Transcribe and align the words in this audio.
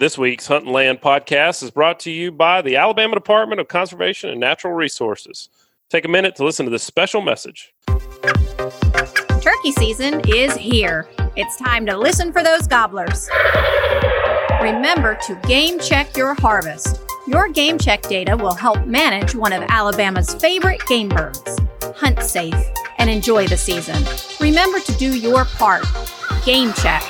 This 0.00 0.16
week's 0.16 0.46
Hunting 0.46 0.72
Land 0.72 1.02
podcast 1.02 1.62
is 1.62 1.70
brought 1.70 2.00
to 2.00 2.10
you 2.10 2.32
by 2.32 2.62
the 2.62 2.76
Alabama 2.76 3.16
Department 3.16 3.60
of 3.60 3.68
Conservation 3.68 4.30
and 4.30 4.40
Natural 4.40 4.72
Resources. 4.72 5.50
Take 5.90 6.06
a 6.06 6.08
minute 6.08 6.34
to 6.36 6.44
listen 6.44 6.64
to 6.64 6.70
this 6.70 6.82
special 6.82 7.20
message. 7.20 7.74
Turkey 9.42 9.72
season 9.72 10.22
is 10.26 10.56
here. 10.56 11.06
It's 11.36 11.54
time 11.58 11.84
to 11.84 11.98
listen 11.98 12.32
for 12.32 12.42
those 12.42 12.66
gobblers. 12.66 13.28
Remember 14.62 15.18
to 15.26 15.34
game 15.46 15.78
check 15.78 16.16
your 16.16 16.32
harvest. 16.32 17.02
Your 17.26 17.50
game 17.50 17.76
check 17.76 18.00
data 18.00 18.34
will 18.34 18.54
help 18.54 18.86
manage 18.86 19.34
one 19.34 19.52
of 19.52 19.62
Alabama's 19.68 20.32
favorite 20.32 20.80
game 20.86 21.10
birds. 21.10 21.58
Hunt 21.94 22.22
safe 22.22 22.54
and 22.96 23.10
enjoy 23.10 23.46
the 23.48 23.58
season. 23.58 24.02
Remember 24.40 24.80
to 24.80 24.92
do 24.94 25.18
your 25.18 25.44
part. 25.44 25.84
Game 26.46 26.72
check. 26.72 27.02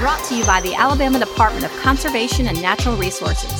Brought 0.00 0.22
to 0.24 0.36
you 0.36 0.44
by 0.44 0.60
the 0.60 0.74
Alabama 0.74 1.18
Department 1.18 1.64
of 1.64 1.70
Conservation 1.80 2.48
and 2.48 2.60
Natural 2.60 2.94
Resources. 2.96 3.50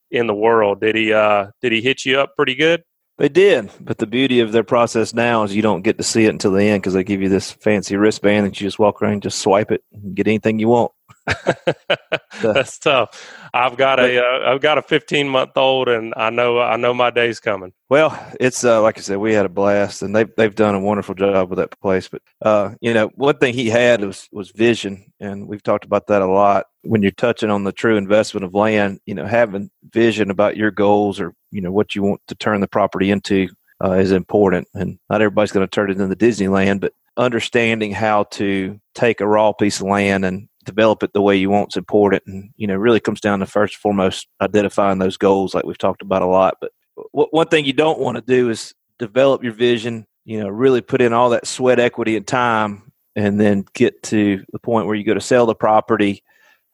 in 0.09 0.25
the 0.25 0.33
world. 0.33 0.79
Did 0.79 0.95
he 0.95 1.11
uh 1.11 1.47
did 1.61 1.73
he 1.73 1.81
hit 1.81 2.05
you 2.05 2.17
up 2.17 2.37
pretty 2.37 2.55
good? 2.55 2.81
They 3.19 3.27
did, 3.27 3.69
but 3.81 3.97
the 3.97 4.07
beauty 4.07 4.39
of 4.39 4.53
their 4.53 4.63
process 4.63 5.13
now 5.13 5.43
is 5.43 5.53
you 5.53 5.61
don't 5.61 5.81
get 5.81 5.97
to 5.97 6.03
see 6.03 6.23
it 6.23 6.29
until 6.29 6.53
the 6.53 6.63
end 6.63 6.81
because 6.81 6.93
they 6.93 7.03
give 7.03 7.21
you 7.21 7.27
this 7.27 7.51
fancy 7.51 7.97
wristband 7.97 8.45
that 8.45 8.61
you 8.61 8.65
just 8.65 8.79
walk 8.79 9.01
around 9.01 9.23
just 9.23 9.39
swipe 9.39 9.71
it 9.71 9.83
and 9.91 10.15
get 10.15 10.25
anything 10.25 10.57
you 10.57 10.69
want. 10.69 10.93
That's 12.41 12.77
tough. 12.79 13.49
I've 13.53 13.77
got 13.77 13.99
a 13.99 14.23
uh, 14.23 14.53
I've 14.53 14.61
got 14.61 14.77
a 14.77 14.81
15 14.81 15.27
month 15.27 15.51
old, 15.55 15.89
and 15.89 16.13
I 16.15 16.29
know 16.29 16.59
I 16.59 16.77
know 16.77 16.93
my 16.93 17.09
day's 17.09 17.39
coming. 17.39 17.73
Well, 17.89 18.17
it's 18.39 18.63
uh, 18.63 18.81
like 18.81 18.97
I 18.97 19.01
said, 19.01 19.17
we 19.17 19.33
had 19.33 19.45
a 19.45 19.49
blast, 19.49 20.01
and 20.01 20.15
they've 20.15 20.29
they've 20.37 20.53
done 20.53 20.75
a 20.75 20.79
wonderful 20.79 21.15
job 21.15 21.49
with 21.49 21.57
that 21.59 21.79
place. 21.81 22.07
But 22.07 22.21
uh, 22.41 22.75
you 22.81 22.93
know, 22.93 23.07
one 23.15 23.37
thing 23.37 23.53
he 23.53 23.69
had 23.69 24.03
was 24.03 24.29
was 24.31 24.51
vision, 24.51 25.11
and 25.19 25.47
we've 25.47 25.63
talked 25.63 25.85
about 25.85 26.07
that 26.07 26.21
a 26.21 26.27
lot. 26.27 26.67
When 26.83 27.01
you're 27.01 27.11
touching 27.11 27.49
on 27.49 27.63
the 27.63 27.71
true 27.71 27.97
investment 27.97 28.45
of 28.45 28.53
land, 28.53 28.99
you 29.05 29.15
know, 29.15 29.25
having 29.25 29.69
vision 29.91 30.29
about 30.29 30.55
your 30.55 30.71
goals 30.71 31.19
or 31.19 31.33
you 31.51 31.61
know 31.61 31.71
what 31.71 31.95
you 31.95 32.03
want 32.03 32.21
to 32.27 32.35
turn 32.35 32.61
the 32.61 32.67
property 32.67 33.11
into 33.11 33.49
uh, 33.83 33.93
is 33.93 34.11
important. 34.11 34.67
And 34.73 34.99
not 35.09 35.21
everybody's 35.21 35.51
going 35.51 35.65
to 35.65 35.71
turn 35.71 35.91
it 35.91 35.99
into 35.99 36.15
Disneyland, 36.15 36.81
but 36.81 36.93
understanding 37.17 37.91
how 37.91 38.23
to 38.23 38.79
take 38.95 39.21
a 39.21 39.27
raw 39.27 39.51
piece 39.51 39.81
of 39.81 39.87
land 39.87 40.25
and 40.25 40.48
develop 40.69 41.03
it 41.03 41.13
the 41.13 41.21
way 41.21 41.35
you 41.35 41.49
want 41.49 41.73
is 41.73 41.77
important. 41.77 42.23
And, 42.27 42.51
you 42.55 42.67
know, 42.67 42.75
really 42.75 42.99
comes 42.99 43.21
down 43.21 43.39
to 43.39 43.45
first 43.45 43.75
and 43.75 43.81
foremost 43.81 44.27
identifying 44.39 44.99
those 44.99 45.17
goals, 45.17 45.53
like 45.53 45.65
we've 45.65 45.77
talked 45.77 46.01
about 46.01 46.21
a 46.21 46.27
lot. 46.27 46.55
But 46.61 46.71
w- 47.13 47.29
one 47.31 47.47
thing 47.47 47.65
you 47.65 47.73
don't 47.73 47.99
want 47.99 48.15
to 48.17 48.21
do 48.21 48.49
is 48.49 48.73
develop 48.97 49.43
your 49.43 49.53
vision, 49.53 50.05
you 50.25 50.39
know, 50.39 50.49
really 50.49 50.81
put 50.81 51.01
in 51.01 51.13
all 51.13 51.31
that 51.31 51.47
sweat 51.47 51.79
equity 51.79 52.15
and 52.15 52.27
time, 52.27 52.91
and 53.15 53.39
then 53.39 53.65
get 53.73 54.03
to 54.03 54.43
the 54.51 54.59
point 54.59 54.85
where 54.85 54.95
you 54.95 55.03
go 55.03 55.13
to 55.13 55.21
sell 55.21 55.45
the 55.45 55.55
property 55.55 56.23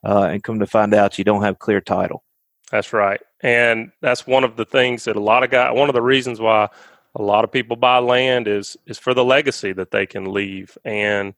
uh, 0.06 0.28
and 0.32 0.44
come 0.44 0.60
to 0.60 0.68
find 0.68 0.94
out 0.94 1.18
you 1.18 1.24
don't 1.24 1.44
have 1.44 1.60
clear 1.60 1.82
title. 1.82 2.24
That's 2.72 2.94
right. 2.94 3.22
And 3.42 3.92
that's 4.02 4.28
one 4.28 4.44
of 4.44 4.56
the 4.56 4.66
things 4.66 5.06
that 5.06 5.16
a 5.16 5.22
lot 5.22 5.44
of 5.44 5.50
guys, 5.50 5.76
one 5.76 5.90
of 5.90 5.96
the 5.96 6.02
reasons 6.02 6.40
why 6.40 6.70
a 7.16 7.22
lot 7.22 7.44
of 7.44 7.52
people 7.52 7.76
buy 7.78 8.00
land 8.00 8.48
is 8.48 8.76
is 8.86 8.98
for 8.98 9.14
the 9.14 9.24
legacy 9.24 9.72
that 9.74 9.92
they 9.92 10.06
can 10.06 10.26
leave 10.34 10.78
and 10.84 11.34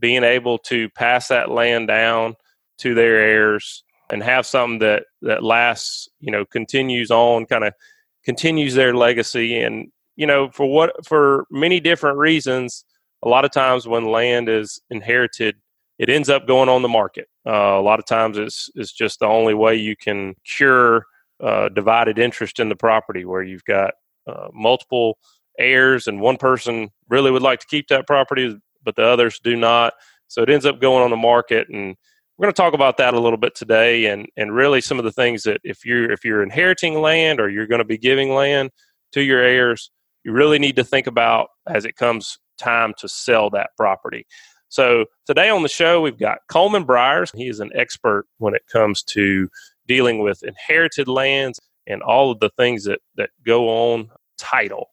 being 0.00 0.24
able 0.24 0.58
to 0.58 0.88
pass 0.90 1.28
that 1.28 1.50
land 1.50 1.88
down 1.88 2.34
to 2.78 2.94
their 2.94 3.16
heirs 3.16 3.84
and 4.10 4.22
have 4.22 4.46
something 4.46 4.80
that 4.80 5.04
that 5.22 5.42
lasts 5.42 6.08
you 6.18 6.32
know 6.32 6.44
continues 6.44 7.10
on 7.10 7.46
kind 7.46 7.64
of 7.64 7.74
continues 8.24 8.74
their 8.74 8.94
legacy. 8.94 9.60
And 9.60 9.88
you 10.16 10.26
know 10.26 10.50
for 10.50 10.66
what 10.66 11.06
for 11.06 11.46
many 11.50 11.80
different 11.80 12.18
reasons 12.18 12.84
a 13.22 13.28
lot 13.28 13.44
of 13.44 13.50
times 13.50 13.86
when 13.86 14.06
land 14.06 14.48
is 14.48 14.80
inherited 14.90 15.56
it 16.00 16.08
ends 16.08 16.30
up 16.30 16.46
going 16.46 16.70
on 16.70 16.80
the 16.80 16.88
market. 16.88 17.28
Uh, 17.46 17.78
a 17.78 17.82
lot 17.82 17.98
of 17.98 18.06
times 18.06 18.38
it's 18.38 18.70
it's 18.74 18.92
just 18.92 19.20
the 19.20 19.26
only 19.26 19.54
way 19.54 19.76
you 19.76 19.94
can 19.94 20.34
cure 20.44 21.04
uh, 21.42 21.68
divided 21.68 22.18
interest 22.18 22.58
in 22.58 22.68
the 22.68 22.76
property 22.76 23.24
where 23.24 23.42
you've 23.42 23.64
got 23.64 23.92
uh, 24.26 24.48
multiple 24.52 25.18
heirs 25.58 26.06
and 26.06 26.20
one 26.20 26.38
person 26.38 26.88
really 27.10 27.30
would 27.30 27.42
like 27.42 27.60
to 27.60 27.66
keep 27.66 27.88
that 27.88 28.06
property 28.06 28.56
but 28.82 28.96
the 28.96 29.04
others 29.04 29.40
do 29.42 29.56
not. 29.56 29.94
So 30.28 30.42
it 30.42 30.50
ends 30.50 30.66
up 30.66 30.80
going 30.80 31.02
on 31.02 31.10
the 31.10 31.16
market 31.16 31.68
and 31.68 31.96
we're 32.36 32.44
going 32.44 32.54
to 32.54 32.62
talk 32.62 32.72
about 32.72 32.96
that 32.96 33.12
a 33.12 33.20
little 33.20 33.38
bit 33.38 33.54
today 33.54 34.06
and 34.06 34.26
and 34.36 34.54
really 34.54 34.80
some 34.80 34.98
of 34.98 35.04
the 35.04 35.12
things 35.12 35.42
that 35.42 35.60
if 35.62 35.84
you're 35.84 36.10
if 36.10 36.24
you're 36.24 36.42
inheriting 36.42 37.00
land 37.00 37.38
or 37.38 37.50
you're 37.50 37.66
going 37.66 37.80
to 37.80 37.84
be 37.84 37.98
giving 37.98 38.30
land 38.30 38.70
to 39.12 39.20
your 39.20 39.40
heirs 39.40 39.90
you 40.24 40.32
really 40.32 40.58
need 40.58 40.76
to 40.76 40.84
think 40.84 41.06
about 41.06 41.48
as 41.68 41.84
it 41.84 41.96
comes 41.96 42.38
time 42.58 42.94
to 42.98 43.08
sell 43.08 43.50
that 43.50 43.70
property. 43.76 44.26
So 44.68 45.06
today 45.26 45.50
on 45.50 45.62
the 45.62 45.68
show 45.68 46.00
we've 46.00 46.18
got 46.18 46.38
Coleman 46.48 46.84
Bryars. 46.84 47.30
He 47.34 47.48
is 47.48 47.60
an 47.60 47.70
expert 47.74 48.26
when 48.38 48.54
it 48.54 48.62
comes 48.70 49.02
to 49.04 49.48
dealing 49.86 50.20
with 50.20 50.42
inherited 50.42 51.08
lands 51.08 51.58
and 51.86 52.02
all 52.02 52.30
of 52.30 52.40
the 52.40 52.50
things 52.56 52.84
that 52.84 53.00
that 53.16 53.30
go 53.44 53.68
on 53.68 54.10
title. 54.38 54.88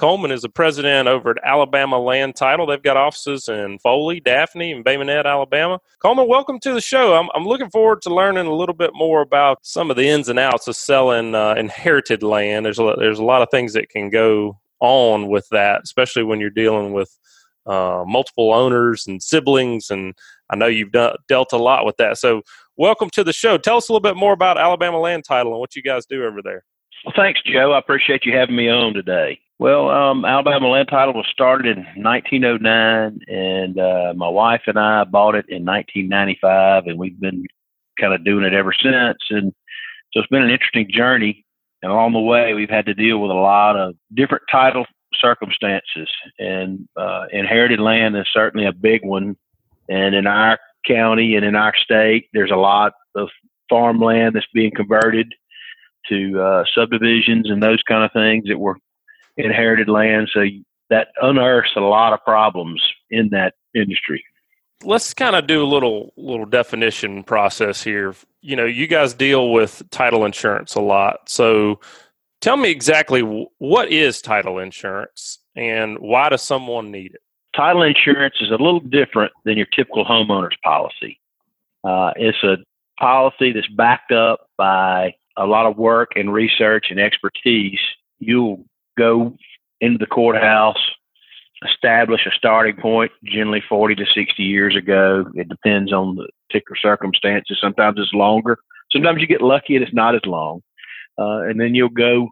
Coleman 0.00 0.30
is 0.30 0.40
the 0.40 0.48
president 0.48 1.08
over 1.08 1.32
at 1.32 1.44
Alabama 1.44 1.98
Land 1.98 2.34
Title. 2.34 2.64
They've 2.64 2.82
got 2.82 2.96
offices 2.96 3.50
in 3.50 3.78
Foley, 3.80 4.18
Daphne, 4.18 4.72
and 4.72 4.82
Bay 4.82 4.96
Minette, 4.96 5.26
Alabama. 5.26 5.78
Coleman, 5.98 6.26
welcome 6.26 6.58
to 6.60 6.72
the 6.72 6.80
show. 6.80 7.16
I'm, 7.16 7.28
I'm 7.34 7.44
looking 7.44 7.68
forward 7.68 8.00
to 8.02 8.14
learning 8.14 8.46
a 8.46 8.54
little 8.54 8.74
bit 8.74 8.92
more 8.94 9.20
about 9.20 9.58
some 9.60 9.90
of 9.90 9.98
the 9.98 10.08
ins 10.08 10.30
and 10.30 10.38
outs 10.38 10.66
of 10.68 10.76
selling 10.76 11.34
uh, 11.34 11.52
inherited 11.52 12.22
land. 12.22 12.64
There's 12.64 12.78
a, 12.78 12.94
there's 12.96 13.18
a 13.18 13.24
lot 13.24 13.42
of 13.42 13.50
things 13.50 13.74
that 13.74 13.90
can 13.90 14.08
go 14.08 14.58
on 14.78 15.28
with 15.28 15.46
that, 15.50 15.82
especially 15.84 16.22
when 16.22 16.40
you're 16.40 16.48
dealing 16.48 16.94
with 16.94 17.14
uh, 17.66 18.02
multiple 18.06 18.54
owners 18.54 19.06
and 19.06 19.22
siblings. 19.22 19.90
And 19.90 20.14
I 20.48 20.56
know 20.56 20.66
you've 20.66 20.92
done, 20.92 21.16
dealt 21.28 21.52
a 21.52 21.58
lot 21.58 21.84
with 21.84 21.98
that. 21.98 22.16
So, 22.16 22.40
welcome 22.78 23.10
to 23.10 23.22
the 23.22 23.34
show. 23.34 23.58
Tell 23.58 23.76
us 23.76 23.90
a 23.90 23.92
little 23.92 24.00
bit 24.00 24.16
more 24.16 24.32
about 24.32 24.56
Alabama 24.56 24.98
Land 24.98 25.24
Title 25.28 25.52
and 25.52 25.60
what 25.60 25.76
you 25.76 25.82
guys 25.82 26.06
do 26.06 26.24
over 26.24 26.40
there. 26.40 26.64
Well, 27.04 27.12
thanks, 27.14 27.42
Joe. 27.44 27.72
I 27.72 27.78
appreciate 27.78 28.24
you 28.24 28.34
having 28.34 28.56
me 28.56 28.70
on 28.70 28.94
today. 28.94 29.38
Well, 29.60 29.90
um, 29.90 30.24
Alabama 30.24 30.68
Land 30.68 30.88
Title 30.88 31.12
was 31.12 31.26
started 31.30 31.76
in 31.76 32.02
1909, 32.02 33.20
and 33.28 33.78
uh, 33.78 34.14
my 34.16 34.26
wife 34.26 34.62
and 34.66 34.78
I 34.78 35.04
bought 35.04 35.34
it 35.34 35.44
in 35.50 35.66
1995, 35.66 36.86
and 36.86 36.98
we've 36.98 37.20
been 37.20 37.44
kind 38.00 38.14
of 38.14 38.24
doing 38.24 38.46
it 38.46 38.54
ever 38.54 38.72
since. 38.72 39.18
And 39.28 39.52
so 40.12 40.20
it's 40.20 40.30
been 40.30 40.44
an 40.44 40.48
interesting 40.48 40.88
journey. 40.90 41.44
And 41.82 41.92
along 41.92 42.14
the 42.14 42.20
way, 42.20 42.54
we've 42.54 42.70
had 42.70 42.86
to 42.86 42.94
deal 42.94 43.18
with 43.18 43.30
a 43.30 43.34
lot 43.34 43.76
of 43.76 43.96
different 44.14 44.44
title 44.50 44.86
circumstances, 45.20 46.08
and 46.38 46.88
uh, 46.96 47.26
inherited 47.30 47.80
land 47.80 48.16
is 48.16 48.28
certainly 48.32 48.64
a 48.64 48.72
big 48.72 49.04
one. 49.04 49.36
And 49.90 50.14
in 50.14 50.26
our 50.26 50.58
county 50.86 51.34
and 51.36 51.44
in 51.44 51.54
our 51.54 51.74
state, 51.76 52.30
there's 52.32 52.50
a 52.50 52.56
lot 52.56 52.94
of 53.14 53.28
farmland 53.68 54.36
that's 54.36 54.46
being 54.54 54.72
converted 54.74 55.34
to 56.08 56.40
uh, 56.40 56.64
subdivisions 56.74 57.50
and 57.50 57.62
those 57.62 57.82
kind 57.82 58.04
of 58.04 58.12
things 58.12 58.46
that 58.46 58.58
were 58.58 58.78
inherited 59.36 59.88
land. 59.88 60.30
So 60.32 60.44
that 60.90 61.08
unearths 61.22 61.70
a 61.76 61.80
lot 61.80 62.12
of 62.12 62.22
problems 62.24 62.82
in 63.10 63.30
that 63.30 63.54
industry. 63.74 64.22
Let's 64.82 65.12
kind 65.12 65.36
of 65.36 65.46
do 65.46 65.62
a 65.62 65.66
little 65.66 66.12
little 66.16 66.46
definition 66.46 67.22
process 67.22 67.82
here. 67.82 68.14
You 68.40 68.56
know, 68.56 68.64
you 68.64 68.86
guys 68.86 69.12
deal 69.12 69.52
with 69.52 69.82
title 69.90 70.24
insurance 70.24 70.74
a 70.74 70.80
lot. 70.80 71.28
So 71.28 71.80
tell 72.40 72.56
me 72.56 72.70
exactly 72.70 73.20
what 73.58 73.92
is 73.92 74.22
title 74.22 74.58
insurance 74.58 75.38
and 75.54 75.98
why 75.98 76.30
does 76.30 76.42
someone 76.42 76.90
need 76.90 77.14
it? 77.14 77.20
Title 77.54 77.82
insurance 77.82 78.36
is 78.40 78.48
a 78.48 78.52
little 78.52 78.80
different 78.80 79.32
than 79.44 79.56
your 79.56 79.66
typical 79.66 80.04
homeowner's 80.04 80.56
policy. 80.64 81.20
Uh, 81.84 82.12
it's 82.16 82.42
a 82.42 82.56
policy 82.98 83.52
that's 83.52 83.68
backed 83.68 84.12
up 84.12 84.48
by 84.56 85.14
a 85.36 85.46
lot 85.46 85.66
of 85.66 85.76
work 85.76 86.12
and 86.16 86.32
research 86.32 86.86
and 86.90 87.00
expertise. 87.00 87.78
You'll 88.18 88.64
go 88.98 89.36
into 89.80 89.98
the 89.98 90.06
courthouse, 90.06 90.78
establish 91.66 92.26
a 92.26 92.30
starting 92.36 92.76
point, 92.76 93.12
generally 93.24 93.62
40 93.68 93.94
to 93.96 94.04
60 94.14 94.42
years 94.42 94.76
ago. 94.76 95.24
It 95.34 95.48
depends 95.48 95.92
on 95.92 96.16
the 96.16 96.28
particular 96.48 96.76
circumstances. 96.80 97.58
Sometimes 97.60 97.98
it's 97.98 98.12
longer. 98.12 98.58
Sometimes 98.92 99.20
you 99.20 99.26
get 99.26 99.42
lucky 99.42 99.76
and 99.76 99.84
it's 99.84 99.94
not 99.94 100.14
as 100.14 100.24
long. 100.26 100.62
Uh, 101.18 101.42
and 101.42 101.60
then 101.60 101.74
you'll 101.74 101.88
go 101.88 102.28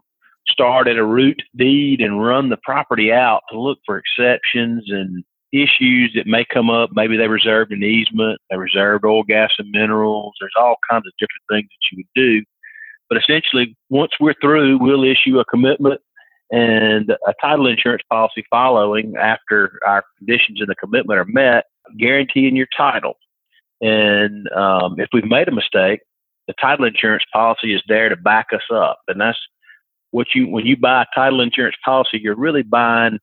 start 0.47 0.87
at 0.87 0.97
a 0.97 1.05
root 1.05 1.41
deed 1.55 2.01
and 2.01 2.23
run 2.23 2.49
the 2.49 2.57
property 2.63 3.11
out 3.11 3.41
to 3.51 3.59
look 3.59 3.77
for 3.85 3.97
exceptions 3.99 4.85
and 4.87 5.23
issues 5.51 6.11
that 6.15 6.27
may 6.27 6.45
come 6.51 6.69
up. 6.69 6.89
Maybe 6.93 7.17
they 7.17 7.27
reserved 7.27 7.71
an 7.71 7.83
easement, 7.83 8.39
they 8.49 8.57
reserved 8.57 9.05
oil, 9.05 9.23
gas, 9.23 9.51
and 9.57 9.69
minerals. 9.71 10.33
There's 10.39 10.53
all 10.57 10.75
kinds 10.89 11.05
of 11.07 11.13
different 11.19 11.43
things 11.49 11.69
that 11.69 11.91
you 11.91 12.03
would 12.03 12.21
do. 12.21 12.45
But 13.09 13.17
essentially, 13.17 13.75
once 13.89 14.11
we're 14.19 14.35
through, 14.39 14.77
we'll 14.79 15.03
issue 15.03 15.39
a 15.39 15.45
commitment 15.45 16.01
and 16.51 17.09
a 17.09 17.33
title 17.41 17.67
insurance 17.67 18.03
policy 18.09 18.43
following 18.49 19.15
after 19.17 19.79
our 19.85 20.03
conditions 20.17 20.59
in 20.61 20.67
the 20.67 20.75
commitment 20.75 21.19
are 21.19 21.25
met, 21.25 21.65
guaranteeing 21.97 22.55
your 22.55 22.67
title. 22.75 23.13
And 23.81 24.51
um, 24.51 24.95
if 24.99 25.09
we've 25.13 25.25
made 25.25 25.47
a 25.47 25.53
mistake, 25.53 26.01
the 26.47 26.53
title 26.59 26.85
insurance 26.85 27.23
policy 27.31 27.73
is 27.73 27.81
there 27.87 28.09
to 28.09 28.15
back 28.15 28.47
us 28.53 28.63
up. 28.73 28.99
And 29.07 29.21
that's 29.21 29.37
what 30.11 30.27
you, 30.33 30.47
when 30.47 30.65
you 30.65 30.75
buy 30.75 31.03
a 31.03 31.05
title 31.15 31.41
insurance 31.41 31.75
policy, 31.85 32.19
you're 32.21 32.35
really 32.35 32.63
buying 32.63 33.19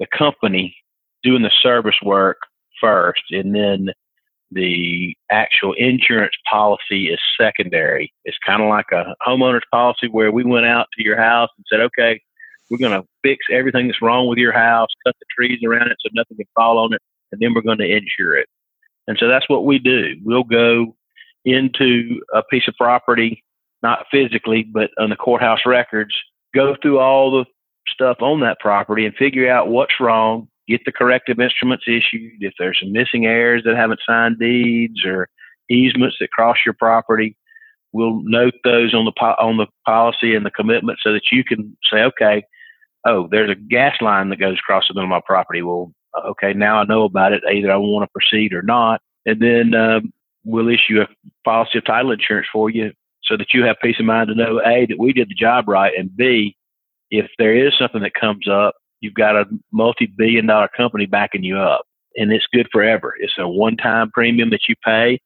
the 0.00 0.06
company 0.06 0.76
doing 1.22 1.42
the 1.42 1.52
service 1.62 1.94
work 2.02 2.38
first. 2.80 3.22
And 3.30 3.54
then 3.54 3.90
the 4.50 5.16
actual 5.30 5.74
insurance 5.74 6.34
policy 6.50 7.08
is 7.08 7.20
secondary. 7.40 8.12
It's 8.24 8.36
kind 8.44 8.62
of 8.62 8.68
like 8.68 8.86
a 8.92 9.14
homeowner's 9.26 9.64
policy 9.70 10.08
where 10.08 10.32
we 10.32 10.44
went 10.44 10.66
out 10.66 10.88
to 10.96 11.04
your 11.04 11.16
house 11.16 11.50
and 11.56 11.64
said, 11.68 11.80
okay, 11.80 12.20
we're 12.70 12.78
going 12.78 13.00
to 13.00 13.06
fix 13.22 13.44
everything 13.50 13.86
that's 13.86 14.02
wrong 14.02 14.28
with 14.28 14.38
your 14.38 14.52
house, 14.52 14.88
cut 15.06 15.14
the 15.20 15.26
trees 15.36 15.60
around 15.66 15.88
it 15.88 15.96
so 16.00 16.10
nothing 16.14 16.36
can 16.36 16.46
fall 16.54 16.78
on 16.78 16.92
it, 16.92 17.00
and 17.32 17.40
then 17.40 17.54
we're 17.54 17.62
going 17.62 17.78
to 17.78 17.96
insure 17.96 18.36
it. 18.36 18.48
And 19.06 19.18
so 19.18 19.28
that's 19.28 19.48
what 19.48 19.64
we 19.64 19.78
do. 19.78 20.14
We'll 20.22 20.44
go 20.44 20.96
into 21.44 22.20
a 22.34 22.42
piece 22.42 22.66
of 22.68 22.74
property, 22.76 23.44
not 23.82 24.06
physically, 24.10 24.62
but 24.62 24.90
on 24.98 25.10
the 25.10 25.16
courthouse 25.16 25.60
records, 25.66 26.14
go 26.54 26.74
through 26.80 27.00
all 27.00 27.30
the 27.30 27.44
stuff 27.88 28.16
on 28.20 28.40
that 28.40 28.60
property 28.60 29.04
and 29.04 29.14
figure 29.14 29.50
out 29.50 29.68
what's 29.68 30.00
wrong, 30.00 30.48
get 30.66 30.80
the 30.86 30.92
corrective 30.92 31.38
instruments 31.38 31.84
issued. 31.86 32.32
If 32.40 32.54
there's 32.58 32.80
some 32.80 32.92
missing 32.92 33.26
heirs 33.26 33.62
that 33.64 33.76
haven't 33.76 34.00
signed 34.06 34.38
deeds 34.38 35.04
or 35.04 35.28
easements 35.70 36.16
that 36.20 36.30
cross 36.30 36.56
your 36.64 36.74
property, 36.74 37.36
we'll 37.94 38.20
note 38.24 38.54
those 38.64 38.92
on 38.92 39.04
the 39.04 39.12
po- 39.16 39.36
on 39.38 39.56
the 39.56 39.68
policy 39.86 40.34
and 40.34 40.44
the 40.44 40.50
commitment 40.50 40.98
so 41.02 41.12
that 41.12 41.30
you 41.32 41.44
can 41.44 41.74
say, 41.90 41.98
okay, 41.98 42.42
oh, 43.06 43.28
there's 43.30 43.50
a 43.50 43.54
gas 43.54 43.94
line 44.00 44.28
that 44.28 44.40
goes 44.40 44.58
across 44.58 44.88
the 44.88 44.94
middle 44.94 45.04
of 45.04 45.10
my 45.10 45.20
property. 45.24 45.62
Well, 45.62 45.92
okay, 46.26 46.52
now 46.52 46.78
I 46.78 46.84
know 46.84 47.04
about 47.04 47.32
it. 47.32 47.42
Either 47.50 47.70
I 47.70 47.76
want 47.76 48.02
to 48.02 48.12
proceed 48.12 48.52
or 48.52 48.62
not. 48.62 49.00
And 49.24 49.40
then 49.40 49.74
um, 49.74 50.12
we'll 50.44 50.68
issue 50.68 51.00
a 51.00 51.06
policy 51.44 51.78
of 51.78 51.86
title 51.86 52.10
insurance 52.10 52.48
for 52.52 52.68
you 52.68 52.92
so 53.22 53.36
that 53.36 53.54
you 53.54 53.64
have 53.64 53.76
peace 53.80 53.96
of 54.00 54.06
mind 54.06 54.28
to 54.28 54.34
know 54.34 54.60
A, 54.66 54.86
that 54.86 54.98
we 54.98 55.12
did 55.12 55.30
the 55.30 55.34
job 55.34 55.68
right, 55.68 55.92
and 55.96 56.14
B, 56.14 56.56
if 57.10 57.30
there 57.38 57.56
is 57.56 57.72
something 57.78 58.02
that 58.02 58.14
comes 58.14 58.48
up, 58.48 58.74
you've 59.00 59.14
got 59.14 59.36
a 59.36 59.44
multi 59.72 60.06
billion 60.06 60.46
dollar 60.46 60.68
company 60.76 61.06
backing 61.06 61.44
you 61.44 61.56
up. 61.56 61.86
And 62.16 62.32
it's 62.32 62.46
good 62.52 62.68
forever. 62.72 63.14
It's 63.18 63.34
a 63.38 63.48
one 63.48 63.76
time 63.76 64.10
premium 64.12 64.50
that 64.50 64.68
you 64.68 64.74
pay, 64.84 65.20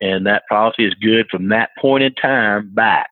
and 0.00 0.26
that 0.26 0.42
policy 0.48 0.84
is 0.84 0.94
good 0.94 1.26
from 1.30 1.48
that 1.48 1.70
point 1.78 2.04
in 2.04 2.14
time 2.14 2.70
back. 2.74 3.10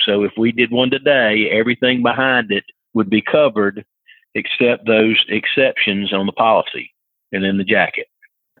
So 0.00 0.22
if 0.24 0.32
we 0.36 0.52
did 0.52 0.70
one 0.70 0.90
today, 0.90 1.50
everything 1.50 2.02
behind 2.02 2.50
it 2.50 2.64
would 2.94 3.10
be 3.10 3.22
covered 3.22 3.84
except 4.34 4.86
those 4.86 5.24
exceptions 5.28 6.12
on 6.12 6.26
the 6.26 6.32
policy 6.32 6.92
and 7.32 7.44
in 7.44 7.58
the 7.58 7.64
jacket. 7.64 8.06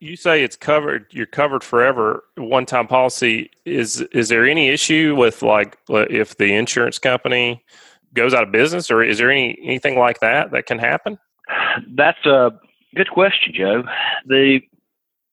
You 0.00 0.16
say 0.16 0.44
it's 0.44 0.56
covered. 0.56 1.06
You're 1.10 1.26
covered 1.26 1.64
forever. 1.64 2.24
One 2.36 2.66
time 2.66 2.86
policy. 2.86 3.50
Is 3.64 4.00
is 4.12 4.28
there 4.28 4.46
any 4.46 4.68
issue 4.68 5.16
with 5.16 5.42
like 5.42 5.76
if 5.88 6.36
the 6.36 6.54
insurance 6.54 6.98
company 6.98 7.64
goes 8.14 8.32
out 8.32 8.44
of 8.44 8.52
business, 8.52 8.90
or 8.90 9.02
is 9.02 9.18
there 9.18 9.30
any 9.30 9.58
anything 9.62 9.98
like 9.98 10.20
that 10.20 10.52
that 10.52 10.66
can 10.66 10.78
happen? 10.78 11.18
That's 11.94 12.24
a 12.26 12.52
good 12.94 13.10
question, 13.10 13.52
Joe. 13.54 13.82
The 14.26 14.60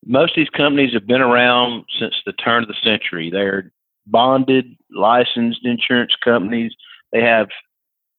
most 0.06 0.32
of 0.32 0.36
these 0.38 0.50
companies 0.50 0.94
have 0.94 1.08
been 1.08 1.22
around 1.22 1.86
since 2.00 2.16
the 2.26 2.34
turn 2.34 2.64
of 2.64 2.70
the 2.70 2.76
century. 2.84 3.30
They're 3.32 3.72
bonded, 4.08 4.76
licensed 4.92 5.66
insurance 5.66 6.14
companies. 6.24 6.74
They 7.12 7.22
have 7.22 7.48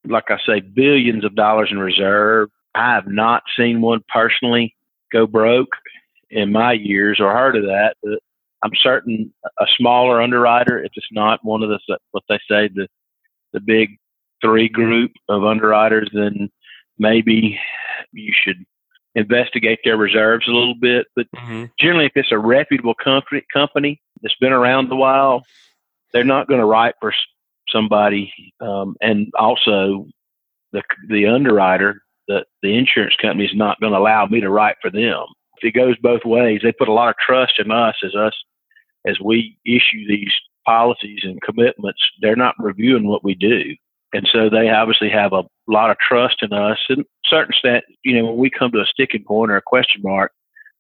like 0.08 0.30
I 0.30 0.38
say, 0.46 0.60
billions 0.60 1.24
of 1.24 1.34
dollars 1.34 1.68
in 1.70 1.78
reserve. 1.78 2.50
I 2.74 2.94
have 2.94 3.06
not 3.06 3.42
seen 3.56 3.80
one 3.80 4.02
personally 4.08 4.74
go 5.12 5.26
broke 5.26 5.70
in 6.30 6.52
my 6.52 6.72
years 6.72 7.18
or 7.20 7.32
heard 7.32 7.56
of 7.56 7.64
that. 7.64 7.96
But 8.02 8.18
I'm 8.62 8.72
certain 8.74 9.32
a 9.58 9.66
smaller 9.76 10.20
underwriter, 10.20 10.82
if 10.82 10.92
it's 10.94 11.06
not 11.12 11.44
one 11.44 11.62
of 11.62 11.68
the 11.68 11.98
what 12.12 12.24
they 12.28 12.38
say 12.48 12.68
the 12.74 12.88
the 13.52 13.60
big 13.60 13.96
three 14.42 14.68
group 14.68 15.12
of 15.28 15.44
underwriters, 15.44 16.10
then 16.12 16.50
maybe 16.98 17.58
you 18.12 18.32
should 18.34 18.64
investigate 19.16 19.80
their 19.82 19.96
reserves 19.96 20.46
a 20.46 20.52
little 20.52 20.76
bit. 20.80 21.06
But 21.16 21.26
mm-hmm. 21.34 21.64
generally, 21.80 22.06
if 22.06 22.12
it's 22.14 22.30
a 22.30 22.38
reputable 22.38 22.94
company 22.94 23.44
company 23.52 24.00
that's 24.22 24.36
been 24.36 24.52
around 24.52 24.92
a 24.92 24.96
while, 24.96 25.42
they're 26.12 26.22
not 26.22 26.46
going 26.46 26.60
to 26.60 26.66
write 26.66 26.94
for 27.00 27.12
somebody, 27.68 28.32
um, 28.60 28.94
and 29.00 29.32
also 29.36 30.06
the 30.72 30.82
the 31.08 31.26
underwriter, 31.26 32.02
the 32.28 32.44
the 32.62 32.76
insurance 32.76 33.16
company 33.20 33.46
is 33.46 33.54
not 33.56 33.80
going 33.80 33.92
to 33.92 33.98
allow 33.98 34.26
me 34.26 34.40
to 34.40 34.50
write 34.50 34.76
for 34.80 34.90
them. 34.90 35.24
If 35.60 35.69
it 35.69 35.74
goes 35.74 35.96
both 36.02 36.24
ways, 36.24 36.60
they 36.62 36.72
put 36.72 36.88
a 36.88 36.92
lot 36.92 37.08
of 37.08 37.16
trust 37.16 37.54
in 37.58 37.70
us 37.70 37.96
as 38.04 38.14
us 38.14 38.34
as 39.06 39.19
we 39.24 39.56
issue 39.64 40.06
these 40.06 40.32
policies 40.66 41.20
and 41.22 41.40
commitments. 41.40 42.00
They're 42.20 42.36
not 42.36 42.54
reviewing 42.58 43.06
what 43.06 43.24
we 43.24 43.34
do, 43.34 43.74
and 44.12 44.28
so 44.30 44.50
they 44.50 44.69
obviously 44.69 45.08
have 45.08 45.32
a 45.32 45.44
lot 45.72 45.90
of 45.90 45.98
trust 45.98 46.36
in 46.42 46.52
us. 46.52 46.78
And 46.88 47.04
certain 47.24 47.54
stat, 47.58 47.84
you 48.04 48.16
know, 48.16 48.26
when 48.26 48.36
we 48.36 48.50
come 48.50 48.70
to 48.72 48.80
a 48.80 48.86
sticking 48.86 49.24
point 49.24 49.50
or 49.50 49.56
a 49.56 49.62
question 49.62 50.02
mark, 50.02 50.32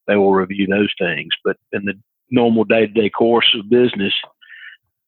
they 0.06 0.16
will 0.16 0.32
review 0.32 0.66
those 0.66 0.92
things. 0.98 1.30
But 1.44 1.56
in 1.72 1.84
the 1.84 1.94
normal 2.30 2.64
day 2.64 2.86
to 2.86 2.92
day 2.92 3.10
course 3.10 3.54
of 3.58 3.68
business, 3.68 4.14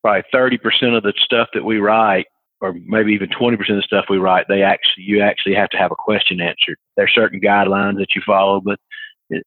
probably 0.02 0.22
30% 0.34 0.96
of 0.96 1.02
the 1.02 1.12
stuff 1.25 1.48
that 1.54 1.64
we 1.64 1.78
write 1.78 2.26
or 2.60 2.75
maybe 2.86 3.12
even 3.12 3.28
20% 3.28 3.52
of 3.52 3.76
the 3.76 3.82
stuff 3.82 4.06
we 4.10 4.19
write, 4.19 4.46
they 4.48 4.62
actually, 4.62 5.04
you 5.04 5.22
actually 5.22 5.54
have 5.54 5.69
to 5.70 5.76
have 5.76 5.92
a 5.92 5.96
question 5.96 6.40
answered. 6.40 6.76
There 6.96 7.04
are 7.04 7.08
certain 7.08 7.40
guidelines 7.40 7.98
that 7.98 8.14
you 8.16 8.22
follow, 8.26 8.60
but 8.60 8.81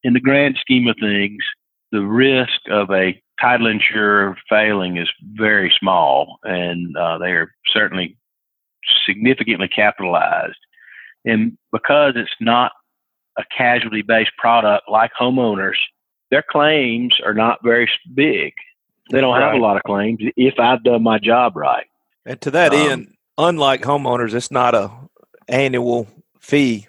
in 0.04 0.13
the 0.13 0.19
grand 0.19 0.57
scheme 0.62 0.88
of 0.88 0.95
things, 1.00 1.44
the 1.92 2.01
risk 2.01 2.62
of 2.69 2.89
a 2.92 3.22
title 3.42 3.68
insurer 3.68 4.38
failing 4.48 4.98
is 4.98 5.10
very 5.34 5.74
small, 5.77 6.38
and 6.44 6.96
uh, 6.96 7.17
they 7.17 7.32
are 7.32 7.51
certainly 7.74 8.17
significantly 9.06 9.68
capitalized. 9.68 10.58
And 11.26 11.58
because 11.72 12.14
it's 12.16 12.32
not 12.40 12.72
a 13.38 13.44
casualty 13.56 14.02
based 14.02 14.32
product 14.38 14.90
like 14.90 15.12
homeowners, 15.20 15.78
their 16.30 16.44
claims 16.48 17.16
are 17.24 17.34
not 17.34 17.60
very 17.64 17.90
big. 18.14 18.54
They 19.12 19.20
don't 19.20 19.34
right. 19.34 19.44
have 19.44 19.56
a 19.56 19.64
lot 19.64 19.78
of 19.78 19.84
claims 19.84 20.20
if 20.38 20.60
I've 20.60 20.84
done 20.84 21.04
my 21.04 21.20
job 21.20 21.56
right. 21.56 21.86
And 22.26 22.40
to 22.42 22.52
that 22.52 22.74
um, 22.74 22.80
end, 22.80 23.14
unlike 23.38 23.82
homeowners, 23.82 24.34
it's 24.34 24.52
not 24.52 24.74
a 24.74 24.92
annual 25.48 26.08
fee 26.40 26.88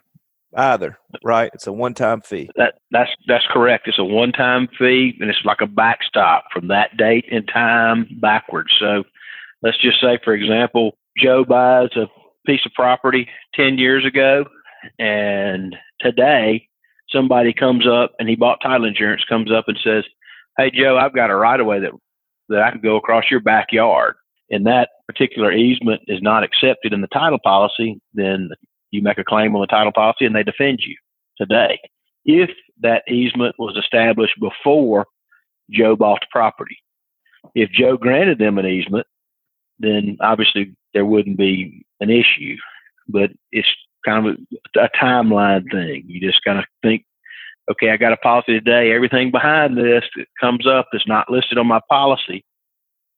either, 0.54 0.98
right? 1.24 1.50
It's 1.54 1.66
a 1.66 1.72
one-time 1.72 2.20
fee. 2.20 2.50
That 2.56 2.74
that's 2.90 3.10
that's 3.26 3.46
correct. 3.50 3.88
It's 3.88 3.98
a 3.98 4.04
one-time 4.04 4.68
fee, 4.78 5.16
and 5.20 5.30
it's 5.30 5.44
like 5.44 5.60
a 5.60 5.66
backstop 5.66 6.44
from 6.52 6.68
that 6.68 6.96
date 6.96 7.26
and 7.32 7.48
time 7.48 8.06
backwards. 8.20 8.72
So, 8.78 9.04
let's 9.62 9.78
just 9.78 10.00
say, 10.00 10.18
for 10.22 10.34
example, 10.34 10.96
Joe 11.18 11.44
buys 11.44 11.90
a 11.96 12.06
piece 12.46 12.64
of 12.66 12.72
property 12.74 13.28
ten 13.54 13.78
years 13.78 14.04
ago, 14.04 14.44
and 14.98 15.76
today 16.00 16.68
somebody 17.10 17.52
comes 17.52 17.86
up 17.86 18.12
and 18.18 18.28
he 18.28 18.36
bought 18.36 18.60
title 18.62 18.86
insurance, 18.86 19.24
comes 19.28 19.50
up 19.52 19.64
and 19.68 19.78
says, 19.82 20.04
"Hey, 20.58 20.70
Joe, 20.70 20.96
I've 20.98 21.14
got 21.14 21.30
a 21.30 21.36
right 21.36 21.60
of 21.60 21.66
way 21.66 21.80
that 21.80 21.92
that 22.48 22.62
I 22.62 22.70
can 22.70 22.80
go 22.80 22.96
across 22.96 23.30
your 23.30 23.40
backyard, 23.40 24.14
and 24.50 24.66
that 24.66 24.90
particular 25.06 25.52
easement 25.52 26.02
is 26.06 26.22
not 26.22 26.44
accepted 26.44 26.92
in 26.92 27.00
the 27.00 27.08
title 27.08 27.38
policy, 27.42 28.00
then 28.14 28.50
you 28.90 29.02
make 29.02 29.18
a 29.18 29.24
claim 29.24 29.54
on 29.54 29.60
the 29.60 29.66
title 29.66 29.92
policy 29.92 30.26
and 30.26 30.34
they 30.34 30.42
defend 30.42 30.80
you 30.86 30.96
today. 31.38 31.78
If 32.24 32.50
that 32.80 33.02
easement 33.08 33.56
was 33.58 33.76
established 33.76 34.38
before 34.40 35.06
Joe 35.70 35.96
bought 35.96 36.20
the 36.20 36.26
property, 36.30 36.76
if 37.54 37.70
Joe 37.70 37.96
granted 37.96 38.38
them 38.38 38.58
an 38.58 38.66
easement, 38.66 39.06
then 39.82 40.16
obviously 40.20 40.74
there 40.94 41.04
wouldn't 41.06 41.36
be 41.36 41.84
an 42.00 42.10
issue. 42.10 42.56
But 43.08 43.30
it's 43.50 43.68
kind 44.04 44.26
of 44.26 44.36
a, 44.76 44.80
a 44.80 44.88
timeline 45.00 45.70
thing. 45.70 46.04
You 46.06 46.20
just 46.20 46.42
kind 46.44 46.58
of 46.58 46.64
think 46.82 47.04
okay, 47.70 47.90
I 47.90 47.96
got 47.96 48.12
a 48.12 48.16
policy 48.16 48.54
today. 48.54 48.92
Everything 48.92 49.30
behind 49.30 49.76
this 49.76 50.04
that 50.16 50.26
comes 50.40 50.66
up 50.66 50.88
that's 50.92 51.06
not 51.06 51.30
listed 51.30 51.58
on 51.58 51.66
my 51.66 51.80
policy, 51.88 52.44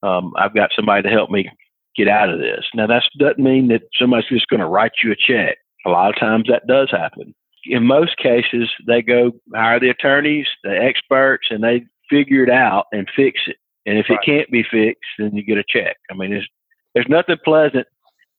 um, 0.02 0.32
I've 0.36 0.54
got 0.54 0.70
somebody 0.76 1.02
to 1.02 1.08
help 1.08 1.30
me 1.30 1.48
get 1.96 2.08
out 2.08 2.28
of 2.28 2.40
this. 2.40 2.64
Now, 2.74 2.86
that 2.86 3.02
doesn't 3.18 3.38
mean 3.38 3.68
that 3.68 3.82
somebody's 3.98 4.28
just 4.28 4.48
going 4.48 4.60
to 4.60 4.66
write 4.66 4.92
you 5.02 5.12
a 5.12 5.16
check. 5.16 5.58
A 5.86 5.90
lot 5.90 6.10
of 6.10 6.20
times 6.20 6.46
that 6.48 6.66
does 6.66 6.90
happen. 6.90 7.34
In 7.66 7.86
most 7.86 8.16
cases, 8.18 8.70
they 8.86 9.00
go 9.00 9.32
hire 9.54 9.80
the 9.80 9.88
attorneys, 9.90 10.46
the 10.62 10.76
experts, 10.76 11.48
and 11.50 11.64
they 11.64 11.84
figure 12.10 12.44
it 12.44 12.50
out 12.50 12.86
and 12.92 13.08
fix 13.14 13.40
it. 13.46 13.56
And 13.86 13.98
if 13.98 14.06
Right. 14.08 14.18
it 14.22 14.26
can't 14.26 14.50
be 14.50 14.62
fixed, 14.62 15.10
then 15.18 15.34
you 15.34 15.42
get 15.42 15.58
a 15.58 15.64
check. 15.66 15.96
I 16.10 16.14
mean, 16.14 16.30
there's 16.30 16.48
there's 16.94 17.08
nothing 17.08 17.36
pleasant 17.44 17.86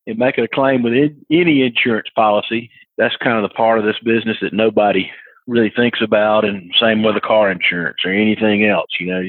in 0.05 0.17
making 0.17 0.43
a 0.43 0.47
claim 0.47 0.83
with 0.83 0.93
any 1.29 1.63
insurance 1.63 2.07
policy. 2.15 2.69
That's 2.97 3.15
kind 3.17 3.38
of 3.38 3.50
the 3.50 3.55
part 3.55 3.79
of 3.79 3.85
this 3.85 4.00
business 4.03 4.38
that 4.41 4.53
nobody 4.53 5.12
really 5.47 5.71
thinks 5.75 6.01
about, 6.01 6.45
and 6.45 6.74
same 6.79 7.03
with 7.03 7.15
the 7.15 7.21
car 7.21 7.51
insurance 7.51 7.97
or 8.03 8.12
anything 8.12 8.65
else. 8.65 8.89
You 9.00 9.07
know, 9.07 9.24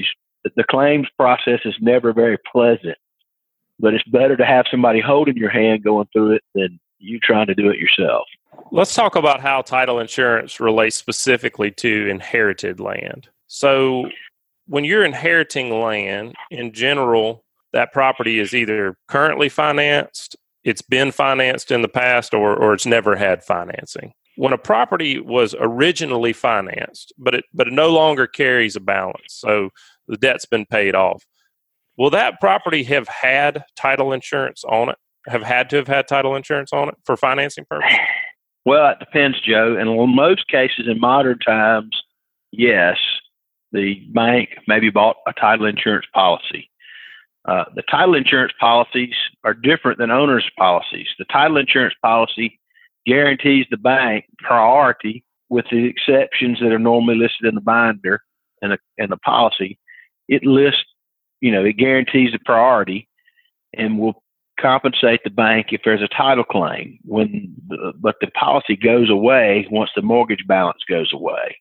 the 0.56 0.64
claims 0.64 1.09
process 1.18 1.61
is 1.64 1.75
never 1.80 2.12
very 2.12 2.38
pleasant, 2.50 2.97
but 3.78 3.95
it's 3.95 4.09
better 4.09 4.37
to 4.37 4.47
have 4.47 4.66
somebody 4.71 5.00
holding 5.00 5.37
your 5.37 5.50
hand 5.50 5.85
going 5.85 6.09
through 6.12 6.33
it 6.33 6.42
than 6.54 6.78
you 6.99 7.18
trying 7.21 7.47
to 7.49 7.54
do 7.54 7.68
it 7.68 7.78
yourself. 7.78 8.25
Let's 8.73 8.95
talk 8.95 9.16
about 9.16 9.40
how 9.40 9.62
title 9.62 9.99
insurance 9.99 10.61
relates 10.61 10.97
specifically 10.97 11.71
to 11.73 12.09
inherited 12.09 12.80
land. 12.80 13.28
So, 13.49 14.09
when 14.66 14.85
you're 14.85 15.04
inheriting 15.04 15.71
land, 15.71 16.35
in 16.50 16.73
general, 16.73 17.45
that 17.76 17.92
property 17.92 18.38
is 18.38 18.54
either 18.54 18.97
currently 19.06 19.50
financed, 19.50 20.35
it's 20.64 20.80
been 20.80 21.12
financed 21.12 21.71
in 21.71 21.83
the 21.83 21.88
past, 21.88 22.33
or, 22.33 22.56
or 22.56 22.73
it's 22.73 22.87
never 22.87 23.16
had 23.16 23.45
financing. 23.45 24.14
When 24.37 24.54
a 24.54 24.59
property 24.59 25.21
was 25.21 25.54
originally 25.61 26.33
financed, 26.33 27.12
but 27.18 27.35
it 27.35 27.45
but 27.52 27.68
it 27.68 27.75
no 27.75 27.90
longer 27.90 28.26
carries 28.26 28.76
a 28.76 28.80
balance, 28.80 29.26
so 29.28 29.68
the 30.09 30.16
debt's 30.16 30.47
been 30.47 30.64
paid 30.64 30.95
off. 30.95 31.26
Will 31.99 32.09
that 32.11 32.40
property 32.40 32.83
have 32.85 33.09
had 33.09 33.62
title 33.76 34.11
insurance 34.11 34.64
on 34.64 34.88
it? 34.88 34.97
Have 35.28 35.42
had 35.42 35.68
to 35.71 35.76
have 35.76 35.88
had 35.88 36.09
title 36.09 36.35
insurance 36.35 36.73
on 36.73 36.88
it 36.88 36.95
for 37.04 37.16
financing 37.16 37.66
purposes? 37.68 37.99
Well, 38.64 38.90
it 38.90 38.99
depends, 38.99 39.40
Joe. 39.42 39.76
In 39.78 39.87
most 40.16 40.49
cases 40.49 40.88
in 40.88 40.99
modern 40.99 41.38
times, 41.38 42.02
yes, 42.50 42.97
the 43.71 44.02
bank 44.12 44.49
maybe 44.66 44.90
bought 44.90 45.18
a 45.28 45.33
title 45.33 45.66
insurance 45.66 46.06
policy. 46.12 46.68
Uh, 47.47 47.65
the 47.75 47.83
title 47.83 48.15
insurance 48.15 48.53
policies 48.59 49.15
are 49.45 49.55
different 49.55 49.99
than 49.99 50.11
owner's 50.11 50.49
policies. 50.59 51.07
The 51.19 51.25
title 51.26 51.59
insurance 51.59 51.95
policy 52.03 52.59
guarantees 53.07 53.67
the 53.71 53.76
bank 53.76 54.25
priority 54.38 55.25
with 55.49 55.67
the 55.71 55.85
exceptions 55.85 56.59
that 56.61 56.73
are 56.73 56.79
normally 56.79 57.17
listed 57.17 57.47
in 57.47 57.55
the 57.55 57.61
binder 57.61 58.21
and 58.62 58.73
the, 58.73 58.79
and 58.99 59.12
the 59.12 59.17
policy. 59.19 59.79
It 60.29 60.45
lists, 60.45 60.85
you 61.41 61.53
know, 61.53 61.65
it 61.65 61.76
guarantees 61.76 62.33
the 62.33 62.41
priority 62.45 63.09
and 63.75 63.99
will 63.99 64.23
compensate 64.59 65.21
the 65.23 65.31
bank 65.31 65.67
if 65.71 65.83
there's 65.85 66.03
a 66.03 66.09
title 66.09 66.43
claim 66.43 66.99
when 67.05 67.55
the, 67.69 67.93
but 68.00 68.17
the 68.21 68.29
policy 68.29 68.75
goes 68.75 69.11
away 69.11 69.67
once 69.71 69.91
the 69.95 70.03
mortgage 70.03 70.45
balance 70.49 70.81
goes 70.88 71.12
away 71.12 71.59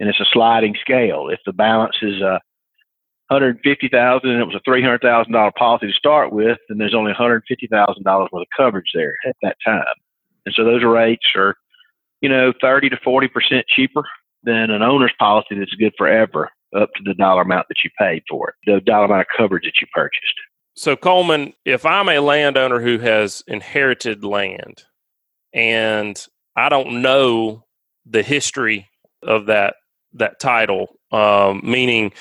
and 0.00 0.08
it's 0.08 0.20
a 0.20 0.26
sliding 0.32 0.74
scale 0.80 1.28
if 1.28 1.40
the 1.44 1.52
balance 1.52 1.96
is 2.00 2.22
uh 2.22 2.38
150,000 3.32 4.30
and 4.30 4.40
it 4.40 4.44
was 4.44 4.54
a 4.54 4.68
$300,000 4.68 5.54
policy 5.54 5.86
to 5.86 5.92
start 5.92 6.32
with 6.32 6.58
then 6.68 6.78
there's 6.78 6.94
only 6.94 7.12
$150,000 7.12 8.04
worth 8.04 8.32
of 8.32 8.46
coverage 8.56 8.90
there 8.94 9.14
at 9.26 9.36
that 9.42 9.56
time. 9.64 9.84
And 10.46 10.54
so 10.54 10.64
those 10.64 10.84
rates 10.84 11.26
are 11.34 11.56
you 12.20 12.28
know 12.28 12.52
30 12.60 12.90
to 12.90 12.96
40% 12.96 13.64
cheaper 13.68 14.04
than 14.44 14.70
an 14.70 14.82
owner's 14.82 15.12
policy 15.18 15.58
that's 15.58 15.74
good 15.74 15.94
forever 15.96 16.50
up 16.76 16.92
to 16.94 17.02
the 17.04 17.14
dollar 17.14 17.42
amount 17.42 17.68
that 17.68 17.84
you 17.84 17.90
paid 17.98 18.22
for 18.28 18.48
it 18.48 18.54
the 18.66 18.80
dollar 18.80 19.04
amount 19.04 19.22
of 19.22 19.26
coverage 19.36 19.64
that 19.64 19.80
you 19.80 19.86
purchased. 19.94 20.34
So 20.74 20.96
Coleman, 20.96 21.52
if 21.64 21.84
I'm 21.84 22.08
a 22.08 22.20
landowner 22.20 22.80
who 22.80 22.98
has 22.98 23.42
inherited 23.46 24.24
land 24.24 24.84
and 25.52 26.26
I 26.56 26.68
don't 26.68 27.02
know 27.02 27.64
the 28.06 28.22
history 28.22 28.88
of 29.22 29.46
that 29.46 29.76
that 30.14 30.40
title, 30.40 30.98
um, 31.10 31.60
meaning, 31.64 32.12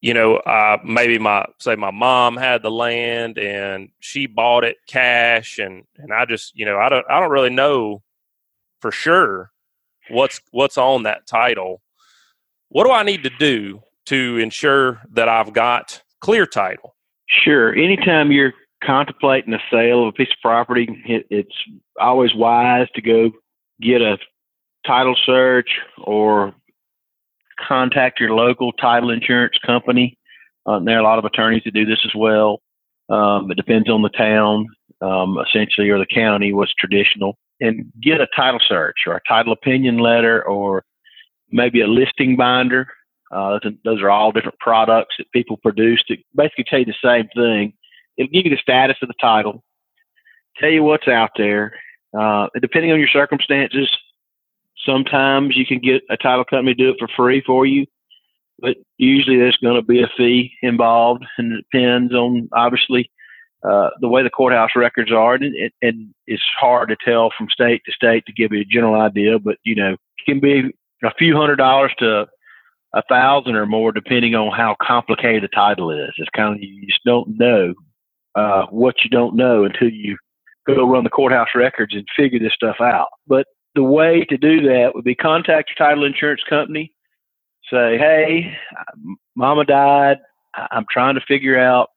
you 0.00 0.14
know, 0.14 0.36
uh, 0.36 0.78
maybe 0.84 1.18
my 1.18 1.44
say 1.58 1.74
my 1.74 1.90
mom 1.90 2.36
had 2.36 2.62
the 2.62 2.70
land 2.70 3.38
and 3.38 3.90
she 4.00 4.26
bought 4.26 4.64
it 4.64 4.76
cash, 4.86 5.58
and 5.58 5.84
and 5.96 6.12
I 6.12 6.24
just 6.24 6.56
you 6.56 6.64
know 6.64 6.78
I 6.78 6.88
don't 6.88 7.06
I 7.10 7.20
don't 7.20 7.30
really 7.30 7.50
know 7.50 8.02
for 8.80 8.92
sure 8.92 9.50
what's 10.10 10.40
what's 10.52 10.78
on 10.78 11.02
that 11.04 11.26
title. 11.26 11.82
What 12.68 12.84
do 12.84 12.92
I 12.92 13.02
need 13.02 13.24
to 13.24 13.30
do 13.38 13.82
to 14.06 14.38
ensure 14.38 15.00
that 15.12 15.28
I've 15.28 15.52
got 15.52 16.02
clear 16.20 16.46
title? 16.46 16.94
Sure. 17.26 17.74
Anytime 17.74 18.30
you're 18.30 18.54
contemplating 18.84 19.54
a 19.54 19.58
sale 19.70 20.02
of 20.02 20.08
a 20.08 20.12
piece 20.12 20.30
of 20.30 20.40
property, 20.40 20.88
it, 21.06 21.26
it's 21.30 21.54
always 22.00 22.34
wise 22.34 22.88
to 22.94 23.02
go 23.02 23.30
get 23.80 24.00
a 24.00 24.18
title 24.86 25.16
search 25.26 25.70
or 25.98 26.54
contact 27.66 28.20
your 28.20 28.34
local 28.34 28.72
title 28.72 29.10
insurance 29.10 29.56
company. 29.64 30.16
Uh, 30.66 30.78
there 30.80 30.96
are 30.96 31.00
a 31.00 31.04
lot 31.04 31.18
of 31.18 31.24
attorneys 31.24 31.62
that 31.64 31.74
do 31.74 31.86
this 31.86 32.00
as 32.04 32.12
well. 32.14 32.60
Um, 33.08 33.50
it 33.50 33.56
depends 33.56 33.88
on 33.88 34.02
the 34.02 34.10
town, 34.10 34.66
um, 35.00 35.38
essentially, 35.46 35.88
or 35.88 35.98
the 35.98 36.06
county, 36.06 36.52
what's 36.52 36.74
traditional. 36.74 37.38
And 37.60 37.90
get 38.02 38.20
a 38.20 38.28
title 38.36 38.60
search 38.66 38.98
or 39.06 39.14
a 39.14 39.20
title 39.26 39.52
opinion 39.52 39.98
letter 39.98 40.46
or 40.46 40.84
maybe 41.50 41.80
a 41.80 41.86
listing 41.86 42.36
binder. 42.36 42.86
Uh, 43.32 43.58
those, 43.62 43.72
those 43.84 44.02
are 44.02 44.10
all 44.10 44.32
different 44.32 44.58
products 44.58 45.16
that 45.18 45.30
people 45.32 45.56
produce 45.56 46.02
that 46.08 46.18
basically 46.34 46.64
tell 46.64 46.78
you 46.78 46.84
the 46.84 46.94
same 47.02 47.28
thing. 47.34 47.72
It'll 48.16 48.30
give 48.30 48.46
you 48.46 48.50
the 48.50 48.62
status 48.62 48.96
of 49.02 49.08
the 49.08 49.14
title, 49.20 49.64
tell 50.58 50.70
you 50.70 50.82
what's 50.82 51.08
out 51.08 51.30
there. 51.36 51.72
Uh, 52.18 52.48
depending 52.60 52.90
on 52.90 52.98
your 52.98 53.08
circumstances, 53.08 53.88
sometimes 54.88 55.56
you 55.56 55.66
can 55.66 55.78
get 55.78 56.02
a 56.10 56.16
title 56.16 56.44
company 56.44 56.74
to 56.74 56.82
do 56.82 56.90
it 56.90 56.96
for 56.98 57.08
free 57.16 57.42
for 57.46 57.66
you, 57.66 57.86
but 58.58 58.76
usually 58.96 59.36
there's 59.36 59.58
going 59.62 59.76
to 59.76 59.82
be 59.82 60.02
a 60.02 60.10
fee 60.16 60.52
involved, 60.62 61.24
and 61.36 61.52
it 61.52 61.66
depends 61.70 62.14
on 62.14 62.48
obviously 62.52 63.10
uh, 63.68 63.90
the 64.00 64.08
way 64.08 64.22
the 64.22 64.30
courthouse 64.30 64.70
records 64.76 65.12
are, 65.12 65.34
and, 65.34 65.54
and 65.82 66.14
it's 66.26 66.42
hard 66.58 66.88
to 66.88 66.96
tell 67.04 67.30
from 67.36 67.48
state 67.50 67.82
to 67.84 67.92
state 67.92 68.24
to 68.26 68.32
give 68.32 68.52
you 68.52 68.60
a 68.60 68.64
general 68.64 69.00
idea. 69.00 69.38
But 69.38 69.56
you 69.64 69.74
know, 69.74 69.92
it 69.92 70.24
can 70.26 70.40
be 70.40 70.72
a 71.04 71.14
few 71.18 71.36
hundred 71.36 71.56
dollars 71.56 71.92
to 71.98 72.26
a 72.94 73.02
thousand 73.08 73.56
or 73.56 73.66
more, 73.66 73.92
depending 73.92 74.34
on 74.34 74.56
how 74.56 74.76
complicated 74.80 75.42
the 75.42 75.48
title 75.48 75.90
is. 75.90 76.10
It's 76.16 76.30
kind 76.34 76.54
of 76.54 76.62
you 76.62 76.86
just 76.86 77.04
don't 77.04 77.38
know 77.38 77.74
uh, 78.34 78.66
what 78.70 78.96
you 79.04 79.10
don't 79.10 79.36
know 79.36 79.64
until 79.64 79.90
you 79.90 80.16
go 80.66 80.88
run 80.88 81.04
the 81.04 81.10
courthouse 81.10 81.48
records 81.54 81.94
and 81.94 82.06
figure 82.16 82.38
this 82.38 82.54
stuff 82.54 82.76
out. 82.80 83.08
But 83.26 83.46
the 83.74 83.82
way 83.82 84.24
to 84.28 84.36
do 84.36 84.62
that 84.62 84.92
would 84.94 85.04
be 85.04 85.14
contact 85.14 85.70
your 85.70 85.88
title 85.88 86.04
insurance 86.04 86.42
company. 86.48 86.92
Say, 87.70 87.98
hey, 87.98 88.56
mama 89.36 89.64
died. 89.64 90.18
I'm 90.54 90.86
trying 90.90 91.14
to 91.14 91.20
figure 91.28 91.58
out 91.58 91.90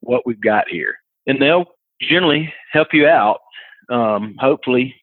what 0.00 0.26
we've 0.26 0.40
got 0.40 0.68
here. 0.68 0.96
And 1.26 1.40
they'll 1.40 1.66
generally 2.00 2.52
help 2.72 2.88
you 2.92 3.06
out. 3.06 3.40
Um, 3.90 4.36
hopefully, 4.38 4.94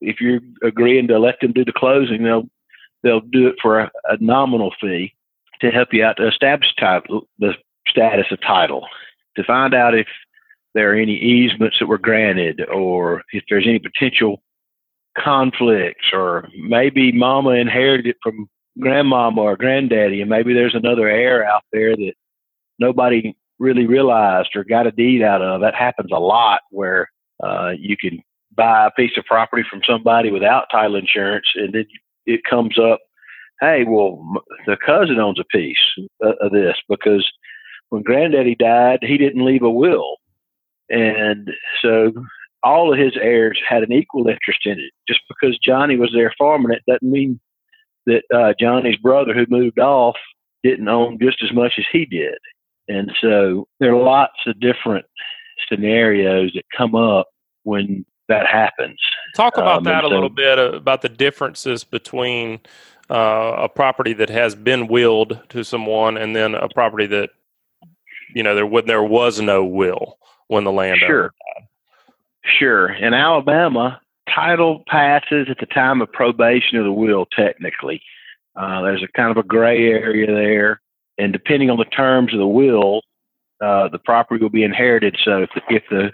if 0.00 0.20
you're 0.20 0.40
agreeing 0.62 1.08
to 1.08 1.18
let 1.18 1.40
them 1.40 1.52
do 1.52 1.64
the 1.64 1.72
closing, 1.72 2.22
they'll 2.22 2.48
they'll 3.02 3.20
do 3.20 3.46
it 3.46 3.56
for 3.62 3.80
a, 3.80 3.90
a 4.04 4.16
nominal 4.20 4.74
fee 4.80 5.14
to 5.60 5.70
help 5.70 5.88
you 5.92 6.04
out 6.04 6.16
to 6.16 6.28
establish 6.28 6.74
title, 6.78 7.28
the 7.38 7.54
status 7.86 8.26
of 8.30 8.40
title, 8.40 8.86
to 9.36 9.44
find 9.44 9.74
out 9.74 9.94
if 9.94 10.06
there 10.74 10.92
are 10.92 10.96
any 10.96 11.16
easements 11.16 11.76
that 11.78 11.86
were 11.86 11.98
granted 11.98 12.62
or 12.72 13.22
if 13.32 13.44
there's 13.48 13.66
any 13.66 13.78
potential 13.78 14.42
conflicts 15.22 16.06
or 16.12 16.48
maybe 16.56 17.12
mama 17.12 17.50
inherited 17.50 18.06
it 18.06 18.16
from 18.22 18.48
grandmama 18.80 19.40
or 19.40 19.56
granddaddy 19.56 20.20
and 20.20 20.30
maybe 20.30 20.54
there's 20.54 20.74
another 20.74 21.08
heir 21.08 21.44
out 21.44 21.62
there 21.72 21.96
that 21.96 22.12
nobody 22.78 23.36
really 23.58 23.86
realized 23.86 24.50
or 24.54 24.64
got 24.64 24.86
a 24.86 24.92
deed 24.92 25.22
out 25.22 25.42
of. 25.42 25.60
That 25.60 25.74
happens 25.74 26.10
a 26.12 26.20
lot 26.20 26.60
where 26.70 27.10
uh, 27.42 27.72
you 27.78 27.96
can 27.96 28.22
buy 28.56 28.86
a 28.86 28.90
piece 28.90 29.16
of 29.16 29.24
property 29.24 29.64
from 29.68 29.80
somebody 29.88 30.30
without 30.30 30.66
title 30.70 30.96
insurance 30.96 31.46
and 31.54 31.72
then 31.74 31.86
it 32.26 32.40
comes 32.48 32.76
up 32.78 32.98
hey 33.60 33.84
well 33.84 34.20
the 34.66 34.76
cousin 34.84 35.18
owns 35.18 35.38
a 35.38 35.44
piece 35.44 35.76
of 36.20 36.52
this 36.52 36.76
because 36.88 37.30
when 37.90 38.02
granddaddy 38.02 38.56
died 38.56 38.98
he 39.02 39.16
didn't 39.16 39.44
leave 39.44 39.62
a 39.62 39.70
will. 39.70 40.16
And 40.90 41.50
so 41.82 42.12
all 42.62 42.92
of 42.92 42.98
his 42.98 43.12
heirs 43.20 43.60
had 43.68 43.82
an 43.82 43.92
equal 43.92 44.26
interest 44.28 44.60
in 44.64 44.72
it. 44.78 44.92
Just 45.08 45.20
because 45.28 45.58
Johnny 45.58 45.96
was 45.96 46.10
there 46.14 46.32
farming 46.38 46.72
it 46.72 46.82
doesn't 46.90 47.10
mean 47.10 47.40
that 48.06 48.22
uh, 48.34 48.54
Johnny's 48.58 48.96
brother 48.96 49.34
who 49.34 49.46
moved 49.48 49.78
off 49.78 50.16
didn't 50.64 50.88
own 50.88 51.18
just 51.20 51.42
as 51.42 51.52
much 51.52 51.74
as 51.78 51.84
he 51.92 52.04
did. 52.04 52.36
And 52.88 53.12
so 53.20 53.68
there 53.80 53.94
are 53.94 54.02
lots 54.02 54.38
of 54.46 54.58
different 54.60 55.04
scenarios 55.68 56.52
that 56.54 56.64
come 56.76 56.94
up 56.94 57.28
when 57.64 58.04
that 58.28 58.46
happens. 58.46 58.98
Talk 59.36 59.56
about 59.56 59.78
Um, 59.78 59.84
that 59.84 60.04
a 60.04 60.08
so- 60.08 60.14
little 60.14 60.28
bit 60.30 60.58
uh, 60.58 60.72
about 60.72 61.02
the 61.02 61.08
differences 61.08 61.84
between 61.84 62.60
uh, 63.10 63.54
a 63.58 63.68
property 63.68 64.12
that 64.14 64.28
has 64.30 64.54
been 64.54 64.86
willed 64.86 65.40
to 65.50 65.64
someone 65.64 66.16
and 66.16 66.34
then 66.36 66.54
a 66.54 66.68
property 66.68 67.06
that 67.06 67.30
you 68.34 68.42
know 68.42 68.54
there 68.54 68.66
when 68.66 68.86
there 68.86 69.02
was 69.02 69.40
no 69.40 69.64
will 69.64 70.18
when 70.48 70.64
the 70.64 70.72
land 70.72 70.98
Sure. 70.98 71.32
Sure. 72.58 72.92
In 72.92 73.14
Alabama, 73.14 74.00
title 74.34 74.84
passes 74.86 75.48
at 75.50 75.58
the 75.58 75.66
time 75.66 76.00
of 76.00 76.12
probation 76.12 76.78
of 76.78 76.84
the 76.84 76.92
will, 76.92 77.26
technically. 77.26 78.00
Uh, 78.56 78.82
there's 78.82 79.02
a 79.02 79.08
kind 79.16 79.30
of 79.30 79.36
a 79.36 79.46
gray 79.46 79.88
area 79.88 80.26
there, 80.26 80.80
and 81.18 81.32
depending 81.32 81.70
on 81.70 81.78
the 81.78 81.84
terms 81.84 82.32
of 82.32 82.38
the 82.38 82.46
will, 82.46 83.02
uh, 83.62 83.88
the 83.88 83.98
property 83.98 84.42
will 84.42 84.50
be 84.50 84.64
inherited. 84.64 85.16
So 85.24 85.42
if 85.42 85.50
the, 85.54 85.62
if 85.74 85.82
the 85.90 86.10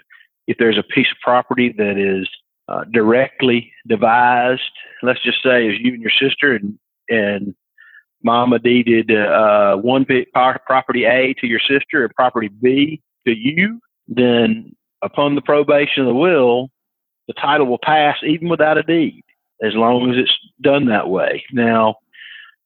if 0.47 0.57
there's 0.57 0.77
a 0.77 0.83
piece 0.83 1.07
of 1.11 1.17
property 1.23 1.73
that 1.77 1.97
is 1.97 2.27
uh, 2.67 2.83
directly 2.91 3.71
devised, 3.87 4.61
let's 5.01 5.23
just 5.23 5.41
say 5.41 5.67
is 5.67 5.79
you 5.79 5.93
and 5.93 6.01
your 6.01 6.11
sister 6.11 6.53
and 6.53 6.77
and 7.09 7.55
mama 8.23 8.59
deeded 8.59 9.11
uh, 9.11 9.75
one 9.77 10.05
property 10.33 11.05
A 11.05 11.33
to 11.39 11.47
your 11.47 11.59
sister 11.59 12.03
and 12.03 12.15
property 12.15 12.47
B 12.47 13.01
to 13.27 13.33
you, 13.33 13.79
then 14.07 14.75
upon 15.05 15.35
the 15.35 15.41
probation 15.41 16.03
of 16.03 16.07
the 16.07 16.15
will, 16.15 16.69
the 17.27 17.33
title 17.33 17.67
will 17.67 17.79
pass 17.81 18.17
even 18.23 18.49
without 18.49 18.77
a 18.77 18.83
deed, 18.83 19.23
as 19.63 19.73
long 19.73 20.11
as 20.11 20.17
it's 20.17 20.37
done 20.61 20.87
that 20.87 21.09
way. 21.09 21.43
Now, 21.51 21.95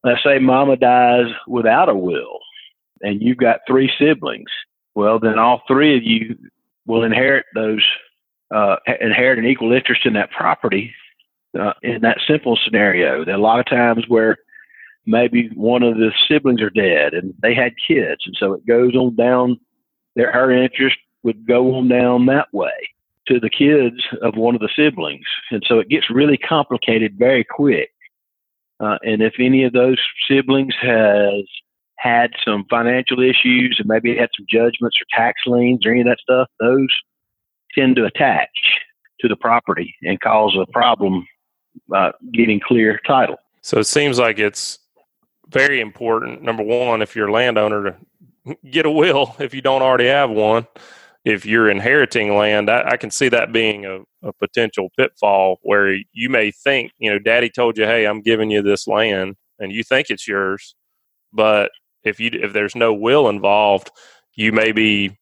let's 0.03 0.23
say 0.23 0.39
mama 0.39 0.77
dies 0.77 1.27
without 1.47 1.89
a 1.89 1.95
will 1.95 2.39
and 3.01 3.21
you've 3.21 3.37
got 3.37 3.61
three 3.67 3.91
siblings. 3.99 4.49
Well, 4.95 5.19
then 5.19 5.39
all 5.39 5.61
three 5.67 5.95
of 5.97 6.03
you 6.03 6.37
will 6.85 7.03
inherit 7.03 7.45
those, 7.55 7.85
uh, 8.53 8.77
inherit 8.99 9.39
an 9.39 9.45
equal 9.45 9.71
interest 9.71 10.05
in 10.05 10.13
that 10.13 10.31
property 10.31 10.93
uh, 11.59 11.73
in 11.81 12.01
that 12.01 12.19
simple 12.27 12.57
scenario. 12.63 13.23
There 13.23 13.35
are 13.35 13.37
a 13.37 13.41
lot 13.41 13.59
of 13.59 13.65
times 13.65 14.05
where 14.07 14.37
maybe 15.05 15.49
one 15.55 15.83
of 15.83 15.95
the 15.95 16.11
siblings 16.27 16.61
are 16.61 16.69
dead 16.69 17.13
and 17.13 17.33
they 17.41 17.53
had 17.53 17.73
kids, 17.87 18.23
and 18.25 18.35
so 18.37 18.53
it 18.53 18.65
goes 18.65 18.95
on 18.95 19.15
down. 19.15 19.59
Their 20.15 20.31
her 20.31 20.51
interest 20.51 20.97
would 21.23 21.47
go 21.47 21.75
on 21.75 21.87
down 21.87 22.25
that 22.27 22.47
way 22.53 22.89
to 23.27 23.39
the 23.39 23.49
kids 23.49 24.01
of 24.21 24.35
one 24.35 24.55
of 24.55 24.61
the 24.61 24.69
siblings, 24.75 25.25
and 25.51 25.63
so 25.67 25.79
it 25.79 25.89
gets 25.89 26.09
really 26.09 26.37
complicated 26.37 27.17
very 27.17 27.43
quick. 27.43 27.91
Uh, 28.79 28.97
and 29.03 29.21
if 29.21 29.33
any 29.39 29.63
of 29.65 29.73
those 29.73 29.99
siblings 30.27 30.73
has 30.81 31.43
had 31.97 32.31
some 32.45 32.65
financial 32.69 33.19
issues 33.19 33.75
and 33.77 33.87
maybe 33.87 34.15
had 34.15 34.29
some 34.37 34.45
judgments 34.49 34.97
or 35.01 35.05
tax 35.11 35.41
liens 35.45 35.85
or 35.85 35.91
any 35.91 36.01
of 36.01 36.07
that 36.07 36.17
stuff, 36.21 36.47
those 36.59 36.87
tend 37.75 37.97
to 37.97 38.05
attach 38.05 38.49
to 39.19 39.27
the 39.27 39.35
property 39.35 39.93
and 40.01 40.19
cause 40.21 40.55
a 40.59 40.71
problem 40.71 41.27
uh, 41.93 42.11
getting 42.33 42.59
clear 42.59 42.99
title. 43.05 43.35
So 43.61 43.79
it 43.79 43.85
seems 43.85 44.17
like 44.17 44.39
it's 44.39 44.79
very 45.49 45.81
important. 45.81 46.41
Number 46.41 46.63
one, 46.63 47.01
if 47.01 47.15
you're 47.15 47.27
a 47.27 47.31
landowner, 47.31 47.97
to 48.45 48.57
get 48.71 48.85
a 48.85 48.91
will 48.91 49.35
if 49.39 49.53
you 49.53 49.61
don't 49.61 49.81
already 49.81 50.07
have 50.07 50.29
one. 50.29 50.67
If 51.25 51.45
you're 51.45 51.69
inheriting 51.69 52.35
land, 52.35 52.69
I, 52.69 52.91
I 52.91 52.97
can 52.97 53.11
see 53.11 53.29
that 53.29 53.51
being 53.51 53.85
a, 53.85 53.99
a, 54.23 54.33
potential 54.33 54.89
pitfall 54.97 55.59
where 55.63 55.97
you 56.13 56.29
may 56.29 56.51
think, 56.51 56.91
you 56.97 57.11
know, 57.11 57.19
daddy 57.19 57.49
told 57.49 57.77
you, 57.77 57.85
hey, 57.85 58.05
I'm 58.05 58.21
giving 58.21 58.49
you 58.49 58.61
this 58.61 58.87
land 58.87 59.35
and 59.59 59.71
you 59.71 59.83
think 59.83 60.09
it's 60.09 60.27
yours. 60.27 60.75
But 61.33 61.71
if 62.03 62.19
you 62.19 62.31
if 62.33 62.53
there's 62.53 62.75
no 62.75 62.93
will 62.93 63.27
involved, 63.29 63.91
you 64.35 64.51
may 64.51 64.71
be 64.71 65.17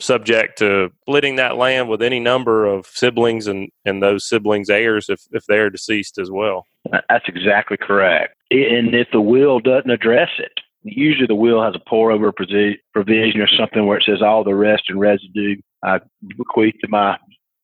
subject 0.00 0.58
to 0.58 0.90
splitting 1.02 1.36
that 1.36 1.56
land 1.56 1.88
with 1.88 2.02
any 2.02 2.20
number 2.20 2.66
of 2.66 2.86
siblings 2.86 3.46
and, 3.46 3.68
and 3.84 4.02
those 4.02 4.28
siblings 4.28 4.70
heirs 4.70 5.08
if, 5.08 5.20
if 5.30 5.44
they're 5.46 5.70
deceased 5.70 6.18
as 6.18 6.30
well. 6.30 6.66
That's 6.90 7.28
exactly 7.28 7.76
correct. 7.76 8.34
And 8.50 8.94
if 8.94 9.08
the 9.12 9.20
will 9.20 9.60
doesn't 9.60 9.90
address 9.90 10.30
it, 10.38 10.52
usually 10.82 11.26
the 11.26 11.34
will 11.34 11.62
has 11.62 11.74
a 11.74 11.88
pour 11.88 12.10
over 12.10 12.32
provision 12.32 13.40
or 13.40 13.48
something 13.48 13.86
where 13.86 13.98
it 13.98 14.04
says 14.04 14.22
all 14.22 14.44
the 14.44 14.54
rest 14.54 14.84
and 14.88 15.00
residue 15.00 15.56
I 15.82 16.00
bequeath 16.36 16.74
to 16.80 16.88
my 16.88 17.18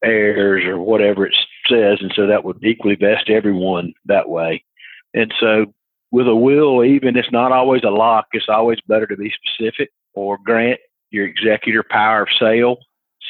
heirs 0.04 0.64
or 0.64 0.78
whatever 0.78 1.26
it 1.26 1.35
says. 1.68 1.99
And 2.00 2.12
so 2.14 2.26
that 2.26 2.44
would 2.44 2.62
equally 2.62 2.94
vest 2.94 3.28
everyone 3.28 3.92
that 4.06 4.28
way. 4.28 4.64
And 5.14 5.32
so 5.40 5.66
with 6.11 6.28
a 6.28 6.35
will, 6.35 6.85
even 6.85 7.16
it's 7.16 7.32
not 7.32 7.52
always 7.52 7.82
a 7.85 7.90
lock, 7.90 8.26
it's 8.32 8.49
always 8.49 8.78
better 8.87 9.06
to 9.06 9.16
be 9.16 9.32
specific 9.32 9.90
or 10.14 10.38
grant 10.44 10.80
your 11.11 11.26
executor 11.26 11.85
power 11.88 12.23
of 12.23 12.28
sale 12.38 12.78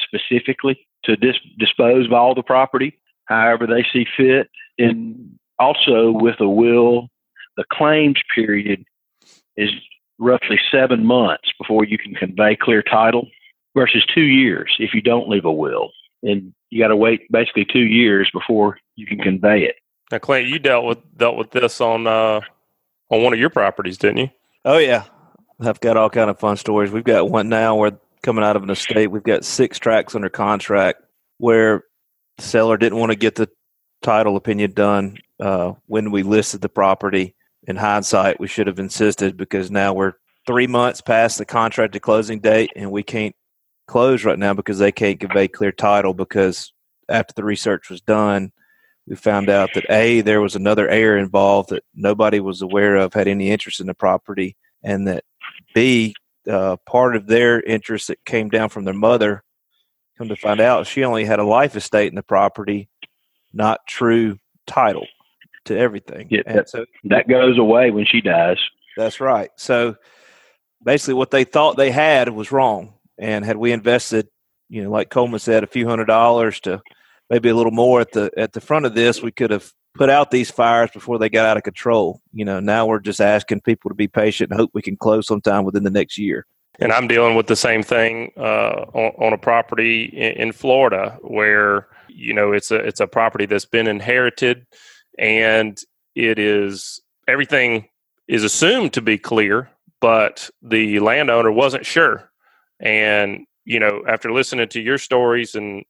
specifically 0.03 0.87
to 1.03 1.15
dis- 1.15 1.35
dispose 1.57 2.05
of 2.05 2.13
all 2.13 2.35
the 2.35 2.43
property 2.43 2.97
however 3.25 3.67
they 3.67 3.85
see 3.91 4.05
fit. 4.15 4.49
And 4.77 5.37
also 5.59 6.11
with 6.11 6.39
a 6.39 6.49
will, 6.49 7.09
the 7.55 7.65
claims 7.71 8.19
period 8.33 8.83
is 9.57 9.69
roughly 10.19 10.59
seven 10.71 11.05
months 11.05 11.51
before 11.59 11.83
you 11.83 11.97
can 11.97 12.13
convey 12.15 12.55
clear 12.55 12.81
title 12.81 13.27
versus 13.75 14.05
two 14.13 14.21
years 14.21 14.75
if 14.79 14.93
you 14.93 15.01
don't 15.01 15.29
leave 15.29 15.45
a 15.45 15.51
will. 15.51 15.91
And 16.23 16.53
you 16.69 16.81
got 16.83 16.89
to 16.89 16.95
wait 16.95 17.31
basically 17.31 17.65
two 17.65 17.85
years 17.85 18.29
before 18.33 18.79
you 18.95 19.05
can 19.05 19.19
convey 19.19 19.63
it. 19.63 19.75
Now, 20.11 20.19
Clint, 20.19 20.47
you 20.47 20.57
dealt 20.59 20.85
with 20.85 21.17
dealt 21.17 21.37
with 21.37 21.51
this 21.51 21.81
on 21.81 22.07
uh, 22.07 22.41
on 23.09 23.23
one 23.23 23.33
of 23.33 23.39
your 23.39 23.49
properties, 23.49 23.97
didn't 23.97 24.17
you? 24.17 24.29
Oh 24.65 24.77
yeah, 24.77 25.03
I've 25.59 25.79
got 25.79 25.97
all 25.97 26.09
kind 26.09 26.29
of 26.29 26.39
fun 26.39 26.57
stories. 26.57 26.91
We've 26.91 27.03
got 27.03 27.29
one 27.29 27.49
now 27.49 27.75
where 27.75 27.99
coming 28.23 28.43
out 28.43 28.55
of 28.55 28.63
an 28.63 28.69
estate, 28.69 29.07
we've 29.07 29.23
got 29.23 29.45
six 29.45 29.79
tracks 29.79 30.15
under 30.15 30.29
contract 30.29 31.01
where 31.37 31.83
the 32.37 32.43
seller 32.43 32.77
didn't 32.77 32.99
want 32.99 33.11
to 33.11 33.17
get 33.17 33.35
the 33.35 33.49
title 34.01 34.35
opinion 34.35 34.71
done 34.71 35.17
uh, 35.39 35.73
when 35.85 36.11
we 36.11 36.23
listed 36.23 36.61
the 36.61 36.69
property. 36.69 37.35
In 37.67 37.75
hindsight, 37.75 38.39
we 38.39 38.47
should 38.47 38.67
have 38.67 38.79
insisted 38.79 39.35
because 39.35 39.69
now 39.69 39.93
we're 39.93 40.13
three 40.47 40.67
months 40.67 41.01
past 41.01 41.37
the 41.37 41.45
contracted 41.45 42.01
closing 42.01 42.39
date 42.39 42.71
and 42.77 42.89
we 42.89 43.03
can't 43.03 43.35
close 43.87 44.23
right 44.23 44.39
now 44.39 44.53
because 44.53 44.79
they 44.79 44.91
can't 44.93 45.19
convey 45.19 45.49
clear 45.49 45.73
title 45.73 46.13
because 46.13 46.71
after 47.09 47.33
the 47.35 47.43
research 47.43 47.89
was 47.89 47.99
done, 47.99 48.53
we 49.05 49.17
found 49.17 49.49
out 49.49 49.69
that 49.73 49.89
A, 49.89 50.21
there 50.21 50.41
was 50.41 50.55
another 50.55 50.87
heir 50.87 51.17
involved 51.17 51.69
that 51.69 51.83
nobody 51.93 52.39
was 52.39 52.61
aware 52.61 52.95
of, 52.95 53.13
had 53.13 53.27
any 53.27 53.51
interest 53.51 53.81
in 53.81 53.87
the 53.87 53.93
property, 53.93 54.55
and 54.81 55.07
that 55.07 55.25
B, 55.73 56.13
uh, 56.49 56.77
part 56.85 57.17
of 57.17 57.27
their 57.27 57.61
interest 57.61 58.07
that 58.07 58.23
came 58.25 58.49
down 58.49 58.69
from 58.69 58.85
their 58.85 58.93
mother, 58.93 59.43
come 60.17 60.29
to 60.29 60.35
find 60.37 60.61
out, 60.61 60.87
she 60.87 61.03
only 61.03 61.25
had 61.25 61.39
a 61.39 61.45
life 61.45 61.75
estate 61.75 62.09
in 62.09 62.15
the 62.15 62.23
property, 62.23 62.89
not 63.53 63.85
true 63.87 64.39
title 64.65 65.07
to 65.67 65.77
everything. 65.77 66.27
Yeah, 66.29 66.41
that, 66.45 66.69
so, 66.69 66.85
that 67.05 67.27
goes 67.27 67.57
away 67.57 67.91
when 67.91 68.05
she 68.05 68.21
dies. 68.21 68.57
That's 68.95 69.19
right. 69.19 69.49
So 69.55 69.95
basically, 70.83 71.13
what 71.15 71.31
they 71.31 71.43
thought 71.43 71.77
they 71.77 71.91
had 71.91 72.29
was 72.29 72.51
wrong. 72.51 72.93
And 73.19 73.45
had 73.45 73.57
we 73.57 73.71
invested, 73.71 74.27
you 74.69 74.83
know, 74.83 74.91
like 74.91 75.09
Coleman 75.09 75.39
said, 75.39 75.63
a 75.63 75.67
few 75.67 75.87
hundred 75.87 76.05
dollars 76.05 76.59
to 76.61 76.81
maybe 77.29 77.49
a 77.49 77.55
little 77.55 77.71
more 77.71 78.01
at 78.01 78.11
the 78.11 78.31
at 78.37 78.53
the 78.53 78.61
front 78.61 78.85
of 78.85 78.95
this, 78.95 79.21
we 79.21 79.31
could 79.31 79.51
have 79.51 79.71
put 79.95 80.09
out 80.09 80.31
these 80.31 80.51
fires 80.51 80.91
before 80.91 81.17
they 81.17 81.29
got 81.29 81.45
out 81.45 81.57
of 81.57 81.63
control. 81.63 82.21
You 82.33 82.45
know, 82.45 82.59
now 82.59 82.85
we're 82.85 82.99
just 82.99 83.19
asking 83.19 83.61
people 83.61 83.89
to 83.89 83.95
be 83.95 84.07
patient 84.07 84.51
and 84.51 84.59
hope 84.59 84.71
we 84.73 84.81
can 84.81 84.97
close 84.97 85.27
sometime 85.27 85.63
within 85.63 85.83
the 85.83 85.89
next 85.89 86.17
year. 86.17 86.45
And 86.79 86.91
I'm 86.91 87.07
dealing 87.07 87.35
with 87.35 87.47
the 87.47 87.55
same 87.55 87.81
thing 87.81 88.31
uh, 88.37 88.85
on, 88.93 89.25
on, 89.25 89.33
a 89.33 89.37
property 89.37 90.03
in, 90.05 90.33
in, 90.33 90.51
Florida 90.51 91.17
where 91.21 91.87
you 92.07 92.35
know 92.35 92.51
it's 92.51 92.69
a 92.69 92.75
it's 92.75 92.99
a 92.99 93.07
property 93.07 93.47
that's 93.47 93.65
been 93.65 93.87
inherited, 93.87 94.67
and 95.17 95.77
it 96.15 96.39
is 96.39 97.01
everything 97.27 97.87
is 98.27 98.43
assumed 98.43 98.93
to 98.93 99.01
be 99.01 99.17
clear, 99.17 99.69
but 100.01 100.49
the 100.61 100.99
landowner 100.99 101.51
wasn't 101.51 101.85
sure. 101.85 102.29
And 102.79 103.45
you 103.65 103.79
know, 103.79 104.01
after 104.07 104.31
listening 104.31 104.69
to 104.69 104.81
your 104.81 104.97
stories 104.97 105.55
and 105.55 105.83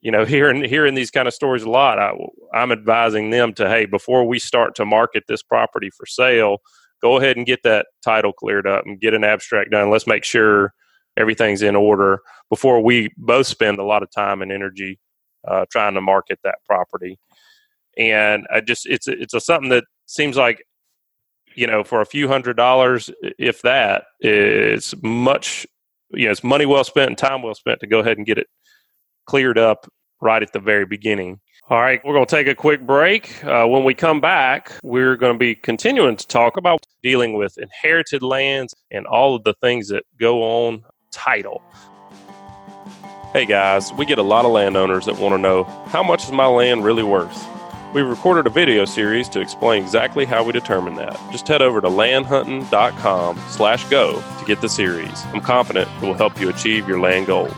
you 0.00 0.10
know, 0.10 0.24
hearing 0.26 0.64
hearing 0.64 0.94
these 0.94 1.10
kind 1.10 1.28
of 1.28 1.34
stories 1.34 1.62
a 1.62 1.70
lot, 1.70 1.98
I, 1.98 2.12
I'm 2.54 2.72
advising 2.72 3.30
them 3.30 3.52
to 3.54 3.68
hey, 3.68 3.86
before 3.86 4.26
we 4.26 4.38
start 4.38 4.74
to 4.76 4.84
market 4.84 5.24
this 5.28 5.42
property 5.42 5.90
for 5.90 6.06
sale, 6.06 6.58
go 7.00 7.18
ahead 7.18 7.36
and 7.36 7.46
get 7.46 7.62
that 7.64 7.86
title 8.04 8.32
cleared 8.32 8.66
up 8.66 8.84
and 8.86 9.00
get 9.00 9.14
an 9.14 9.24
abstract 9.24 9.70
done. 9.70 9.90
Let's 9.90 10.06
make 10.06 10.24
sure 10.24 10.72
everything's 11.16 11.62
in 11.62 11.76
order 11.76 12.20
before 12.48 12.82
we 12.82 13.10
both 13.16 13.46
spend 13.46 13.78
a 13.78 13.84
lot 13.84 14.02
of 14.02 14.10
time 14.10 14.40
and 14.40 14.50
energy 14.50 14.98
uh, 15.46 15.66
trying 15.70 15.94
to 15.94 16.00
market 16.00 16.38
that 16.44 16.58
property. 16.66 17.18
And 17.98 18.46
I 18.52 18.60
just 18.60 18.86
it's 18.86 19.08
it's 19.08 19.34
a, 19.34 19.40
something 19.40 19.70
that 19.70 19.84
seems 20.06 20.36
like 20.36 20.64
you 21.54 21.66
know 21.66 21.84
for 21.84 22.00
a 22.00 22.06
few 22.06 22.28
hundred 22.28 22.56
dollars, 22.56 23.10
if 23.38 23.62
that, 23.62 24.04
it's 24.20 24.94
much 25.02 25.66
you 26.10 26.26
know 26.26 26.30
it's 26.30 26.44
money 26.44 26.66
well 26.66 26.84
spent 26.84 27.08
and 27.08 27.18
time 27.18 27.42
well 27.42 27.54
spent 27.54 27.80
to 27.80 27.86
go 27.86 28.00
ahead 28.00 28.16
and 28.16 28.26
get 28.26 28.38
it 28.38 28.46
cleared 29.26 29.58
up 29.58 29.86
right 30.20 30.42
at 30.42 30.52
the 30.52 30.60
very 30.60 30.86
beginning. 30.86 31.40
All 31.68 31.80
right, 31.80 32.00
we're 32.04 32.14
going 32.14 32.26
to 32.26 32.36
take 32.36 32.48
a 32.48 32.54
quick 32.54 32.86
break. 32.86 33.42
Uh, 33.44 33.66
when 33.66 33.84
we 33.84 33.94
come 33.94 34.20
back, 34.20 34.72
we're 34.82 35.16
going 35.16 35.34
to 35.34 35.38
be 35.38 35.54
continuing 35.54 36.16
to 36.16 36.26
talk 36.26 36.56
about 36.56 36.84
dealing 37.02 37.34
with 37.34 37.56
inherited 37.56 38.22
lands 38.22 38.74
and 38.90 39.06
all 39.06 39.34
of 39.36 39.44
the 39.44 39.54
things 39.54 39.88
that 39.88 40.04
go 40.18 40.42
on 40.42 40.82
title. 41.12 41.62
Hey 43.32 43.46
guys, 43.46 43.92
we 43.94 44.04
get 44.04 44.18
a 44.18 44.22
lot 44.22 44.44
of 44.44 44.50
landowners 44.50 45.06
that 45.06 45.18
want 45.18 45.34
to 45.34 45.38
know 45.38 45.64
how 45.86 46.02
much 46.02 46.24
is 46.24 46.32
my 46.32 46.46
land 46.46 46.84
really 46.84 47.02
worth? 47.02 47.46
We've 47.94 48.08
recorded 48.08 48.46
a 48.46 48.50
video 48.50 48.86
series 48.86 49.28
to 49.28 49.40
explain 49.42 49.82
exactly 49.82 50.24
how 50.24 50.42
we 50.42 50.52
determine 50.52 50.94
that. 50.94 51.14
Just 51.30 51.46
head 51.46 51.60
over 51.60 51.78
to 51.82 51.88
landhuntin.com 51.88 53.38
slash 53.50 53.84
go 53.90 54.14
to 54.14 54.44
get 54.46 54.62
the 54.62 54.68
series. 54.70 55.26
I'm 55.26 55.42
confident 55.42 55.90
it 55.96 56.06
will 56.06 56.14
help 56.14 56.40
you 56.40 56.48
achieve 56.48 56.88
your 56.88 57.00
land 57.00 57.26
goals. 57.26 57.52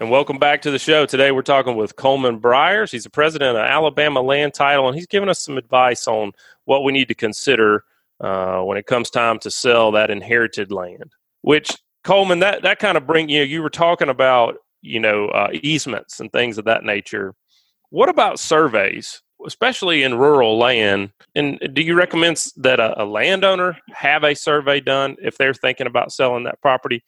And 0.00 0.10
welcome 0.10 0.36
back 0.36 0.60
to 0.62 0.70
the 0.70 0.78
show. 0.78 1.06
Today 1.06 1.32
we're 1.32 1.40
talking 1.40 1.76
with 1.76 1.96
Coleman 1.96 2.40
Bryars. 2.40 2.90
He's 2.90 3.04
the 3.04 3.10
president 3.10 3.56
of 3.56 3.64
Alabama 3.64 4.20
Land 4.20 4.52
Title, 4.52 4.86
and 4.86 4.94
he's 4.94 5.06
giving 5.06 5.30
us 5.30 5.42
some 5.42 5.56
advice 5.56 6.06
on 6.06 6.32
what 6.66 6.84
we 6.84 6.92
need 6.92 7.08
to 7.08 7.14
consider 7.14 7.84
uh, 8.20 8.60
when 8.60 8.76
it 8.76 8.84
comes 8.84 9.08
time 9.08 9.38
to 9.38 9.50
sell 9.50 9.92
that 9.92 10.10
inherited 10.10 10.70
land. 10.70 11.10
Which 11.40 11.78
Coleman, 12.04 12.40
that 12.40 12.64
that 12.64 12.80
kind 12.80 12.98
of 12.98 13.06
bring 13.06 13.30
you. 13.30 13.38
Know, 13.38 13.44
you 13.44 13.62
were 13.62 13.70
talking 13.70 14.10
about 14.10 14.56
you 14.82 15.00
know 15.00 15.28
uh, 15.28 15.48
easements 15.54 16.20
and 16.20 16.30
things 16.30 16.58
of 16.58 16.66
that 16.66 16.84
nature. 16.84 17.34
What 17.92 18.08
about 18.08 18.40
surveys, 18.40 19.20
especially 19.46 20.02
in 20.02 20.16
rural 20.16 20.56
land? 20.56 21.12
And 21.34 21.58
do 21.74 21.82
you 21.82 21.94
recommend 21.94 22.42
that 22.56 22.80
a, 22.80 23.02
a 23.02 23.04
landowner 23.04 23.76
have 23.92 24.24
a 24.24 24.34
survey 24.34 24.80
done 24.80 25.16
if 25.20 25.36
they're 25.36 25.52
thinking 25.52 25.86
about 25.86 26.10
selling 26.10 26.44
that 26.44 26.62
property? 26.62 27.04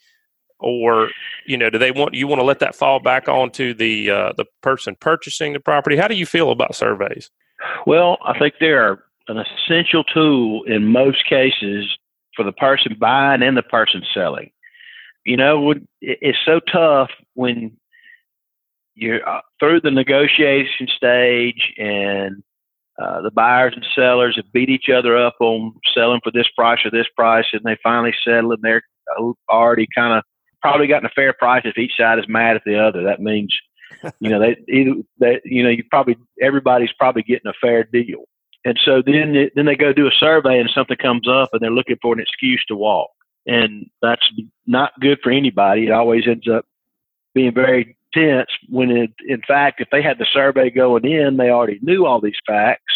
or 0.60 1.08
you 1.46 1.56
know 1.56 1.68
do 1.68 1.78
they 1.78 1.90
want 1.90 2.14
you 2.14 2.28
want 2.28 2.38
to 2.38 2.44
let 2.44 2.60
that 2.60 2.76
fall 2.76 3.00
back 3.00 3.28
onto 3.28 3.74
the 3.74 4.08
uh, 4.08 4.32
the 4.36 4.44
person 4.62 4.96
purchasing 5.00 5.52
the 5.52 5.58
property 5.58 5.96
how 5.96 6.06
do 6.06 6.14
you 6.14 6.24
feel 6.24 6.52
about 6.52 6.76
surveys 6.76 7.28
well 7.88 8.18
i 8.24 8.38
think 8.38 8.54
they're 8.60 9.02
an 9.26 9.36
essential 9.36 10.04
tool 10.04 10.62
in 10.62 10.86
most 10.86 11.26
cases 11.28 11.98
for 12.36 12.44
the 12.44 12.52
person 12.52 12.96
buying 12.96 13.42
and 13.42 13.56
the 13.56 13.64
person 13.64 14.00
selling 14.14 14.52
you 15.24 15.36
know 15.36 15.74
it's 16.00 16.38
so 16.46 16.60
tough 16.72 17.10
when 17.34 17.76
you're 18.94 19.26
uh, 19.28 19.40
through 19.58 19.80
the 19.80 19.90
negotiation 19.90 20.88
stage 20.88 21.72
and 21.78 22.42
uh, 23.00 23.22
the 23.22 23.30
buyers 23.30 23.72
and 23.74 23.84
sellers 23.94 24.36
have 24.36 24.52
beat 24.52 24.68
each 24.68 24.88
other 24.88 25.16
up 25.16 25.34
on 25.40 25.74
selling 25.92 26.20
for 26.22 26.30
this 26.30 26.46
price 26.56 26.78
or 26.84 26.90
this 26.90 27.08
price, 27.16 27.46
and 27.52 27.62
they 27.64 27.76
finally 27.82 28.14
settle, 28.24 28.52
and 28.52 28.62
they're 28.62 28.82
uh, 29.18 29.32
already 29.48 29.86
kind 29.94 30.16
of 30.16 30.22
probably 30.62 30.86
gotten 30.86 31.06
a 31.06 31.10
fair 31.10 31.32
price 31.32 31.62
if 31.64 31.76
each 31.76 31.96
side 31.98 32.18
is 32.18 32.28
mad 32.28 32.56
at 32.56 32.62
the 32.64 32.78
other. 32.78 33.02
That 33.02 33.20
means, 33.20 33.54
you 34.20 34.30
know, 34.30 34.38
they 34.38 34.56
either 34.72 34.92
that 35.18 35.40
you 35.44 35.64
know 35.64 35.70
you 35.70 35.82
probably 35.90 36.16
everybody's 36.40 36.92
probably 36.98 37.22
getting 37.22 37.50
a 37.50 37.54
fair 37.60 37.82
deal. 37.84 38.24
And 38.64 38.78
so 38.82 39.02
then 39.04 39.50
then 39.56 39.66
they 39.66 39.76
go 39.76 39.92
do 39.92 40.06
a 40.06 40.12
survey 40.12 40.60
and 40.60 40.70
something 40.72 40.96
comes 40.96 41.28
up 41.28 41.50
and 41.52 41.60
they're 41.60 41.70
looking 41.70 41.98
for 42.00 42.14
an 42.14 42.20
excuse 42.20 42.64
to 42.68 42.76
walk, 42.76 43.10
and 43.44 43.86
that's 44.02 44.26
not 44.68 44.92
good 45.00 45.18
for 45.20 45.32
anybody. 45.32 45.86
It 45.86 45.90
always 45.90 46.28
ends 46.28 46.48
up 46.48 46.64
being 47.34 47.52
very 47.52 47.96
tense 48.14 48.48
when 48.68 48.90
it, 48.90 49.10
in 49.26 49.42
fact 49.46 49.80
if 49.80 49.88
they 49.90 50.00
had 50.00 50.18
the 50.18 50.26
survey 50.32 50.70
going 50.70 51.04
in 51.04 51.36
they 51.36 51.50
already 51.50 51.78
knew 51.82 52.06
all 52.06 52.20
these 52.20 52.38
facts 52.46 52.94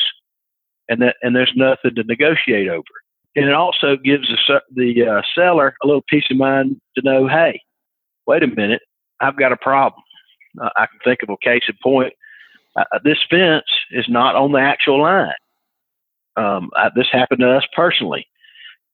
and 0.88 1.02
that 1.02 1.16
and 1.22 1.34
there's 1.34 1.52
nothing 1.56 1.94
to 1.94 2.04
negotiate 2.04 2.68
over 2.68 2.84
and 3.38 3.46
it 3.46 3.54
also 3.54 3.96
gives 3.96 4.28
the, 4.48 4.60
the 4.74 5.06
uh, 5.06 5.22
seller 5.32 5.76
a 5.82 5.86
little 5.86 6.02
peace 6.08 6.24
of 6.28 6.36
mind 6.36 6.80
to 6.96 7.02
know, 7.04 7.28
hey, 7.28 7.60
wait 8.26 8.42
a 8.42 8.48
minute, 8.48 8.82
I've 9.20 9.38
got 9.38 9.52
a 9.52 9.56
problem. 9.56 10.02
Uh, 10.60 10.70
I 10.76 10.86
can 10.86 10.98
think 11.04 11.20
of 11.22 11.30
a 11.30 11.36
case 11.40 11.62
in 11.68 11.76
point. 11.82 12.14
Uh, 12.76 12.84
uh 12.92 12.98
this 13.04 13.18
fence 13.30 13.66
is 13.92 14.06
not 14.08 14.34
on 14.34 14.50
the 14.50 14.58
actual 14.58 15.02
line. 15.02 15.32
Um, 16.36 16.70
I, 16.74 16.90
this 16.96 17.06
happened 17.12 17.40
to 17.40 17.50
us 17.50 17.64
personally. 17.76 18.26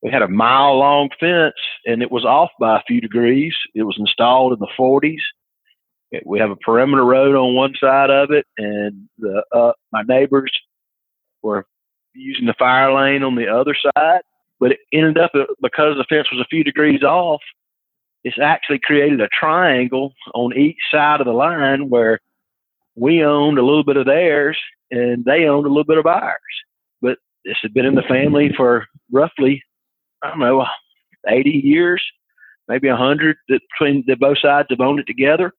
We 0.03 0.11
had 0.11 0.21
a 0.21 0.29
mile 0.29 0.77
long 0.77 1.09
fence 1.19 1.55
and 1.87 2.03
it 2.03 2.11
was 2.11 2.27
off 2.27 2.51
by 2.61 2.79
a 2.79 2.83
few 2.87 3.01
degrees. 3.01 3.55
It 3.75 3.85
was 3.85 3.97
installed 3.99 4.53
in 4.53 4.59
the 4.59 4.69
40s. 4.79 5.23
We 6.25 6.39
have 6.39 6.51
a 6.51 6.57
perimeter 6.57 7.05
road 7.05 7.35
on 7.35 7.55
one 7.55 7.75
side 7.81 8.11
of 8.11 8.31
it, 8.31 8.47
and 8.59 9.09
the, 9.19 9.43
uh, 9.53 9.73
my 9.93 10.03
neighbors 10.03 10.53
were 11.43 11.67
using 12.15 12.47
the 12.47 12.55
fire 12.59 12.93
lane 12.93 13.23
on 13.23 13.35
the 13.35 13.49
other 13.49 13.75
side, 13.75 14.23
but 14.61 14.73
it 14.73 14.79
ended 14.93 15.19
up 15.19 15.33
uh, 15.35 15.45
because 15.61 15.97
the 15.97 16.07
fence 16.09 16.29
was 16.31 16.41
a 16.41 16.49
few 16.49 16.65
degrees 16.65 17.03
off. 17.03 17.43
It's 18.23 18.39
actually 18.41 18.81
created 18.83 19.21
a 19.21 19.29
triangle 19.29 20.15
on 20.35 20.57
each 20.57 20.79
side 20.91 21.21
of 21.21 21.27
the 21.27 21.33
line 21.33 21.91
where 21.91 22.21
we 22.97 23.25
owned 23.25 23.59
a 23.59 23.65
little 23.65 23.85
bit 23.85 23.97
of 23.97 24.07
theirs 24.07 24.59
and 24.91 25.25
they 25.25 25.45
owned 25.45 25.67
a 25.67 25.69
little 25.69 25.85
bit 25.85 25.99
of 25.99 26.07
ours. 26.07 26.39
But 27.03 27.19
this 27.45 27.57
had 27.63 27.75
been 27.75 27.85
in 27.85 27.97
the 27.97 28.03
family 28.03 28.53
for 28.57 28.87
roughly, 29.13 29.63
I 30.23 30.31
don't 30.31 30.39
know, 30.39 30.65
80 31.29 31.51
years, 31.51 32.03
maybe 32.69 32.89
100 32.89 33.37
that 33.49 33.61
between 33.73 34.05
the 34.07 34.17
both 34.17 34.39
sides 34.39 34.69
have 34.71 34.81
owned 34.81 35.01
it 35.01 35.07
together. 35.07 35.53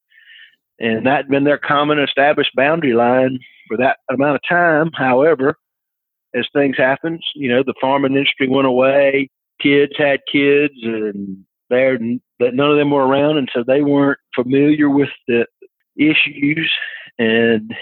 And 0.80 1.06
that 1.06 1.18
had 1.18 1.30
been 1.30 1.46
their 1.46 1.58
common 1.58 2.00
established 2.00 2.56
boundary 2.56 2.94
line 2.94 3.40
for 3.68 3.78
that 3.78 3.98
amount 4.10 4.36
of 4.36 4.42
time. 4.48 4.92
However, 4.94 5.58
as 6.36 6.48
things 6.54 6.78
happened. 6.78 7.22
You 7.34 7.50
know, 7.50 7.64
the 7.64 7.74
farming 7.80 8.14
industry 8.14 8.48
went 8.48 8.68
away. 8.68 9.30
Kids 9.62 9.94
had 9.98 10.20
kids, 10.32 10.74
and 10.84 11.46
they're 11.70 11.98
that 12.40 12.54
none 12.54 12.72
of 12.72 12.78
them 12.78 12.92
were 12.92 13.08
around, 13.08 13.38
and 13.38 13.50
so 13.54 13.64
they 13.66 13.82
weren't 13.82 14.20
familiar 14.36 14.90
with 14.90 15.10
the 15.28 15.48
issues. 15.98 16.72
And 17.18 17.74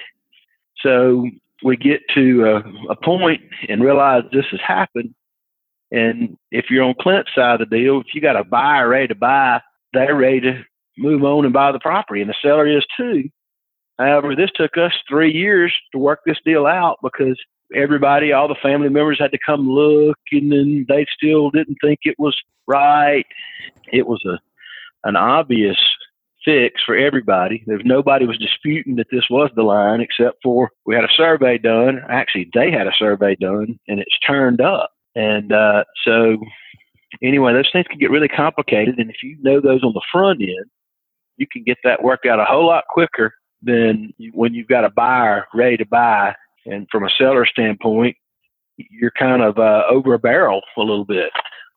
so 0.78 1.28
we 1.64 1.76
get 1.76 2.02
to 2.14 2.46
a, 2.46 2.92
a 2.92 2.96
point 2.96 3.42
and 3.68 3.84
realize 3.84 4.24
this 4.32 4.46
has 4.52 4.60
happened. 4.66 5.16
And 5.92 6.38
if 6.52 6.66
you're 6.70 6.84
on 6.84 6.94
Clint's 7.02 7.34
side 7.34 7.62
of 7.62 7.70
the 7.70 7.78
deal, 7.78 8.00
if 8.02 8.14
you 8.14 8.22
got 8.22 8.36
a 8.36 8.44
buyer 8.44 8.88
ready 8.88 9.08
to 9.08 9.16
buy, 9.16 9.62
they're 9.94 10.16
ready 10.16 10.42
to 10.42 10.64
move 10.98 11.24
on 11.24 11.46
and 11.46 11.54
buy 11.54 11.72
the 11.72 11.80
property, 11.80 12.22
and 12.22 12.30
the 12.30 12.36
seller 12.42 12.68
is 12.68 12.86
too. 12.98 13.30
However, 14.00 14.36
this 14.36 14.50
took 14.56 14.78
us 14.78 14.94
three 15.08 15.32
years 15.32 15.74
to 15.92 16.00
work 16.00 16.22
this 16.26 16.40
deal 16.46 16.66
out 16.66 16.98
because 17.04 17.40
everybody, 17.76 18.32
all 18.32 18.48
the 18.48 18.56
family 18.62 18.90
members 18.90 19.20
had 19.20 19.32
to 19.32 19.40
come 19.46 19.70
look, 19.70 20.18
and 20.32 20.52
then 20.52 20.86
they 20.90 21.06
still 21.16 21.50
didn't 21.52 21.78
think 21.82 22.00
it 22.04 22.16
was 22.18 22.36
right. 22.68 23.26
It 23.92 24.08
was 24.08 24.24
a 24.26 24.40
an 25.06 25.16
obvious 25.16 25.78
fix 26.46 26.82
for 26.84 26.96
everybody. 26.96 27.64
There's 27.68 27.82
nobody 27.86 28.26
was 28.26 28.38
disputing 28.38 28.96
that 28.96 29.08
this 29.12 29.26
was 29.30 29.50
the 29.56 29.64
line, 29.64 30.02
except 30.02 30.38
for 30.44 30.72
we 30.86 30.96
had 30.96 31.04
a 31.04 31.14
survey 31.16 31.58
done. 31.58 32.02
Actually, 32.10 32.50
they 32.54 32.72
had 32.72 32.88
a 32.88 32.94
survey 32.98 33.36
done, 33.36 33.80
and 33.88 34.00
it's 34.00 34.20
turned 34.26 34.62
up. 34.62 34.92
And 35.16 35.52
uh, 35.52 35.84
so, 36.04 36.38
anyway, 37.22 37.54
those 37.54 37.70
things 37.72 37.88
can 37.88 38.00
get 38.00 38.12
really 38.12 38.28
complicated. 38.28 38.98
And 38.98 39.10
if 39.10 39.18
you 39.24 39.38
know 39.42 39.62
those 39.62 39.84
on 39.84 39.94
the 39.94 40.02
front 40.12 40.42
end, 40.42 40.66
you 41.38 41.48
can 41.52 41.64
get 41.64 41.78
that 41.84 42.04
worked 42.04 42.26
out 42.26 42.40
a 42.40 42.46
whole 42.46 42.68
lot 42.68 42.86
quicker 42.90 43.34
than 43.62 44.14
when 44.34 44.54
you've 44.54 44.68
got 44.68 44.86
a 44.86 44.90
buyer 44.90 45.48
ready 45.54 45.78
to 45.78 45.86
buy 45.86 46.36
and 46.66 46.88
from 46.92 47.04
a 47.04 47.10
seller 47.18 47.46
standpoint, 47.46 48.16
you're 48.78 49.12
kind 49.12 49.42
of 49.42 49.58
uh, 49.60 49.84
over 49.90 50.14
a 50.14 50.20
barrel 50.20 50.62
a 50.78 50.82
little 50.82 51.06
bit 51.06 51.32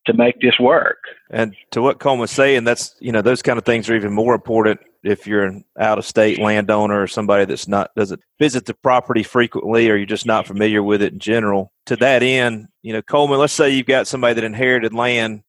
to 0.06 0.14
make 0.14 0.40
this 0.40 0.58
work. 0.60 0.98
And 1.30 1.54
to 1.72 1.82
what 1.82 1.98
Coleman 1.98 2.20
was 2.20 2.30
saying, 2.30 2.64
that's 2.64 2.94
you 3.00 3.12
know 3.12 3.22
those 3.22 3.42
kind 3.42 3.58
of 3.58 3.64
things 3.64 3.90
are 3.90 3.96
even 3.96 4.12
more 4.12 4.34
important 4.34 4.80
if 5.02 5.26
you're 5.26 5.44
an 5.44 5.64
out 5.78 5.98
of 5.98 6.04
state 6.04 6.38
landowner 6.38 7.02
or 7.02 7.06
somebody 7.06 7.44
that's 7.44 7.68
not 7.68 7.90
doesn't 7.96 8.20
visit 8.38 8.66
the 8.66 8.74
property 8.74 9.22
frequently 9.22 9.90
or 9.90 9.96
you're 9.96 10.06
just 10.06 10.26
not 10.26 10.46
familiar 10.46 10.82
with 10.82 11.02
it 11.02 11.12
in 11.12 11.18
general. 11.18 11.72
To 11.86 11.96
that 11.96 12.22
end, 12.22 12.68
you 12.82 12.92
know, 12.92 13.02
Coleman, 13.02 13.38
let's 13.38 13.52
say 13.52 13.70
you've 13.70 13.86
got 13.86 14.06
somebody 14.06 14.34
that 14.34 14.44
inherited 14.44 14.94
land, 14.94 15.42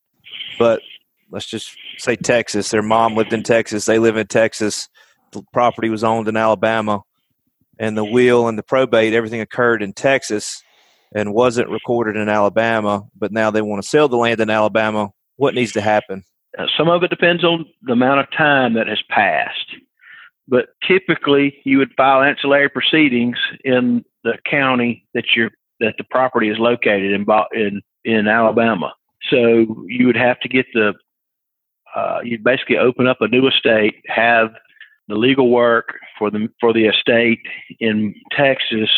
but 0.59 0.81
let's 1.29 1.45
just 1.45 1.75
say 1.97 2.15
Texas, 2.15 2.69
their 2.69 2.81
mom 2.81 3.15
lived 3.15 3.33
in 3.33 3.43
Texas, 3.43 3.85
they 3.85 3.99
live 3.99 4.17
in 4.17 4.27
Texas, 4.27 4.89
the 5.31 5.43
property 5.53 5.89
was 5.89 6.03
owned 6.03 6.27
in 6.27 6.37
Alabama 6.37 7.01
and 7.79 7.97
the 7.97 8.05
will 8.05 8.47
and 8.47 8.57
the 8.57 8.63
probate, 8.63 9.13
everything 9.13 9.41
occurred 9.41 9.81
in 9.81 9.93
Texas 9.93 10.63
and 11.13 11.33
wasn't 11.33 11.69
recorded 11.69 12.15
in 12.15 12.29
Alabama, 12.29 13.03
but 13.17 13.31
now 13.31 13.51
they 13.51 13.61
want 13.61 13.81
to 13.81 13.87
sell 13.87 14.07
the 14.07 14.17
land 14.17 14.39
in 14.39 14.49
Alabama. 14.49 15.09
What 15.35 15.53
needs 15.53 15.71
to 15.73 15.81
happen? 15.81 16.23
Uh, 16.57 16.65
some 16.77 16.89
of 16.89 17.03
it 17.03 17.09
depends 17.09 17.43
on 17.43 17.65
the 17.83 17.93
amount 17.93 18.19
of 18.19 18.31
time 18.35 18.73
that 18.73 18.87
has 18.87 19.01
passed. 19.09 19.75
But 20.47 20.69
typically, 20.87 21.57
you 21.65 21.77
would 21.77 21.93
file 21.97 22.23
ancillary 22.23 22.69
proceedings 22.69 23.37
in 23.63 24.03
the 24.23 24.37
county 24.49 25.05
that 25.13 25.25
you 25.35 25.49
that 25.79 25.95
the 25.97 26.05
property 26.05 26.49
is 26.49 26.57
located 26.57 27.11
in 27.11 27.25
in 27.53 27.81
in 28.05 28.27
Alabama. 28.27 28.93
So 29.29 29.85
you 29.87 30.07
would 30.07 30.15
have 30.15 30.39
to 30.39 30.47
get 30.47 30.65
the 30.73 30.93
uh, 31.97 32.19
you'd 32.23 32.43
basically 32.43 32.77
open 32.77 33.07
up 33.07 33.17
a 33.21 33.27
new 33.27 33.47
estate, 33.47 33.95
have 34.05 34.49
the 35.07 35.15
legal 35.15 35.49
work 35.49 35.95
for 36.19 36.29
the 36.29 36.47
for 36.59 36.71
the 36.71 36.85
estate 36.85 37.39
in 37.79 38.13
Texas 38.31 38.89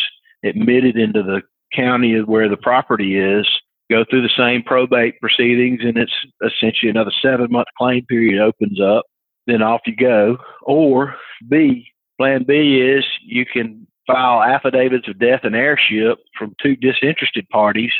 admitted 0.43 0.97
into 0.97 1.23
the 1.23 1.41
county 1.73 2.19
where 2.21 2.49
the 2.49 2.57
property 2.57 3.17
is, 3.17 3.47
go 3.89 4.03
through 4.09 4.21
the 4.21 4.33
same 4.37 4.63
probate 4.63 5.19
proceedings, 5.21 5.79
and 5.81 5.97
it's 5.97 6.13
essentially 6.43 6.89
another 6.89 7.11
seven 7.21 7.49
month 7.49 7.67
claim 7.77 8.05
period 8.05 8.41
opens 8.41 8.81
up. 8.81 9.05
Then 9.47 9.61
off 9.61 9.81
you 9.85 9.95
go. 9.95 10.37
Or 10.63 11.15
B, 11.47 11.87
plan 12.17 12.43
B 12.43 12.81
is 12.81 13.05
you 13.25 13.45
can 13.45 13.87
file 14.07 14.43
affidavits 14.43 15.07
of 15.07 15.19
death 15.19 15.41
and 15.43 15.55
heirship 15.55 16.17
from 16.37 16.53
two 16.61 16.75
disinterested 16.75 17.47
parties 17.49 17.93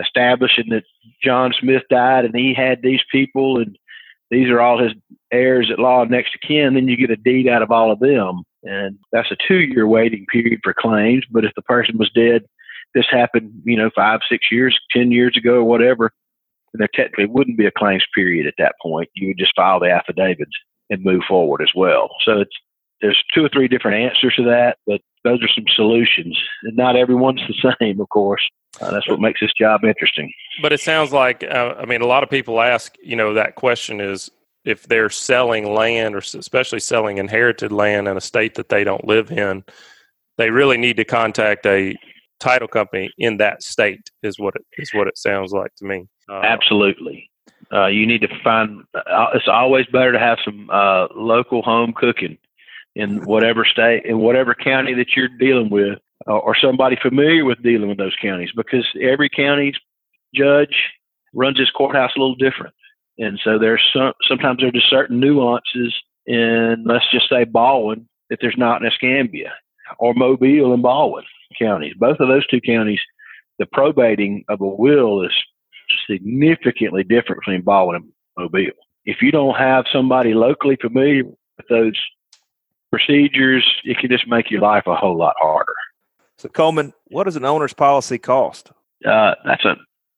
establishing 0.00 0.68
that 0.70 0.84
John 1.22 1.52
Smith 1.58 1.82
died 1.90 2.24
and 2.24 2.34
he 2.34 2.54
had 2.54 2.80
these 2.82 3.02
people 3.10 3.58
and 3.58 3.76
these 4.30 4.48
are 4.48 4.60
all 4.60 4.82
his 4.82 4.92
heirs 5.32 5.70
at 5.72 5.78
law 5.78 6.04
next 6.04 6.32
to 6.32 6.38
kin, 6.38 6.74
then 6.74 6.88
you 6.88 6.96
get 6.96 7.10
a 7.10 7.16
deed 7.16 7.48
out 7.48 7.62
of 7.62 7.70
all 7.70 7.90
of 7.90 7.98
them. 8.00 8.42
And 8.62 8.98
that's 9.12 9.30
a 9.30 9.36
two 9.46 9.60
year 9.60 9.86
waiting 9.86 10.26
period 10.30 10.60
for 10.62 10.74
claims. 10.74 11.24
But 11.30 11.44
if 11.44 11.52
the 11.56 11.62
person 11.62 11.98
was 11.98 12.10
dead, 12.14 12.44
this 12.94 13.06
happened, 13.10 13.52
you 13.64 13.76
know, 13.76 13.90
five, 13.94 14.20
six 14.28 14.46
years, 14.50 14.78
10 14.92 15.12
years 15.12 15.36
ago, 15.36 15.56
or 15.56 15.64
whatever, 15.64 16.12
there 16.74 16.88
technically 16.92 17.26
wouldn't 17.26 17.58
be 17.58 17.66
a 17.66 17.72
claims 17.72 18.04
period 18.14 18.46
at 18.46 18.54
that 18.58 18.74
point. 18.82 19.08
You 19.14 19.28
would 19.28 19.38
just 19.38 19.56
file 19.56 19.80
the 19.80 19.90
affidavits 19.90 20.52
and 20.88 21.04
move 21.04 21.22
forward 21.28 21.62
as 21.62 21.70
well. 21.74 22.10
So 22.24 22.40
it's, 22.40 22.56
there's 23.00 23.22
two 23.34 23.44
or 23.44 23.48
three 23.48 23.68
different 23.68 24.04
answers 24.04 24.34
to 24.36 24.44
that, 24.44 24.76
but 24.86 25.00
those 25.24 25.42
are 25.42 25.48
some 25.48 25.64
solutions. 25.74 26.38
And 26.64 26.76
not 26.76 26.96
everyone's 26.96 27.42
the 27.48 27.74
same, 27.80 28.00
of 28.00 28.08
course. 28.08 28.42
Uh, 28.80 28.90
that's 28.90 29.08
what 29.08 29.20
makes 29.20 29.40
this 29.40 29.52
job 29.58 29.84
interesting. 29.84 30.32
But 30.62 30.72
it 30.72 30.80
sounds 30.80 31.12
like, 31.12 31.42
uh, 31.44 31.74
I 31.78 31.86
mean, 31.86 32.02
a 32.02 32.06
lot 32.06 32.22
of 32.22 32.30
people 32.30 32.60
ask, 32.60 32.94
you 33.02 33.16
know, 33.16 33.34
that 33.34 33.56
question 33.56 34.00
is 34.00 34.30
if 34.64 34.84
they're 34.84 35.10
selling 35.10 35.72
land 35.72 36.14
or 36.14 36.18
especially 36.18 36.80
selling 36.80 37.18
inherited 37.18 37.72
land 37.72 38.08
in 38.08 38.16
a 38.16 38.20
state 38.20 38.54
that 38.54 38.68
they 38.68 38.84
don't 38.84 39.04
live 39.04 39.30
in, 39.32 39.64
they 40.38 40.50
really 40.50 40.76
need 40.76 40.96
to 40.96 41.04
contact 41.04 41.66
a 41.66 41.96
title 42.38 42.68
company 42.68 43.12
in 43.18 43.36
that 43.36 43.62
state 43.62 44.10
is 44.22 44.38
what 44.38 44.54
it 44.54 44.64
is 44.78 44.90
what 44.94 45.06
it 45.06 45.18
sounds 45.18 45.52
like 45.52 45.74
to 45.76 45.84
me. 45.84 46.06
Uh, 46.28 46.40
Absolutely. 46.42 47.30
Uh, 47.72 47.86
you 47.86 48.06
need 48.06 48.20
to 48.22 48.28
find. 48.42 48.82
Uh, 48.94 49.26
it's 49.34 49.48
always 49.48 49.86
better 49.86 50.12
to 50.12 50.18
have 50.18 50.38
some 50.44 50.68
uh, 50.70 51.06
local 51.14 51.62
home 51.62 51.92
cooking 51.92 52.36
in 52.96 53.24
whatever 53.24 53.64
state, 53.64 54.04
in 54.04 54.18
whatever 54.18 54.54
county 54.54 54.94
that 54.94 55.14
you're 55.14 55.28
dealing 55.28 55.70
with, 55.70 55.98
Uh, 56.28 56.36
or 56.36 56.54
somebody 56.54 56.96
familiar 57.00 57.46
with 57.46 57.62
dealing 57.62 57.88
with 57.88 57.96
those 57.96 58.14
counties, 58.20 58.50
because 58.54 58.86
every 59.00 59.30
county's 59.30 59.74
judge 60.34 60.76
runs 61.32 61.58
his 61.58 61.70
courthouse 61.70 62.10
a 62.14 62.20
little 62.20 62.34
different, 62.34 62.74
and 63.16 63.40
so 63.42 63.58
there's 63.58 63.82
some. 63.90 64.12
Sometimes 64.28 64.58
there's 64.60 64.74
just 64.74 64.90
certain 64.90 65.18
nuances 65.18 65.94
in, 66.26 66.84
let's 66.86 67.10
just 67.10 67.28
say 67.30 67.44
Baldwin, 67.44 68.06
if 68.28 68.38
there's 68.40 68.58
not 68.58 68.82
in 68.82 68.88
Escambia, 68.88 69.54
or 69.98 70.12
Mobile 70.12 70.74
and 70.74 70.82
Baldwin 70.82 71.24
counties. 71.58 71.94
Both 71.98 72.20
of 72.20 72.28
those 72.28 72.46
two 72.48 72.60
counties, 72.60 73.00
the 73.58 73.66
probating 73.66 74.44
of 74.50 74.60
a 74.60 74.66
will 74.66 75.22
is 75.24 75.32
significantly 76.06 77.02
different 77.02 77.40
between 77.40 77.62
Baldwin 77.62 77.96
and 77.96 78.12
Mobile. 78.38 78.76
If 79.06 79.22
you 79.22 79.32
don't 79.32 79.56
have 79.56 79.86
somebody 79.90 80.34
locally 80.34 80.76
familiar 80.76 81.24
with 81.24 81.68
those 81.70 81.98
procedures, 82.90 83.66
it 83.84 83.98
can 83.98 84.10
just 84.10 84.28
make 84.28 84.50
your 84.50 84.60
life 84.60 84.86
a 84.86 84.94
whole 84.94 85.16
lot 85.16 85.34
harder. 85.38 85.74
So, 86.40 86.48
Coleman, 86.48 86.94
what 87.08 87.24
does 87.24 87.36
an 87.36 87.44
owner's 87.44 87.74
policy 87.74 88.16
cost? 88.16 88.70
Uh, 89.06 89.34
that's 89.44 89.66
a 89.66 89.76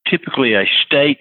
typically 0.09 0.55
a 0.55 0.63
state 0.87 1.19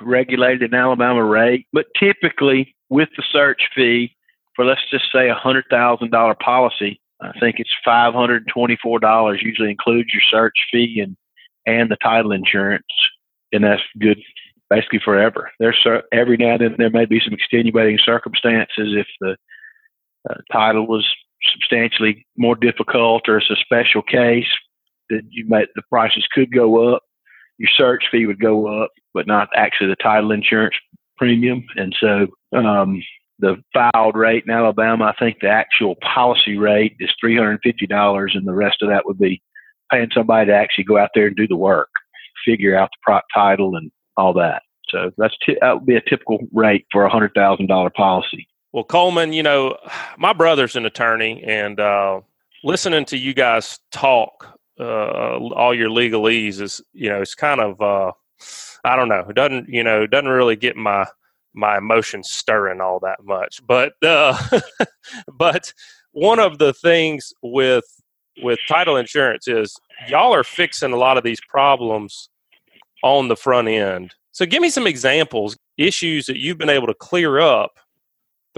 regulated 0.00 0.62
in 0.62 0.74
Alabama 0.74 1.22
rate, 1.22 1.66
but 1.70 1.84
typically 2.00 2.74
with 2.88 3.10
the 3.18 3.22
search 3.30 3.60
fee 3.74 4.16
for 4.56 4.64
let's 4.64 4.80
just 4.90 5.04
say 5.12 5.28
a 5.28 5.34
hundred 5.34 5.66
thousand 5.70 6.12
dollar 6.12 6.34
policy, 6.34 6.98
I 7.20 7.38
think 7.38 7.56
it's 7.58 7.74
five 7.84 8.14
hundred 8.14 8.44
and 8.44 8.48
twenty 8.50 8.78
four 8.82 8.98
dollars. 8.98 9.42
Usually 9.42 9.70
includes 9.70 10.08
your 10.14 10.22
search 10.30 10.56
fee 10.72 11.00
and 11.02 11.14
and 11.66 11.90
the 11.90 11.98
title 12.02 12.32
insurance 12.32 12.86
and 13.52 13.64
that's 13.64 13.82
good 13.98 14.18
basically 14.70 15.00
forever. 15.04 15.50
There's 15.60 15.86
every 16.10 16.38
now 16.38 16.52
and 16.52 16.62
then 16.62 16.74
there 16.78 16.88
may 16.88 17.04
be 17.04 17.20
some 17.22 17.34
extenuating 17.34 17.98
circumstances 18.02 18.94
if 18.96 19.06
the 19.20 19.36
uh, 20.30 20.36
title 20.50 20.86
was 20.86 21.06
substantially 21.52 22.26
more 22.36 22.56
difficult 22.56 23.28
or 23.28 23.38
it's 23.38 23.50
a 23.50 23.56
special 23.56 24.02
case 24.02 24.48
that 25.10 25.22
you 25.30 25.46
might 25.48 25.68
the 25.74 25.82
prices 25.90 26.26
could 26.32 26.52
go 26.52 26.94
up. 26.94 27.02
Your 27.58 27.70
search 27.76 28.04
fee 28.10 28.26
would 28.26 28.40
go 28.40 28.82
up, 28.82 28.90
but 29.14 29.26
not 29.26 29.48
actually 29.56 29.88
the 29.88 29.96
title 29.96 30.30
insurance 30.32 30.74
premium. 31.16 31.64
And 31.76 31.94
so 31.98 32.26
um, 32.56 33.02
the 33.38 33.56
filed 33.72 34.16
rate 34.16 34.44
in 34.46 34.52
Alabama, 34.52 35.06
I 35.06 35.14
think 35.18 35.38
the 35.40 35.48
actual 35.48 35.96
policy 35.96 36.56
rate 36.56 36.96
is 37.00 37.10
three 37.20 37.36
hundred 37.36 37.52
and 37.52 37.60
fifty 37.62 37.86
dollars, 37.86 38.32
and 38.34 38.46
the 38.46 38.54
rest 38.54 38.82
of 38.82 38.88
that 38.88 39.06
would 39.06 39.18
be 39.18 39.42
paying 39.90 40.10
somebody 40.12 40.46
to 40.46 40.54
actually 40.54 40.84
go 40.84 40.98
out 40.98 41.10
there 41.14 41.26
and 41.26 41.36
do 41.36 41.48
the 41.48 41.56
work 41.56 41.88
figure 42.44 42.76
out 42.76 42.90
the 42.90 42.98
prop 43.02 43.24
title 43.34 43.76
and 43.76 43.90
all 44.16 44.32
that. 44.34 44.62
So 44.88 45.10
that's 45.18 45.36
t- 45.44 45.58
that 45.60 45.74
would 45.74 45.86
be 45.86 45.96
a 45.96 46.00
typical 46.00 46.38
rate 46.52 46.86
for 46.90 47.04
a 47.04 47.10
hundred 47.10 47.32
thousand 47.34 47.66
dollar 47.66 47.90
policy. 47.90 48.48
Well, 48.72 48.84
Coleman, 48.84 49.32
you 49.32 49.42
know, 49.42 49.78
my 50.18 50.32
brother's 50.32 50.76
an 50.76 50.84
attorney, 50.84 51.42
and 51.42 51.80
uh, 51.80 52.20
listening 52.62 53.06
to 53.06 53.16
you 53.16 53.32
guys 53.32 53.78
talk, 53.90 54.58
uh, 54.78 55.38
all 55.38 55.74
your 55.74 55.88
legalese 55.88 56.60
is, 56.60 56.82
you 56.92 57.08
know, 57.08 57.22
it's 57.22 57.34
kind 57.34 57.60
of, 57.60 57.80
uh, 57.80 58.12
I 58.84 58.94
don't 58.94 59.08
know, 59.08 59.24
it 59.28 59.34
doesn't, 59.34 59.68
you 59.68 59.82
know, 59.82 60.06
doesn't 60.06 60.28
really 60.28 60.56
get 60.56 60.76
my 60.76 61.06
my 61.54 61.78
emotions 61.78 62.30
stirring 62.30 62.80
all 62.80 63.00
that 63.00 63.24
much. 63.24 63.66
But 63.66 63.94
uh, 64.02 64.36
but 65.32 65.72
one 66.12 66.38
of 66.38 66.58
the 66.58 66.74
things 66.74 67.32
with 67.42 67.84
with 68.42 68.58
title 68.68 68.96
insurance 68.96 69.48
is 69.48 69.74
y'all 70.08 70.34
are 70.34 70.44
fixing 70.44 70.92
a 70.92 70.96
lot 70.96 71.16
of 71.16 71.24
these 71.24 71.40
problems 71.48 72.28
on 73.02 73.28
the 73.28 73.36
front 73.36 73.68
end. 73.68 74.14
So 74.32 74.46
give 74.46 74.60
me 74.60 74.70
some 74.70 74.86
examples, 74.86 75.56
issues 75.78 76.26
that 76.26 76.38
you've 76.38 76.58
been 76.58 76.68
able 76.68 76.86
to 76.86 76.94
clear 76.94 77.40
up 77.40 77.80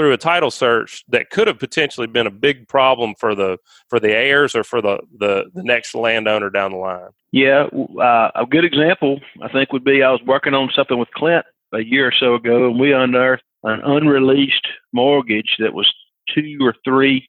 through 0.00 0.12
a 0.14 0.16
title 0.16 0.50
search 0.50 1.04
that 1.08 1.28
could 1.28 1.46
have 1.46 1.58
potentially 1.58 2.06
been 2.06 2.26
a 2.26 2.30
big 2.30 2.66
problem 2.68 3.14
for 3.18 3.34
the 3.34 3.58
for 3.90 4.00
the 4.00 4.10
heirs 4.10 4.54
or 4.54 4.64
for 4.64 4.80
the 4.80 4.98
the, 5.18 5.50
the 5.54 5.62
next 5.62 5.94
landowner 5.94 6.48
down 6.48 6.72
the 6.72 6.78
line. 6.78 7.10
Yeah, 7.32 7.66
uh, 8.00 8.30
a 8.34 8.46
good 8.48 8.64
example 8.64 9.20
I 9.42 9.48
think 9.48 9.74
would 9.74 9.84
be 9.84 10.02
I 10.02 10.10
was 10.10 10.22
working 10.26 10.54
on 10.54 10.70
something 10.74 10.98
with 10.98 11.10
Clint 11.10 11.44
a 11.74 11.80
year 11.80 12.08
or 12.08 12.14
so 12.18 12.34
ago, 12.34 12.66
and 12.68 12.80
we 12.80 12.94
unearthed 12.94 13.42
an 13.64 13.82
unreleased 13.84 14.66
mortgage 14.94 15.56
that 15.58 15.74
was 15.74 15.92
two 16.34 16.56
or 16.62 16.74
three 16.82 17.28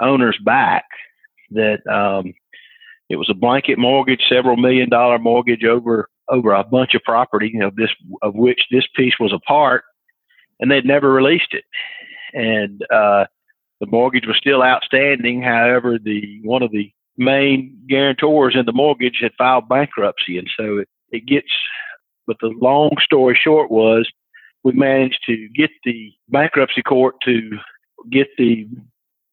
owners 0.00 0.38
back 0.42 0.86
that 1.50 1.86
um, 1.86 2.32
it 3.10 3.16
was 3.16 3.28
a 3.28 3.34
blanket 3.34 3.78
mortgage, 3.78 4.22
several 4.26 4.56
million 4.56 4.88
dollar 4.88 5.18
mortgage 5.18 5.64
over 5.64 6.08
over 6.30 6.52
a 6.52 6.64
bunch 6.64 6.94
of 6.94 7.02
property, 7.02 7.50
you 7.52 7.60
know, 7.60 7.70
this 7.76 7.90
of 8.22 8.34
which 8.34 8.60
this 8.70 8.86
piece 8.96 9.14
was 9.20 9.34
a 9.34 9.38
part, 9.40 9.84
and 10.60 10.70
they'd 10.70 10.86
never 10.86 11.12
released 11.12 11.52
it. 11.52 11.64
And 12.36 12.82
uh, 12.92 13.24
the 13.80 13.86
mortgage 13.86 14.26
was 14.26 14.36
still 14.36 14.62
outstanding. 14.62 15.42
However, 15.42 15.98
the 15.98 16.40
one 16.44 16.62
of 16.62 16.70
the 16.70 16.92
main 17.16 17.76
guarantors 17.88 18.54
in 18.54 18.66
the 18.66 18.72
mortgage 18.72 19.18
had 19.22 19.32
filed 19.38 19.68
bankruptcy, 19.68 20.38
and 20.38 20.48
so 20.56 20.78
it, 20.78 20.88
it 21.10 21.26
gets. 21.26 21.48
But 22.26 22.36
the 22.40 22.52
long 22.60 22.90
story 23.00 23.38
short 23.40 23.70
was, 23.70 24.08
we 24.64 24.72
managed 24.72 25.20
to 25.26 25.48
get 25.54 25.70
the 25.84 26.12
bankruptcy 26.28 26.82
court 26.82 27.14
to 27.24 27.50
get 28.10 28.26
the 28.36 28.68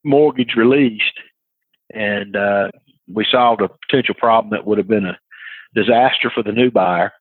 mortgage 0.03 0.53
released, 0.55 1.19
and 1.93 2.35
uh, 2.35 2.69
we 3.11 3.25
solved 3.29 3.61
a 3.61 3.69
potential 3.87 4.15
problem 4.15 4.51
that 4.51 4.65
would 4.65 4.77
have 4.77 4.87
been 4.87 5.05
a 5.05 5.17
disaster 5.75 6.31
for 6.33 6.43
the 6.43 6.51
new 6.51 6.71
buyer. 6.71 7.11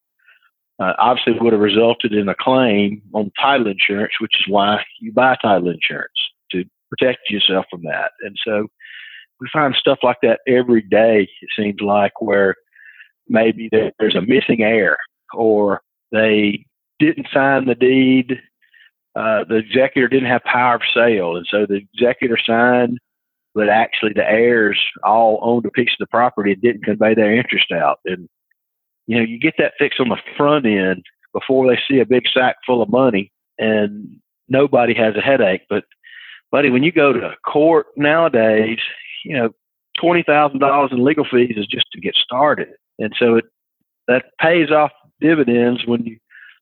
Uh, 0.83 0.95
obviously, 0.99 1.35
would 1.41 1.53
have 1.53 1.63
resulted 1.63 2.13
in 2.13 2.29
a 2.29 2.35
claim 2.35 3.01
on 3.15 3.31
title 3.41 3.69
insurance, 3.69 4.15
which 4.21 4.35
is 4.41 4.53
why 4.53 4.83
you 5.01 5.13
buy 5.13 5.37
title 5.41 5.69
insurance 5.69 6.11
to 6.51 6.65
protect 6.91 7.31
yourself 7.31 7.65
from 7.71 7.83
that. 7.85 8.11
And 8.23 8.37
so 8.45 8.67
we 9.41 9.49
find 9.53 9.77
stuff 9.77 9.99
like 10.03 10.17
that 10.23 10.41
every 10.49 10.83
day, 10.83 11.29
it 11.41 11.49
seems 11.57 11.81
like, 11.81 12.21
where 12.21 12.57
maybe 13.29 13.71
there's 13.71 14.17
a 14.17 14.23
missing 14.23 14.63
heir 14.63 14.97
or 15.33 15.83
they 16.11 16.65
didn't 16.99 17.29
sign 17.33 17.67
the 17.67 17.77
deed. 17.77 18.41
Uh, 19.15 19.45
the 19.49 19.57
executor 19.57 20.09
didn't 20.09 20.31
have 20.31 20.43
power 20.43 20.75
of 20.75 20.83
sale, 20.93 21.37
and 21.37 21.47
so 21.49 21.65
the 21.65 21.87
executor 21.95 22.39
signed 22.45 22.99
but 23.55 23.69
actually 23.69 24.13
the 24.15 24.29
heirs 24.29 24.81
all 25.05 25.39
owned 25.43 25.67
a 25.67 25.71
piece 25.71 25.91
of 25.91 25.99
the 25.99 26.07
property 26.07 26.53
and 26.53 26.63
didn't 26.63 26.85
convey 26.85 27.15
their 27.15 27.35
interest 27.35 27.71
out. 27.71 27.99
And 28.07 28.27
you 29.07 29.17
know, 29.17 29.23
you 29.23 29.39
get 29.39 29.55
that 29.59 29.75
fixed 29.79 30.01
on 30.01 30.09
the 30.09 30.19
front 30.37 30.67
end 30.67 31.05
before 31.33 31.69
they 31.69 31.81
see 31.89 32.01
a 32.01 32.07
big 32.07 32.25
sack 32.33 32.57
full 32.67 32.83
of 32.83 32.89
money, 32.89 33.33
and 33.59 34.17
nobody 34.49 34.95
has 34.95 35.17
a 35.17 35.21
headache. 35.21 35.63
But, 35.69 35.85
buddy, 36.51 36.71
when 36.71 36.83
you 36.83 36.93
go 36.93 37.13
to 37.13 37.35
court 37.47 37.87
nowadays, 37.97 38.79
you 39.25 39.37
know, 39.37 39.51
twenty 40.01 40.23
thousand 40.23 40.61
dollars 40.61 40.91
in 40.93 41.05
legal 41.05 41.27
fees 41.31 41.55
is 41.57 41.67
just 41.67 41.87
to 41.93 42.01
get 42.01 42.15
started, 42.15 42.69
and 42.99 43.13
so 43.19 43.37
it 43.37 43.45
that 44.09 44.25
pays 44.41 44.71
off 44.71 44.91
dividends 45.21 45.83
when 45.87 46.05
you 46.05 46.19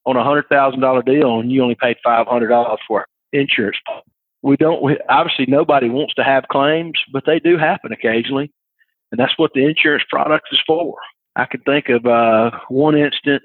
on 0.06 0.16
a 0.16 0.24
hundred 0.24 0.48
thousand 0.48 0.80
dollar 0.80 1.02
deal 1.02 1.40
and 1.40 1.50
you 1.52 1.62
only 1.62 1.76
paid 1.76 1.96
five 2.02 2.26
hundred 2.26 2.48
dollars 2.48 2.78
for 2.86 3.06
insurance 3.32 3.76
we 4.42 4.56
don't 4.56 4.82
we, 4.82 4.98
obviously 5.08 5.46
nobody 5.46 5.88
wants 5.88 6.14
to 6.14 6.24
have 6.24 6.44
claims, 6.50 6.98
but 7.12 7.24
they 7.26 7.38
do 7.38 7.58
happen 7.58 7.92
occasionally, 7.92 8.50
and 9.12 9.18
that's 9.18 9.36
what 9.36 9.52
the 9.54 9.66
insurance 9.66 10.04
product 10.08 10.48
is 10.52 10.60
for. 10.66 10.96
I 11.36 11.46
can 11.46 11.60
think 11.60 11.88
of 11.88 12.06
uh, 12.06 12.50
one 12.68 12.96
instance 12.96 13.44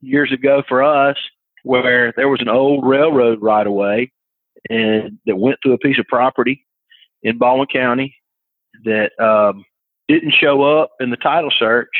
years 0.00 0.32
ago 0.32 0.62
for 0.68 0.82
us 0.82 1.16
where 1.62 2.12
there 2.16 2.28
was 2.28 2.40
an 2.40 2.48
old 2.48 2.86
railroad 2.86 3.42
right 3.42 3.66
away 3.66 4.12
and 4.70 5.18
that 5.26 5.36
went 5.36 5.58
through 5.62 5.72
a 5.72 5.78
piece 5.78 5.98
of 5.98 6.06
property 6.06 6.64
in 7.22 7.38
Baldwin 7.38 7.68
County 7.72 8.16
that 8.84 9.10
um, 9.22 9.64
didn't 10.08 10.34
show 10.34 10.62
up 10.62 10.92
in 11.00 11.10
the 11.10 11.16
title 11.16 11.50
search, 11.56 11.90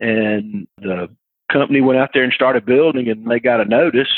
and 0.00 0.66
the 0.78 1.08
company 1.50 1.80
went 1.80 1.98
out 1.98 2.10
there 2.14 2.24
and 2.24 2.32
started 2.32 2.66
building, 2.66 3.08
and 3.08 3.26
they 3.28 3.40
got 3.40 3.60
a 3.60 3.64
notice. 3.64 4.08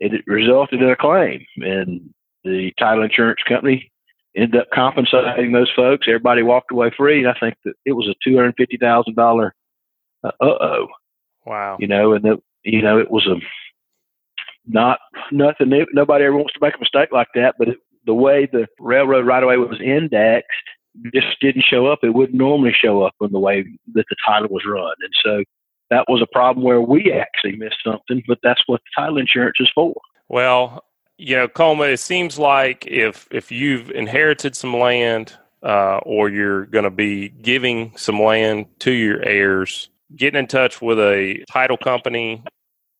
And 0.00 0.14
It 0.14 0.24
resulted 0.26 0.82
in 0.82 0.88
a 0.88 0.96
claim, 0.96 1.44
and 1.56 2.10
the 2.44 2.72
title 2.78 3.04
insurance 3.04 3.40
company 3.46 3.90
ended 4.36 4.60
up 4.60 4.68
compensating 4.72 5.52
those 5.52 5.70
folks. 5.74 6.06
Everybody 6.08 6.42
walked 6.42 6.72
away 6.72 6.90
free. 6.96 7.18
and 7.18 7.28
I 7.28 7.38
think 7.38 7.56
that 7.64 7.74
it 7.84 7.92
was 7.92 8.08
a 8.08 8.14
two 8.24 8.36
hundred 8.36 8.54
fifty 8.56 8.78
thousand 8.78 9.14
dollar. 9.14 9.54
Uh 10.22 10.30
oh. 10.40 10.86
Wow. 11.46 11.76
You 11.80 11.88
know, 11.88 12.12
and 12.12 12.24
the, 12.24 12.42
you 12.62 12.82
know 12.82 12.98
it 12.98 13.10
was 13.10 13.26
a 13.26 13.36
not 14.66 14.98
nothing. 15.32 15.70
New. 15.70 15.86
Nobody 15.92 16.24
ever 16.24 16.36
wants 16.36 16.52
to 16.54 16.60
make 16.60 16.76
a 16.76 16.80
mistake 16.80 17.10
like 17.12 17.28
that. 17.34 17.54
But 17.58 17.68
it, 17.68 17.78
the 18.06 18.14
way 18.14 18.48
the 18.50 18.66
railroad 18.78 19.26
right 19.26 19.42
away 19.42 19.56
was 19.56 19.80
indexed 19.80 20.48
just 21.14 21.40
didn't 21.40 21.64
show 21.64 21.86
up. 21.86 22.00
It 22.02 22.14
wouldn't 22.14 22.38
normally 22.38 22.74
show 22.78 23.02
up 23.02 23.14
in 23.20 23.32
the 23.32 23.38
way 23.38 23.64
that 23.94 24.06
the 24.08 24.16
title 24.26 24.48
was 24.50 24.64
run, 24.66 24.94
and 25.00 25.12
so 25.24 25.44
that 25.90 26.04
was 26.08 26.22
a 26.22 26.26
problem 26.32 26.64
where 26.64 26.80
we 26.80 27.12
actually 27.12 27.56
missed 27.56 27.78
something, 27.84 28.22
but 28.26 28.38
that's 28.42 28.62
what 28.66 28.80
title 28.96 29.18
insurance 29.18 29.56
is 29.60 29.70
for. 29.74 29.94
Well, 30.28 30.84
you 31.18 31.36
know, 31.36 31.48
Coleman, 31.48 31.90
it 31.90 31.98
seems 31.98 32.38
like 32.38 32.86
if 32.86 33.28
if 33.30 33.52
you've 33.52 33.90
inherited 33.90 34.56
some 34.56 34.74
land 34.74 35.36
uh, 35.62 35.98
or 35.98 36.30
you're 36.30 36.66
going 36.66 36.84
to 36.84 36.90
be 36.90 37.28
giving 37.28 37.92
some 37.96 38.20
land 38.20 38.66
to 38.80 38.92
your 38.92 39.22
heirs, 39.22 39.90
getting 40.16 40.38
in 40.38 40.46
touch 40.46 40.80
with 40.80 40.98
a 40.98 41.44
title 41.50 41.76
company 41.76 42.42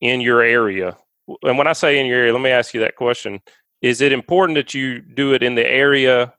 in 0.01 0.21
your 0.21 0.43
area. 0.43 0.97
And 1.43 1.59
when 1.59 1.67
I 1.67 1.73
say 1.73 1.99
in 1.99 2.07
your 2.07 2.19
area, 2.19 2.33
let 2.33 2.43
me 2.43 2.51
ask 2.51 2.75
you 2.75 2.81
that 2.81 2.97
question: 2.97 3.41
Is 3.83 4.01
it 4.01 4.13
important 4.13 4.57
that 4.57 4.75
you 4.75 5.01
do 5.01 5.33
it 5.33 5.43
in 5.43 5.55
the 5.55 5.67
area 5.67 6.33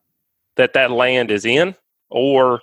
that 0.57 0.73
that 0.73 0.91
land 0.91 1.31
is 1.31 1.45
in, 1.45 1.75
or 2.09 2.61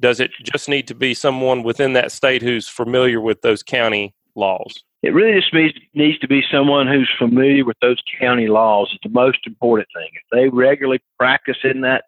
does 0.00 0.20
it 0.20 0.30
just 0.42 0.68
need 0.68 0.88
to 0.88 0.94
be 0.94 1.14
someone 1.14 1.62
within 1.62 1.92
that 1.94 2.12
state 2.12 2.42
who's 2.42 2.68
familiar 2.68 3.20
with 3.20 3.42
those 3.42 3.62
county 3.62 4.14
laws? 4.34 4.82
It 5.02 5.12
really 5.12 5.38
just 5.38 5.52
needs, 5.94 6.18
to 6.20 6.28
be 6.28 6.42
someone 6.50 6.86
who's 6.86 7.10
familiar 7.18 7.64
with 7.64 7.76
those 7.82 8.02
county 8.18 8.46
laws. 8.46 8.90
It's 8.94 9.02
the 9.02 9.10
most 9.10 9.46
important 9.46 9.86
thing. 9.94 10.08
If 10.14 10.22
they 10.32 10.48
regularly 10.48 11.00
practice 11.18 11.58
in 11.62 11.82
that 11.82 12.04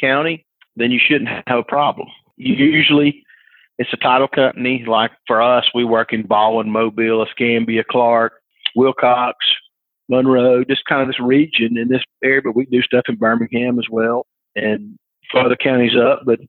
county, 0.00 0.46
then 0.74 0.90
you 0.90 0.98
shouldn't 0.98 1.28
have 1.46 1.58
a 1.58 1.62
problem. 1.62 2.08
Usually, 2.38 3.22
it's 3.78 3.92
a 3.92 3.96
title 3.96 4.28
company. 4.28 4.84
Like 4.86 5.12
for 5.26 5.40
us, 5.40 5.64
we 5.74 5.84
work 5.84 6.12
in 6.12 6.26
Baldwin, 6.26 6.70
Mobile, 6.70 7.24
Escambia, 7.24 7.84
Clarke, 7.88 8.34
Wilcox, 8.74 9.36
Monroe, 10.08 10.64
just 10.64 10.84
kind 10.86 11.02
of 11.02 11.08
this 11.08 11.20
region 11.20 11.78
in 11.78 11.88
this 11.88 12.02
area. 12.22 12.42
But 12.44 12.56
we 12.56 12.66
do 12.66 12.82
stuff 12.82 13.04
in 13.08 13.16
Birmingham 13.16 13.78
as 13.78 13.86
well 13.90 14.26
and 14.56 14.98
further 15.32 15.56
counties 15.56 15.96
up. 15.96 16.22
But 16.26 16.40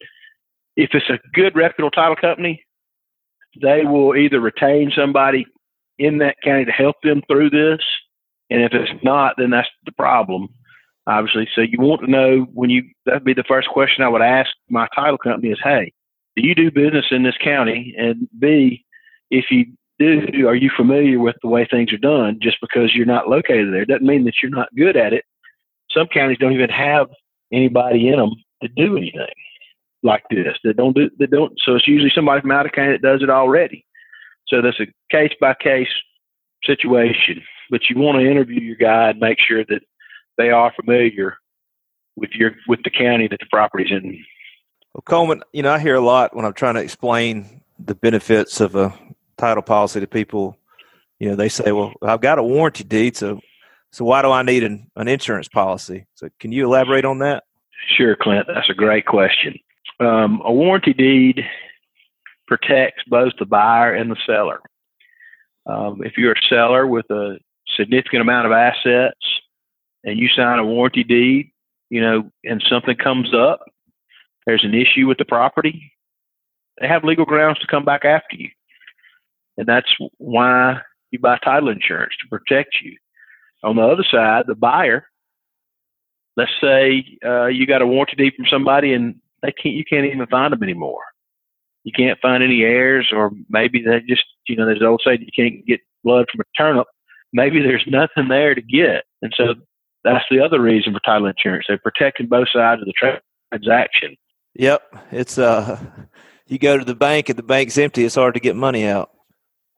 if 0.75 0.89
it's 0.93 1.09
a 1.09 1.19
good 1.33 1.55
reputable 1.55 1.91
title 1.91 2.15
company, 2.15 2.63
they 3.61 3.83
will 3.83 4.15
either 4.15 4.39
retain 4.39 4.91
somebody 4.95 5.45
in 5.97 6.19
that 6.19 6.37
county 6.43 6.65
to 6.65 6.71
help 6.71 6.95
them 7.03 7.21
through 7.27 7.49
this. 7.49 7.81
And 8.49 8.61
if 8.63 8.73
it's 8.73 9.03
not, 9.03 9.35
then 9.37 9.51
that's 9.51 9.69
the 9.85 9.91
problem, 9.91 10.47
obviously. 11.05 11.47
So 11.53 11.61
you 11.61 11.79
want 11.79 12.01
to 12.01 12.09
know 12.09 12.47
when 12.53 12.69
you, 12.69 12.83
that'd 13.05 13.23
be 13.23 13.33
the 13.33 13.43
first 13.47 13.67
question 13.69 14.03
I 14.03 14.09
would 14.09 14.21
ask 14.21 14.49
my 14.69 14.87
title 14.95 15.17
company 15.17 15.51
is, 15.51 15.59
hey, 15.63 15.91
do 16.39 16.47
you 16.47 16.55
do 16.55 16.71
business 16.71 17.05
in 17.11 17.23
this 17.23 17.37
county? 17.43 17.93
And 17.97 18.27
B, 18.39 18.85
if 19.29 19.45
you 19.51 19.65
do, 19.99 20.47
are 20.47 20.55
you 20.55 20.69
familiar 20.75 21.19
with 21.19 21.35
the 21.41 21.49
way 21.49 21.67
things 21.69 21.91
are 21.91 21.97
done? 21.97 22.39
Just 22.41 22.57
because 22.61 22.95
you're 22.95 23.05
not 23.05 23.27
located 23.27 23.73
there 23.73 23.85
doesn't 23.85 24.05
mean 24.05 24.23
that 24.25 24.35
you're 24.41 24.49
not 24.49 24.73
good 24.75 24.95
at 24.95 25.13
it. 25.13 25.25
Some 25.91 26.07
counties 26.07 26.37
don't 26.37 26.53
even 26.53 26.69
have 26.69 27.07
anybody 27.51 28.07
in 28.07 28.17
them 28.17 28.35
to 28.61 28.69
do 28.69 28.97
anything 28.97 29.27
like 30.03 30.23
this. 30.29 30.57
They 30.63 30.73
don't 30.73 30.95
do 30.95 31.09
they 31.19 31.25
don't 31.25 31.53
so 31.63 31.75
it's 31.75 31.87
usually 31.87 32.11
somebody 32.13 32.41
from 32.41 32.51
out 32.51 32.65
of 32.65 32.71
county 32.71 32.91
that 32.93 33.01
does 33.01 33.21
it 33.21 33.29
already. 33.29 33.85
So 34.47 34.61
that's 34.61 34.79
a 34.79 34.87
case 35.11 35.33
by 35.41 35.55
case 35.55 35.89
situation. 36.63 37.41
But 37.69 37.89
you 37.89 37.97
want 37.97 38.19
to 38.19 38.29
interview 38.29 38.61
your 38.61 38.75
guy 38.77 39.09
and 39.09 39.19
make 39.19 39.39
sure 39.39 39.65
that 39.65 39.81
they 40.37 40.51
are 40.51 40.73
familiar 40.79 41.37
with 42.15 42.31
your 42.31 42.51
with 42.67 42.81
the 42.83 42.89
county 42.89 43.27
that 43.27 43.39
the 43.39 43.45
property's 43.51 43.91
in. 43.91 44.23
Well, 44.93 45.03
Coleman, 45.03 45.43
you 45.53 45.61
know, 45.61 45.71
I 45.71 45.79
hear 45.79 45.95
a 45.95 46.01
lot 46.01 46.35
when 46.35 46.45
I'm 46.45 46.53
trying 46.53 46.75
to 46.75 46.81
explain 46.81 47.61
the 47.77 47.95
benefits 47.95 48.59
of 48.59 48.75
a 48.75 48.93
title 49.37 49.63
policy 49.63 49.99
to 49.99 50.07
people. 50.07 50.57
You 51.19 51.29
know, 51.29 51.35
they 51.35 51.49
say, 51.49 51.71
"Well, 51.71 51.93
I've 52.01 52.21
got 52.21 52.39
a 52.39 52.43
warranty 52.43 52.83
deed, 52.83 53.15
so 53.15 53.39
so 53.91 54.05
why 54.05 54.21
do 54.21 54.31
I 54.31 54.41
need 54.41 54.63
an, 54.63 54.89
an 54.95 55.07
insurance 55.07 55.47
policy?" 55.47 56.07
So, 56.15 56.29
can 56.39 56.51
you 56.51 56.65
elaborate 56.65 57.05
on 57.05 57.19
that? 57.19 57.43
Sure, 57.97 58.15
Clint. 58.15 58.47
That's 58.47 58.69
a 58.69 58.73
great 58.73 59.05
question. 59.05 59.59
Um, 59.99 60.41
a 60.43 60.51
warranty 60.51 60.93
deed 60.93 61.45
protects 62.47 63.03
both 63.07 63.33
the 63.37 63.45
buyer 63.45 63.93
and 63.93 64.09
the 64.09 64.17
seller. 64.25 64.59
Um, 65.65 66.01
if 66.03 66.17
you're 66.17 66.33
a 66.33 66.47
seller 66.49 66.87
with 66.87 67.09
a 67.11 67.37
significant 67.77 68.21
amount 68.21 68.47
of 68.47 68.51
assets 68.51 69.19
and 70.03 70.17
you 70.17 70.27
sign 70.29 70.57
a 70.57 70.65
warranty 70.65 71.03
deed, 71.03 71.51
you 71.89 72.01
know, 72.01 72.31
and 72.43 72.63
something 72.67 72.95
comes 72.95 73.33
up, 73.35 73.61
there's 74.49 74.65
an 74.65 74.73
issue 74.73 75.05
with 75.07 75.19
the 75.19 75.25
property, 75.25 75.93
they 76.81 76.87
have 76.87 77.03
legal 77.03 77.25
grounds 77.25 77.59
to 77.59 77.67
come 77.67 77.85
back 77.85 78.03
after 78.03 78.35
you. 78.35 78.49
And 79.57 79.67
that's 79.67 79.93
why 80.17 80.79
you 81.11 81.19
buy 81.19 81.37
title 81.37 81.69
insurance 81.69 82.13
to 82.21 82.29
protect 82.29 82.77
you. 82.81 82.97
On 83.63 83.75
the 83.75 83.83
other 83.83 84.05
side, 84.09 84.45
the 84.47 84.55
buyer, 84.55 85.05
let's 86.35 86.51
say 86.59 87.05
uh, 87.23 87.45
you 87.45 87.67
got 87.67 87.83
a 87.83 87.87
warranty 87.87 88.15
deed 88.15 88.33
from 88.35 88.47
somebody 88.49 88.93
and 88.93 89.15
they 89.43 89.51
can't 89.51 89.75
you 89.75 89.83
can't 89.85 90.05
even 90.05 90.25
find 90.27 90.51
them 90.51 90.63
anymore. 90.63 91.03
You 91.83 91.91
can't 91.95 92.19
find 92.19 92.43
any 92.43 92.63
heirs, 92.63 93.09
or 93.13 93.31
maybe 93.49 93.83
they 93.83 93.99
just 94.07 94.23
you 94.47 94.55
know 94.55 94.65
there's 94.65 94.79
the 94.79 94.85
old 94.85 95.01
saying 95.05 95.21
you 95.21 95.31
can't 95.35 95.65
get 95.65 95.81
blood 96.03 96.25
from 96.31 96.41
a 96.41 96.57
turnip. 96.57 96.87
Maybe 97.33 97.61
there's 97.61 97.85
nothing 97.85 98.29
there 98.29 98.55
to 98.55 98.61
get, 98.61 99.03
and 99.21 99.31
so 99.35 99.55
that's 100.03 100.25
the 100.31 100.39
other 100.39 100.59
reason 100.59 100.93
for 100.93 100.99
title 101.01 101.27
insurance. 101.27 101.65
They're 101.67 101.77
protecting 101.77 102.27
both 102.27 102.47
sides 102.51 102.81
of 102.81 102.87
the 102.87 103.19
transaction. 103.51 104.15
Yep, 104.59 104.81
it's 105.13 105.37
uh, 105.37 105.79
you 106.47 106.59
go 106.59 106.77
to 106.77 106.83
the 106.83 106.93
bank 106.93 107.29
and 107.29 107.39
the 107.39 107.43
bank's 107.43 107.77
empty. 107.77 108.03
It's 108.03 108.15
hard 108.15 108.33
to 108.33 108.41
get 108.41 108.57
money 108.57 108.85
out. 108.85 109.09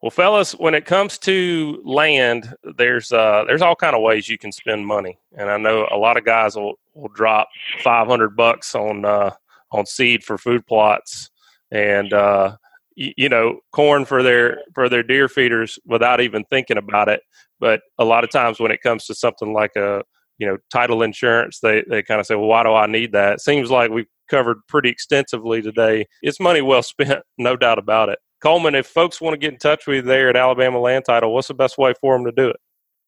Well, 0.02 0.10
fellas, 0.10 0.56
when 0.56 0.74
it 0.74 0.86
comes 0.86 1.18
to 1.18 1.80
land, 1.84 2.52
there's 2.76 3.12
uh, 3.12 3.44
there's 3.46 3.62
all 3.62 3.76
kind 3.76 3.94
of 3.94 4.02
ways 4.02 4.28
you 4.28 4.38
can 4.38 4.50
spend 4.50 4.84
money, 4.84 5.20
and 5.38 5.48
I 5.48 5.56
know 5.56 5.86
a 5.88 5.96
lot 5.96 6.16
of 6.16 6.24
guys 6.24 6.56
will, 6.56 6.74
will 6.94 7.10
drop 7.10 7.46
five 7.84 8.08
hundred 8.08 8.34
bucks 8.34 8.74
on 8.74 9.04
uh, 9.04 9.30
on 9.70 9.86
seed 9.86 10.24
for 10.24 10.36
food 10.36 10.66
plots 10.66 11.30
and 11.70 12.12
uh, 12.12 12.56
y- 12.96 13.14
you 13.16 13.28
know 13.28 13.60
corn 13.70 14.04
for 14.04 14.24
their 14.24 14.62
for 14.74 14.88
their 14.88 15.04
deer 15.04 15.28
feeders 15.28 15.78
without 15.86 16.20
even 16.20 16.42
thinking 16.50 16.76
about 16.76 17.08
it. 17.08 17.22
But 17.60 17.82
a 18.00 18.04
lot 18.04 18.24
of 18.24 18.30
times 18.30 18.58
when 18.58 18.72
it 18.72 18.82
comes 18.82 19.06
to 19.06 19.14
something 19.14 19.52
like 19.52 19.76
a 19.76 20.02
you 20.38 20.46
know 20.48 20.58
title 20.72 21.04
insurance, 21.04 21.60
they 21.60 21.84
they 21.88 22.02
kind 22.02 22.18
of 22.18 22.26
say, 22.26 22.34
well, 22.34 22.48
why 22.48 22.64
do 22.64 22.74
I 22.74 22.88
need 22.88 23.12
that? 23.12 23.34
It 23.34 23.40
seems 23.42 23.70
like 23.70 23.92
we've 23.92 24.06
covered 24.32 24.66
pretty 24.66 24.88
extensively 24.88 25.60
today. 25.60 26.06
It's 26.22 26.40
money 26.40 26.62
well 26.62 26.82
spent, 26.82 27.22
no 27.38 27.56
doubt 27.56 27.78
about 27.78 28.08
it. 28.08 28.18
Coleman, 28.42 28.74
if 28.74 28.86
folks 28.86 29.20
want 29.20 29.34
to 29.34 29.38
get 29.38 29.52
in 29.52 29.58
touch 29.58 29.86
with 29.86 29.96
you 29.96 30.02
there 30.02 30.28
at 30.28 30.36
Alabama 30.36 30.80
Land 30.80 31.04
Title, 31.04 31.32
what's 31.32 31.48
the 31.48 31.54
best 31.54 31.78
way 31.78 31.94
for 32.00 32.16
them 32.16 32.24
to 32.24 32.32
do 32.32 32.48
it? 32.48 32.56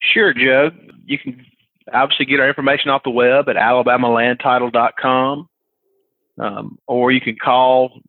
Sure, 0.01 0.33
Joe. 0.33 0.71
You 1.07 1.19
can 1.19 1.45
obviously 1.93 2.27
get 2.27 2.39
our 2.39 2.49
information 2.49 2.91
off 2.91 3.03
the 3.03 3.11
web 3.11 3.49
at 3.49 3.57
alabamalandtitle.com. 3.57 5.49
Um, 6.37 6.79
or 6.87 7.11
you 7.13 7.21
can 7.21 7.37
call 7.43 8.01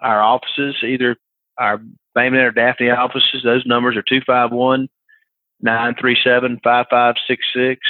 our 0.00 0.22
offices, 0.22 0.76
either 0.84 1.16
our 1.58 1.78
Bay 2.14 2.30
Minette 2.30 2.46
or 2.46 2.50
Daphne 2.52 2.90
offices. 2.90 3.42
Those 3.44 3.66
numbers 3.66 3.96
are 3.96 4.02
251 4.02 4.88
937 5.60 6.60
5566 6.62 7.80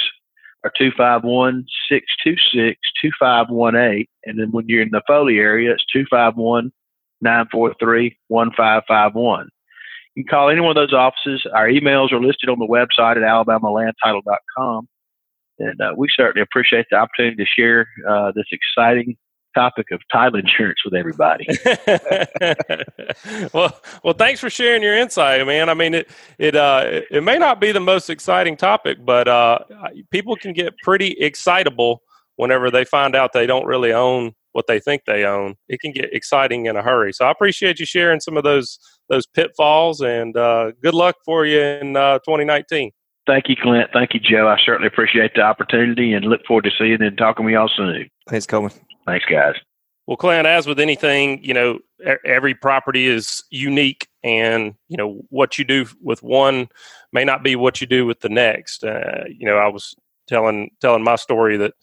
or 0.63 0.71
251 0.77 1.65
626 1.89 2.79
2518. 3.01 4.05
And 4.25 4.39
then 4.39 4.51
when 4.51 4.65
you're 4.67 4.81
in 4.81 4.89
the 4.91 5.01
Foley 5.07 5.37
area, 5.37 5.73
it's 5.73 5.85
251 5.91 6.71
943 7.21 8.17
1551. 8.27 9.49
You 10.15 10.23
can 10.23 10.29
call 10.29 10.49
any 10.49 10.61
one 10.61 10.71
of 10.71 10.75
those 10.75 10.93
offices. 10.93 11.45
Our 11.53 11.67
emails 11.67 12.11
are 12.11 12.21
listed 12.21 12.49
on 12.49 12.59
the 12.59 12.67
website 12.67 13.17
at 13.17 13.23
alabamalandtitle.com. 13.23 14.87
And 15.59 15.81
uh, 15.81 15.93
we 15.97 16.07
certainly 16.15 16.41
appreciate 16.41 16.85
the 16.89 16.97
opportunity 16.97 17.37
to 17.37 17.45
share 17.45 17.87
uh, 18.07 18.31
this 18.35 18.45
exciting 18.51 19.17
topic 19.53 19.91
of 19.91 20.01
title 20.11 20.39
insurance 20.39 20.79
with 20.83 20.93
everybody. 20.93 21.47
well, 23.53 23.79
well, 24.03 24.13
thanks 24.13 24.39
for 24.39 24.49
sharing 24.49 24.81
your 24.81 24.97
insight, 24.97 25.45
man. 25.45 25.69
I 25.69 25.73
mean, 25.73 25.93
it 25.93 26.09
it 26.37 26.55
uh, 26.55 27.01
it 27.11 27.23
may 27.23 27.37
not 27.37 27.59
be 27.59 27.71
the 27.71 27.79
most 27.79 28.09
exciting 28.09 28.57
topic, 28.57 28.97
but 29.03 29.27
uh, 29.27 29.59
people 30.11 30.35
can 30.35 30.53
get 30.53 30.77
pretty 30.79 31.11
excitable 31.19 32.01
whenever 32.35 32.71
they 32.71 32.85
find 32.85 33.15
out 33.15 33.33
they 33.33 33.45
don't 33.45 33.65
really 33.65 33.93
own 33.93 34.33
what 34.53 34.67
they 34.67 34.79
think 34.79 35.03
they 35.05 35.25
own. 35.25 35.55
It 35.67 35.79
can 35.79 35.91
get 35.91 36.13
exciting 36.13 36.67
in 36.67 36.75
a 36.75 36.81
hurry. 36.81 37.11
So 37.13 37.25
I 37.25 37.31
appreciate 37.31 37.79
you 37.79 37.85
sharing 37.85 38.19
some 38.19 38.37
of 38.37 38.43
those 38.43 38.79
those 39.09 39.27
pitfalls, 39.27 40.01
and 40.01 40.35
uh, 40.37 40.71
good 40.81 40.93
luck 40.93 41.15
for 41.25 41.45
you 41.45 41.59
in 41.59 41.97
uh, 41.97 42.19
2019. 42.19 42.91
Thank 43.25 43.47
you, 43.47 43.55
Clint. 43.61 43.89
Thank 43.93 44.13
you, 44.13 44.19
Joe. 44.19 44.47
I 44.47 44.57
certainly 44.65 44.87
appreciate 44.87 45.33
the 45.35 45.41
opportunity 45.41 46.13
and 46.13 46.25
look 46.25 46.41
forward 46.45 46.65
to 46.65 46.71
seeing 46.77 47.01
and 47.01 47.17
talking 47.17 47.45
with 47.45 47.53
y'all 47.53 47.69
soon. 47.73 48.09
Thanks, 48.29 48.45
Coleman. 48.45 48.73
Thanks, 49.05 49.25
guys. 49.25 49.55
Well, 50.07 50.17
Clint, 50.17 50.47
as 50.47 50.67
with 50.67 50.79
anything, 50.79 51.43
you 51.43 51.53
know, 51.53 51.79
every 52.25 52.53
property 52.53 53.07
is 53.07 53.43
unique, 53.49 54.07
and 54.23 54.75
you 54.89 54.97
know 54.97 55.21
what 55.29 55.57
you 55.57 55.63
do 55.63 55.85
with 56.01 56.21
one 56.21 56.67
may 57.13 57.23
not 57.23 57.43
be 57.43 57.55
what 57.55 57.79
you 57.79 57.87
do 57.87 58.05
with 58.05 58.19
the 58.19 58.29
next. 58.29 58.83
Uh, 58.83 59.23
you 59.27 59.45
know, 59.45 59.57
I 59.57 59.67
was 59.67 59.95
telling 60.27 60.71
telling 60.81 61.03
my 61.03 61.15
story 61.15 61.57
that 61.57 61.73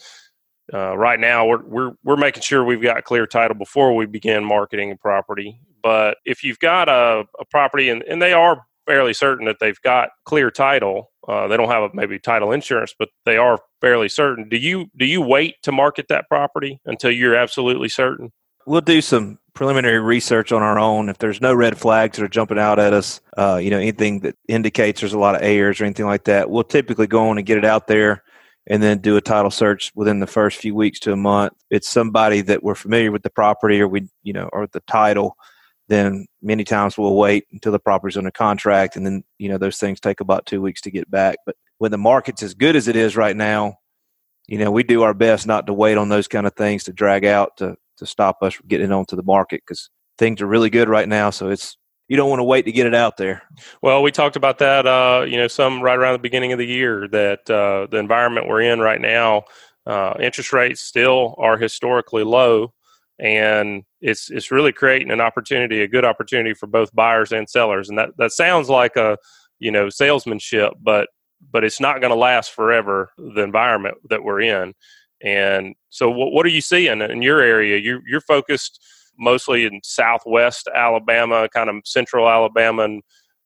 uh, 0.73 0.97
right 0.97 1.19
now 1.19 1.47
we're 1.47 1.65
we're 1.65 1.93
we're 2.05 2.17
making 2.17 2.43
sure 2.43 2.63
we've 2.63 2.83
got 2.83 3.05
clear 3.05 3.27
title 3.27 3.57
before 3.57 3.95
we 3.95 4.05
begin 4.05 4.45
marketing 4.45 4.93
a 4.93 4.97
property. 4.97 5.59
But 5.83 6.19
if 6.27 6.45
you've 6.45 6.59
got 6.59 6.91
a, 6.91 7.25
a 7.39 7.45
property 7.47 7.89
and, 7.89 8.03
and 8.03 8.21
they 8.21 8.35
are 8.35 8.67
fairly 8.91 9.15
certain 9.15 9.47
that 9.47 9.59
they've 9.61 9.81
got 9.83 10.11
clear 10.25 10.51
title, 10.51 11.13
uh, 11.29 11.47
they 11.47 11.57
don't 11.57 11.69
have 11.69 11.85
a, 11.85 11.91
maybe 11.95 12.19
title 12.19 12.51
insurance, 12.51 12.93
but 12.99 13.09
they 13.25 13.37
are 13.37 13.61
fairly 13.81 14.09
certain. 14.09 14.49
Do 14.49 14.57
you 14.57 14.87
do 14.97 15.07
you 15.07 15.21
wait 15.21 15.63
to 15.63 15.71
market 15.71 16.07
that 16.09 16.29
property 16.29 16.81
until 16.85 17.13
you're 17.13 17.37
absolutely 17.37 17.89
certain? 17.89 18.33
We'll 18.67 18.81
do 18.81 19.01
some 19.01 19.39
preliminary 19.55 20.01
research 20.01 20.51
on 20.51 20.63
our 20.63 20.79
own. 20.79 21.09
If 21.09 21.19
there's 21.19 21.41
no 21.41 21.55
red 21.55 21.79
flags 21.79 22.19
that 22.19 22.25
are 22.25 22.29
jumping 22.29 22.59
out 22.59 22.81
at 22.81 22.93
us, 22.93 23.21
uh, 23.39 23.61
you 23.63 23.71
know, 23.71 23.79
anything 23.79 24.21
that 24.21 24.37
indicates 24.49 25.01
there's 25.01 25.13
a 25.13 25.19
lot 25.19 25.37
of 25.37 25.43
errors 25.43 25.81
or 25.81 25.85
anything 25.85 26.07
like 26.07 26.25
that, 26.25 26.51
we'll 26.51 26.65
typically 26.65 27.07
go 27.07 27.29
on 27.29 27.39
and 27.39 27.47
get 27.47 27.59
it 27.59 27.65
out 27.65 27.87
there 27.87 28.25
and 28.67 28.83
then 28.83 28.99
do 28.99 29.17
a 29.17 29.21
title 29.21 29.51
search 29.53 29.93
within 29.95 30.19
the 30.19 30.27
first 30.27 30.59
few 30.59 30.75
weeks 30.75 30.99
to 31.01 31.13
a 31.13 31.17
month. 31.17 31.53
It's 31.71 31.89
somebody 31.89 32.41
that 32.43 32.63
we're 32.63 32.75
familiar 32.75 33.13
with 33.13 33.23
the 33.23 33.31
property 33.31 33.81
or 33.81 33.89
we, 33.89 34.09
you 34.23 34.33
know, 34.33 34.49
or 34.53 34.67
the 34.67 34.81
title. 34.81 35.37
Then 35.91 36.27
many 36.41 36.63
times 36.63 36.97
we'll 36.97 37.17
wait 37.17 37.47
until 37.51 37.73
the 37.73 37.81
property's 37.81 38.17
under 38.17 38.31
contract, 38.31 38.95
and 38.95 39.05
then 39.05 39.25
you 39.39 39.49
know 39.49 39.59
those 39.59 39.77
things 39.77 39.99
take 39.99 40.21
about 40.21 40.47
two 40.47 40.63
weeks 40.63 40.81
to 40.83 40.91
get 40.91 41.11
back. 41.11 41.39
But 41.45 41.57
when 41.79 41.91
the 41.91 41.99
market's 41.99 42.45
as 42.45 42.55
good 42.55 42.77
as 42.77 42.87
it 42.87 42.95
is 42.95 43.17
right 43.17 43.37
now, 43.37 43.75
you 44.47 44.57
know 44.57 44.71
we 44.71 44.85
do 44.85 45.03
our 45.03 45.15
best 45.15 45.49
not 45.49 45.67
to 45.67 45.75
wait 45.75 45.99
on 45.99 46.09
those 46.09 46.29
kind 46.29 46.47
of 46.47 46.55
things 46.55 46.85
to 46.85 46.93
drag 46.93 47.25
out 47.25 47.57
to 47.57 47.77
to 47.97 48.07
stop 48.07 48.39
us 48.41 48.55
from 48.55 48.69
getting 48.69 48.93
onto 48.93 49.17
the 49.17 49.25
market 49.25 49.63
because 49.67 49.91
things 50.17 50.41
are 50.41 50.47
really 50.47 50.71
good 50.71 50.89
right 50.89 51.09
now. 51.09 51.31
So 51.31 51.51
it's 51.51 51.77
you 52.07 52.17
don't 52.17 52.31
want 52.31 52.39
to 52.39 52.45
wait 52.45 52.67
to 52.67 52.73
get 52.73 52.87
it 52.87 52.95
out 52.95 53.17
there. 53.17 53.43
Well, 53.83 54.01
we 54.01 54.13
talked 54.13 54.37
about 54.37 54.59
that, 54.59 54.87
uh, 54.87 55.25
you 55.27 55.39
know, 55.39 55.49
some 55.49 55.83
right 55.83 55.99
around 55.99 56.13
the 56.13 56.19
beginning 56.21 56.53
of 56.53 56.59
the 56.59 56.67
year 56.67 57.09
that 57.09 57.51
uh, 57.51 57.89
the 57.91 57.99
environment 57.99 58.47
we're 58.47 58.63
in 58.63 58.79
right 58.79 59.01
now, 59.01 59.43
uh, 59.87 60.15
interest 60.21 60.53
rates 60.53 60.81
still 60.81 61.35
are 61.39 61.59
historically 61.59 62.23
low, 62.23 62.75
and 63.21 63.85
it's 64.01 64.31
it's 64.31 64.51
really 64.51 64.73
creating 64.73 65.11
an 65.11 65.21
opportunity, 65.21 65.83
a 65.83 65.89
good 65.89 66.05
opportunity 66.05 66.55
for 66.55 66.67
both 66.67 66.95
buyers 66.95 67.33
and 67.33 67.49
sellers. 67.49 67.89
And 67.89 67.99
that 67.99 68.17
that 68.17 68.33
sounds 68.33 68.69
like 68.69 68.97
a 68.97 69.19
you 69.59 69.71
know 69.71 69.91
salesmanship, 69.91 70.73
but 70.81 71.09
but 71.53 71.63
it's 71.65 71.81
not 71.81 72.01
going 72.01 72.13
to 72.13 72.19
last 72.19 72.53
forever. 72.53 73.11
The 73.19 73.43
environment 73.43 73.97
that 74.09 74.25
we're 74.25 74.41
in, 74.41 74.75
and 75.23 75.75
so 75.91 76.11
what, 76.11 76.33
what 76.33 76.47
are 76.47 76.51
you 76.51 76.63
seeing 76.63 77.03
in 77.03 77.23
your 77.23 77.41
area? 77.41 77.77
You 77.77 78.01
you're 78.07 78.23
focused 78.23 78.83
mostly 79.19 79.67
in 79.67 79.81
southwest 79.85 80.67
Alabama, 80.75 81.49
kind 81.51 81.69
of 81.69 81.77
central 81.85 82.29
Alabama, 82.29 82.85
and 82.85 83.03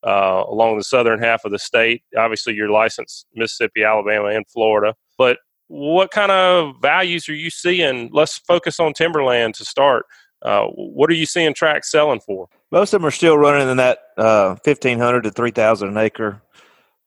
uh, 0.07 0.45
along 0.49 0.77
the 0.77 0.85
southern 0.85 1.20
half 1.20 1.45
of 1.45 1.51
the 1.51 1.59
state. 1.59 2.03
Obviously, 2.16 2.55
you're 2.55 2.70
licensed 2.70 3.27
Mississippi, 3.35 3.83
Alabama, 3.83 4.29
and 4.29 4.47
Florida. 4.49 4.95
But 5.18 5.39
what 5.69 6.11
kind 6.11 6.31
of 6.31 6.75
values 6.81 7.29
are 7.29 7.35
you 7.35 7.51
seeing? 7.51 8.11
Let's 8.12 8.39
focus 8.39 8.81
on 8.81 8.93
timberland 8.93 9.55
to 9.55 9.65
start. 9.65 10.07
Uh, 10.43 10.67
what 10.75 11.11
are 11.11 11.15
you 11.15 11.25
seeing 11.25 11.55
tracks 11.55 11.91
selling 11.91 12.21
for? 12.21 12.49
Most 12.71 12.93
of 12.93 13.01
them 13.01 13.07
are 13.07 13.12
still 13.12 13.39
running 13.39 13.69
in 13.69 13.79
that 13.79 13.99
uh, 14.19 14.57
fifteen 14.57 14.99
hundred 14.99 15.23
to 15.23 15.31
three 15.31 15.51
thousand 15.51 15.89
an 15.89 15.97
acre 15.97 16.43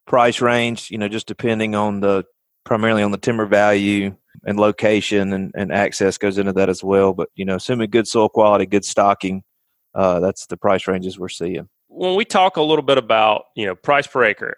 price 0.07 0.41
range. 0.41 0.89
You 0.89 0.97
know, 0.97 1.07
just 1.07 1.27
depending 1.27 1.75
on 1.75 1.99
the 1.99 2.25
primarily 2.65 3.03
on 3.03 3.11
the 3.11 3.17
timber 3.17 3.45
value 3.45 4.15
and 4.45 4.59
location 4.59 5.33
and, 5.33 5.51
and 5.55 5.71
access 5.71 6.17
goes 6.17 6.37
into 6.37 6.53
that 6.53 6.69
as 6.69 6.83
well. 6.83 7.13
But 7.13 7.29
you 7.35 7.45
know, 7.45 7.55
assuming 7.55 7.89
good 7.91 8.07
soil 8.07 8.29
quality, 8.29 8.65
good 8.65 8.85
stocking, 8.85 9.43
uh, 9.93 10.19
that's 10.19 10.47
the 10.47 10.57
price 10.57 10.87
ranges 10.87 11.19
we're 11.19 11.29
seeing. 11.29 11.69
When 11.89 12.15
we 12.15 12.25
talk 12.25 12.57
a 12.57 12.61
little 12.61 12.83
bit 12.83 12.97
about 12.97 13.45
you 13.55 13.67
know 13.67 13.75
price 13.75 14.07
per 14.07 14.23
acre, 14.23 14.57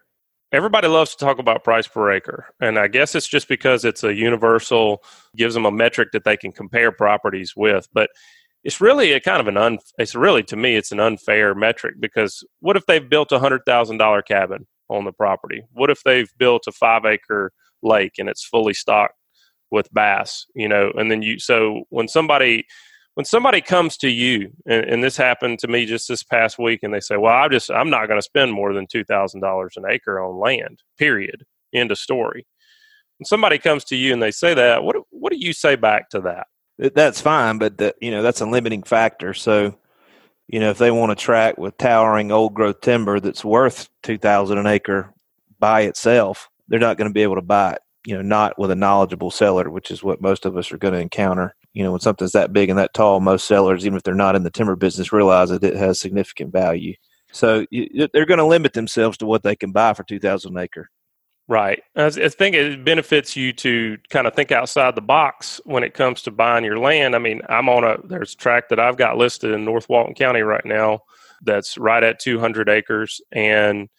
everybody 0.51 0.87
loves 0.87 1.15
to 1.15 1.25
talk 1.25 1.39
about 1.39 1.63
price 1.63 1.87
per 1.87 2.11
acre, 2.11 2.47
and 2.59 2.77
I 2.79 2.87
guess 2.87 3.15
it's 3.15 3.27
just 3.27 3.47
because 3.47 3.85
it's 3.85 4.03
a 4.03 4.13
universal, 4.13 5.03
gives 5.35 5.53
them 5.53 5.65
a 5.65 5.71
metric 5.71 6.09
that 6.13 6.23
they 6.23 6.37
can 6.37 6.51
compare 6.51 6.91
properties 6.91 7.53
with, 7.55 7.87
but. 7.93 8.09
It's 8.65 8.81
really 8.81 9.13
a 9.13 9.21
kind 9.21 9.39
of 9.39 9.47
an 9.47 9.55
un. 9.55 9.77
It's 9.97 10.15
really 10.15 10.43
to 10.43 10.57
me, 10.57 10.75
it's 10.75 10.91
an 10.91 10.99
unfair 10.99 11.55
metric 11.55 11.95
because 11.97 12.43
what 12.59 12.75
if 12.75 12.85
they've 12.87 13.09
built 13.09 13.31
a 13.31 13.39
hundred 13.39 13.61
thousand 13.65 13.99
dollar 13.99 14.21
cabin 14.21 14.67
on 14.89 15.05
the 15.05 15.13
property? 15.13 15.61
What 15.71 15.89
if 15.89 16.03
they've 16.03 16.29
built 16.37 16.67
a 16.67 16.73
five 16.73 17.05
acre 17.05 17.53
lake 17.81 18.15
and 18.19 18.27
it's 18.27 18.43
fully 18.43 18.73
stocked 18.73 19.15
with 19.71 19.91
bass 19.93 20.45
you 20.55 20.67
know 20.67 20.91
and 20.95 21.11
then 21.11 21.21
you 21.21 21.39
so 21.39 21.83
when 21.89 22.07
somebody 22.07 22.65
when 23.19 23.25
somebody 23.25 23.59
comes 23.59 23.97
to 23.97 24.07
you 24.07 24.49
and, 24.65 24.85
and 24.85 25.03
this 25.03 25.17
happened 25.17 25.59
to 25.59 25.67
me 25.67 25.85
just 25.85 26.07
this 26.07 26.23
past 26.23 26.57
week 26.57 26.79
and 26.83 26.93
they 26.93 27.01
say 27.01 27.17
well 27.17 27.33
i'm 27.33 27.51
just 27.51 27.69
i'm 27.69 27.89
not 27.89 28.07
going 28.07 28.17
to 28.17 28.23
spend 28.23 28.53
more 28.53 28.73
than 28.73 28.87
$2000 28.87 29.69
an 29.75 29.83
acre 29.89 30.21
on 30.21 30.39
land 30.39 30.79
period. 30.97 31.43
End 31.73 31.91
of 31.91 31.97
story. 31.97 32.47
When 33.17 33.25
somebody 33.25 33.57
comes 33.57 33.83
to 33.85 33.97
you 33.97 34.13
and 34.13 34.23
they 34.23 34.31
say 34.31 34.53
that 34.53 34.85
what 34.85 34.95
what 35.09 35.33
do 35.33 35.37
you 35.37 35.51
say 35.51 35.75
back 35.75 36.09
to 36.11 36.21
that? 36.21 36.47
That's 36.95 37.19
fine 37.19 37.57
but 37.57 37.77
that 37.79 37.95
you 37.99 38.09
know 38.09 38.21
that's 38.21 38.39
a 38.39 38.45
limiting 38.45 38.83
factor. 38.83 39.33
So 39.33 39.77
you 40.47 40.61
know 40.61 40.69
if 40.69 40.77
they 40.77 40.89
want 40.89 41.09
to 41.09 41.21
track 41.21 41.57
with 41.57 41.77
towering 41.77 42.31
old 42.31 42.53
growth 42.53 42.79
timber 42.79 43.19
that's 43.19 43.43
worth 43.43 43.89
2000 44.03 44.57
an 44.57 44.65
acre 44.65 45.13
by 45.59 45.81
itself 45.81 46.47
they're 46.69 46.79
not 46.79 46.95
going 46.95 47.09
to 47.09 47.13
be 47.13 47.23
able 47.23 47.35
to 47.35 47.41
buy 47.41 47.73
it 47.73 47.81
you 48.05 48.15
know, 48.15 48.21
not 48.21 48.57
with 48.57 48.71
a 48.71 48.75
knowledgeable 48.75 49.31
seller, 49.31 49.69
which 49.69 49.91
is 49.91 50.01
what 50.01 50.21
most 50.21 50.45
of 50.45 50.55
us 50.57 50.71
are 50.71 50.77
going 50.77 50.93
to 50.93 50.99
encounter. 50.99 51.55
You 51.73 51.83
know, 51.83 51.91
when 51.91 51.99
something's 51.99 52.31
that 52.31 52.51
big 52.51 52.69
and 52.69 52.79
that 52.79 52.93
tall, 52.93 53.19
most 53.19 53.47
sellers, 53.47 53.85
even 53.85 53.97
if 53.97 54.03
they're 54.03 54.15
not 54.15 54.35
in 54.35 54.43
the 54.43 54.49
timber 54.49 54.75
business, 54.75 55.13
realize 55.13 55.49
that 55.49 55.63
it 55.63 55.75
has 55.75 55.99
significant 55.99 56.51
value. 56.51 56.95
So 57.31 57.65
you, 57.69 58.07
they're 58.11 58.25
going 58.25 58.39
to 58.39 58.45
limit 58.45 58.73
themselves 58.73 59.17
to 59.17 59.25
what 59.25 59.43
they 59.43 59.55
can 59.55 59.71
buy 59.71 59.93
for 59.93 60.03
2000 60.03 60.57
acre. 60.57 60.89
Right. 61.47 61.81
I 61.95 62.09
think 62.09 62.55
it 62.55 62.85
benefits 62.85 63.35
you 63.35 63.53
to 63.53 63.97
kind 64.09 64.27
of 64.27 64.35
think 64.35 64.51
outside 64.51 64.95
the 64.95 65.01
box 65.01 65.59
when 65.65 65.83
it 65.83 65.95
comes 65.95 66.21
to 66.23 66.31
buying 66.31 66.63
your 66.63 66.77
land. 66.77 67.15
I 67.15 67.19
mean, 67.19 67.41
I'm 67.49 67.69
on 67.69 67.83
a, 67.83 67.97
there's 68.03 68.33
a 68.33 68.37
tract 68.37 68.69
that 68.69 68.79
I've 68.79 68.97
got 68.97 69.17
listed 69.17 69.51
in 69.51 69.65
North 69.65 69.89
Walton 69.89 70.13
County 70.13 70.41
right 70.41 70.65
now 70.65 71.01
that's 71.41 71.77
right 71.77 72.03
at 72.03 72.19
200 72.19 72.69
acres. 72.69 73.19
And 73.31 73.89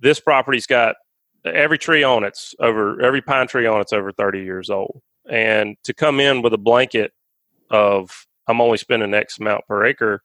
this 0.00 0.20
property's 0.20 0.66
got 0.66 0.96
every 1.44 1.78
tree 1.78 2.02
on 2.02 2.24
it's 2.24 2.54
over 2.60 3.00
every 3.00 3.20
pine 3.20 3.46
tree 3.48 3.66
on 3.66 3.80
it's 3.80 3.92
over 3.92 4.12
30 4.12 4.42
years 4.42 4.70
old 4.70 5.00
and 5.30 5.76
to 5.84 5.94
come 5.94 6.20
in 6.20 6.42
with 6.42 6.52
a 6.52 6.58
blanket 6.58 7.12
of 7.70 8.26
i'm 8.48 8.60
only 8.60 8.78
spending 8.78 9.14
x 9.14 9.38
amount 9.38 9.66
per 9.66 9.84
acre 9.84 10.22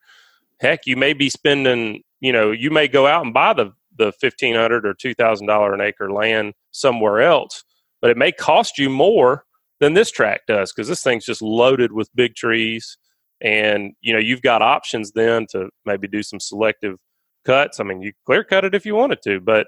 heck 0.59 0.85
you 0.85 0.95
may 0.95 1.13
be 1.13 1.29
spending 1.29 2.01
you 2.19 2.31
know 2.31 2.51
you 2.51 2.71
may 2.71 2.87
go 2.87 3.07
out 3.07 3.23
and 3.23 3.33
buy 3.33 3.53
the 3.53 3.71
the 3.97 4.13
1500 4.19 4.85
or 4.85 4.93
$2000 4.93 5.73
an 5.73 5.81
acre 5.81 6.11
land 6.11 6.53
somewhere 6.71 7.21
else 7.21 7.63
but 8.01 8.11
it 8.11 8.17
may 8.17 8.31
cost 8.31 8.77
you 8.77 8.89
more 8.89 9.45
than 9.79 9.93
this 9.93 10.11
tract 10.11 10.47
does 10.47 10.71
because 10.71 10.87
this 10.87 11.03
thing's 11.03 11.25
just 11.25 11.41
loaded 11.41 11.91
with 11.91 12.15
big 12.15 12.35
trees. 12.35 12.97
And 13.41 13.93
you 14.01 14.13
know 14.13 14.19
you've 14.19 14.41
got 14.41 14.61
options 14.61 15.11
then 15.11 15.45
to 15.51 15.69
maybe 15.85 16.07
do 16.07 16.23
some 16.23 16.39
selective 16.39 16.97
cuts. 17.45 17.79
I 17.79 17.83
mean 17.83 18.01
you 18.01 18.13
clear 18.25 18.43
cut 18.43 18.65
it 18.65 18.75
if 18.75 18.85
you 18.85 18.95
wanted 18.95 19.21
to 19.23 19.39
but 19.39 19.67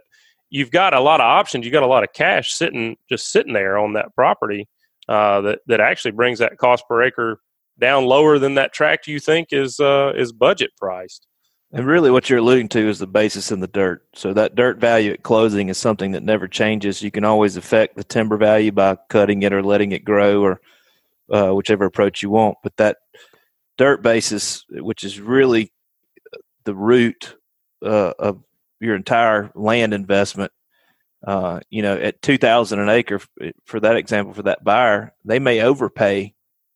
you've 0.50 0.72
got 0.72 0.96
a 0.96 1.00
lot 1.00 1.22
of 1.22 1.26
options. 1.26 1.66
You've 1.66 1.74
got 1.74 1.84
a 1.84 1.88
lot 1.88 2.04
of 2.04 2.12
cash 2.14 2.54
sitting 2.54 2.98
just 3.08 3.32
sitting 3.32 3.54
there 3.54 3.78
on 3.78 3.94
that 3.94 4.16
property 4.16 4.68
uh, 5.10 5.42
that 5.42 5.60
that 5.66 5.80
actually 5.80 6.12
brings 6.12 6.38
that 6.38 6.58
cost 6.60 6.88
per 6.88 7.02
acre 7.02 7.42
down 7.80 8.06
lower 8.06 8.38
than 8.38 8.54
that 8.56 8.74
tract 8.74 9.08
you 9.08 9.20
think 9.20 9.48
is 9.52 9.80
uh, 9.80 10.14
is 10.16 10.32
budget 10.32 10.72
priced. 10.78 11.26
And 11.72 11.86
really, 11.86 12.12
what 12.12 12.30
you're 12.30 12.40
alluding 12.40 12.70
to 12.70 12.90
is 12.90 13.00
the 13.00 13.08
basis 13.08 13.52
in 13.52 13.60
the 13.60 13.68
dirt. 13.68 14.04
So 14.14 14.34
that 14.34 14.56
dirt 14.56 14.78
value 14.78 15.12
at 15.12 15.24
closing 15.24 15.70
is 15.70 15.78
something 15.78 16.12
that 16.12 16.24
never 16.24 16.48
changes. 16.48 17.02
You 17.02 17.12
can 17.12 17.26
always 17.26 17.58
affect 17.58 17.96
the 17.96 18.04
timber 18.04 18.38
value 18.38 18.72
by 18.72 18.98
cutting 19.10 19.42
it 19.42 19.54
or 19.54 19.64
letting 19.64 19.92
it 19.92 20.06
grow, 20.06 20.42
or 20.42 20.62
uh, 21.32 21.52
whichever 21.54 21.86
approach 21.86 22.22
you 22.22 22.30
want. 22.30 22.58
But 22.64 22.78
that 22.78 22.98
dirt 23.80 24.04
basis, 24.04 24.64
which 24.70 25.04
is 25.04 25.20
really 25.20 25.72
the 26.66 26.76
root 26.76 27.36
uh, 27.84 28.14
of 28.20 28.44
your 28.80 28.96
entire 28.96 29.52
land 29.56 29.94
investment 29.94 30.52
uh, 31.26 31.60
you 31.70 31.82
know 31.82 31.96
at 31.96 32.22
2000 32.22 32.80
an 32.80 32.90
acre 32.90 33.20
for 33.66 33.80
that 33.80 33.98
example 33.98 34.34
for 34.34 34.44
that 34.44 34.64
buyer 34.64 35.14
they 35.26 35.40
may 35.40 35.62
overpay 35.62 36.34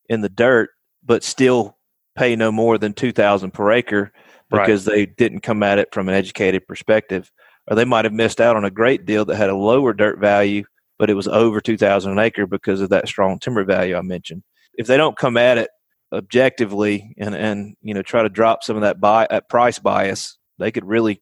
in 0.09 0.21
the 0.21 0.29
dirt 0.29 0.69
but 1.03 1.23
still 1.23 1.77
pay 2.15 2.35
no 2.35 2.51
more 2.51 2.77
than 2.77 2.93
2000 2.93 3.51
per 3.51 3.71
acre 3.71 4.11
because 4.51 4.87
right. 4.87 4.93
they 4.93 5.05
didn't 5.05 5.39
come 5.39 5.63
at 5.63 5.79
it 5.79 5.93
from 5.93 6.09
an 6.09 6.15
educated 6.15 6.67
perspective 6.67 7.31
or 7.67 7.75
they 7.75 7.85
might 7.85 8.05
have 8.05 8.13
missed 8.13 8.41
out 8.41 8.55
on 8.55 8.65
a 8.65 8.71
great 8.71 9.05
deal 9.05 9.25
that 9.25 9.37
had 9.37 9.49
a 9.49 9.55
lower 9.55 9.93
dirt 9.93 10.19
value 10.19 10.63
but 10.99 11.09
it 11.09 11.15
was 11.15 11.27
over 11.27 11.61
2000 11.61 12.11
an 12.11 12.19
acre 12.19 12.45
because 12.45 12.81
of 12.81 12.89
that 12.89 13.07
strong 13.07 13.39
timber 13.39 13.63
value 13.63 13.95
i 13.95 14.01
mentioned 14.01 14.43
if 14.75 14.87
they 14.87 14.97
don't 14.97 15.17
come 15.17 15.37
at 15.37 15.57
it 15.57 15.69
objectively 16.13 17.15
and 17.17 17.33
and 17.33 17.75
you 17.81 17.93
know 17.93 18.01
try 18.01 18.21
to 18.21 18.29
drop 18.29 18.63
some 18.63 18.75
of 18.75 18.81
that 18.81 18.99
buy 18.99 19.25
at 19.31 19.49
price 19.49 19.79
bias 19.79 20.37
they 20.59 20.71
could 20.71 20.85
really 20.85 21.21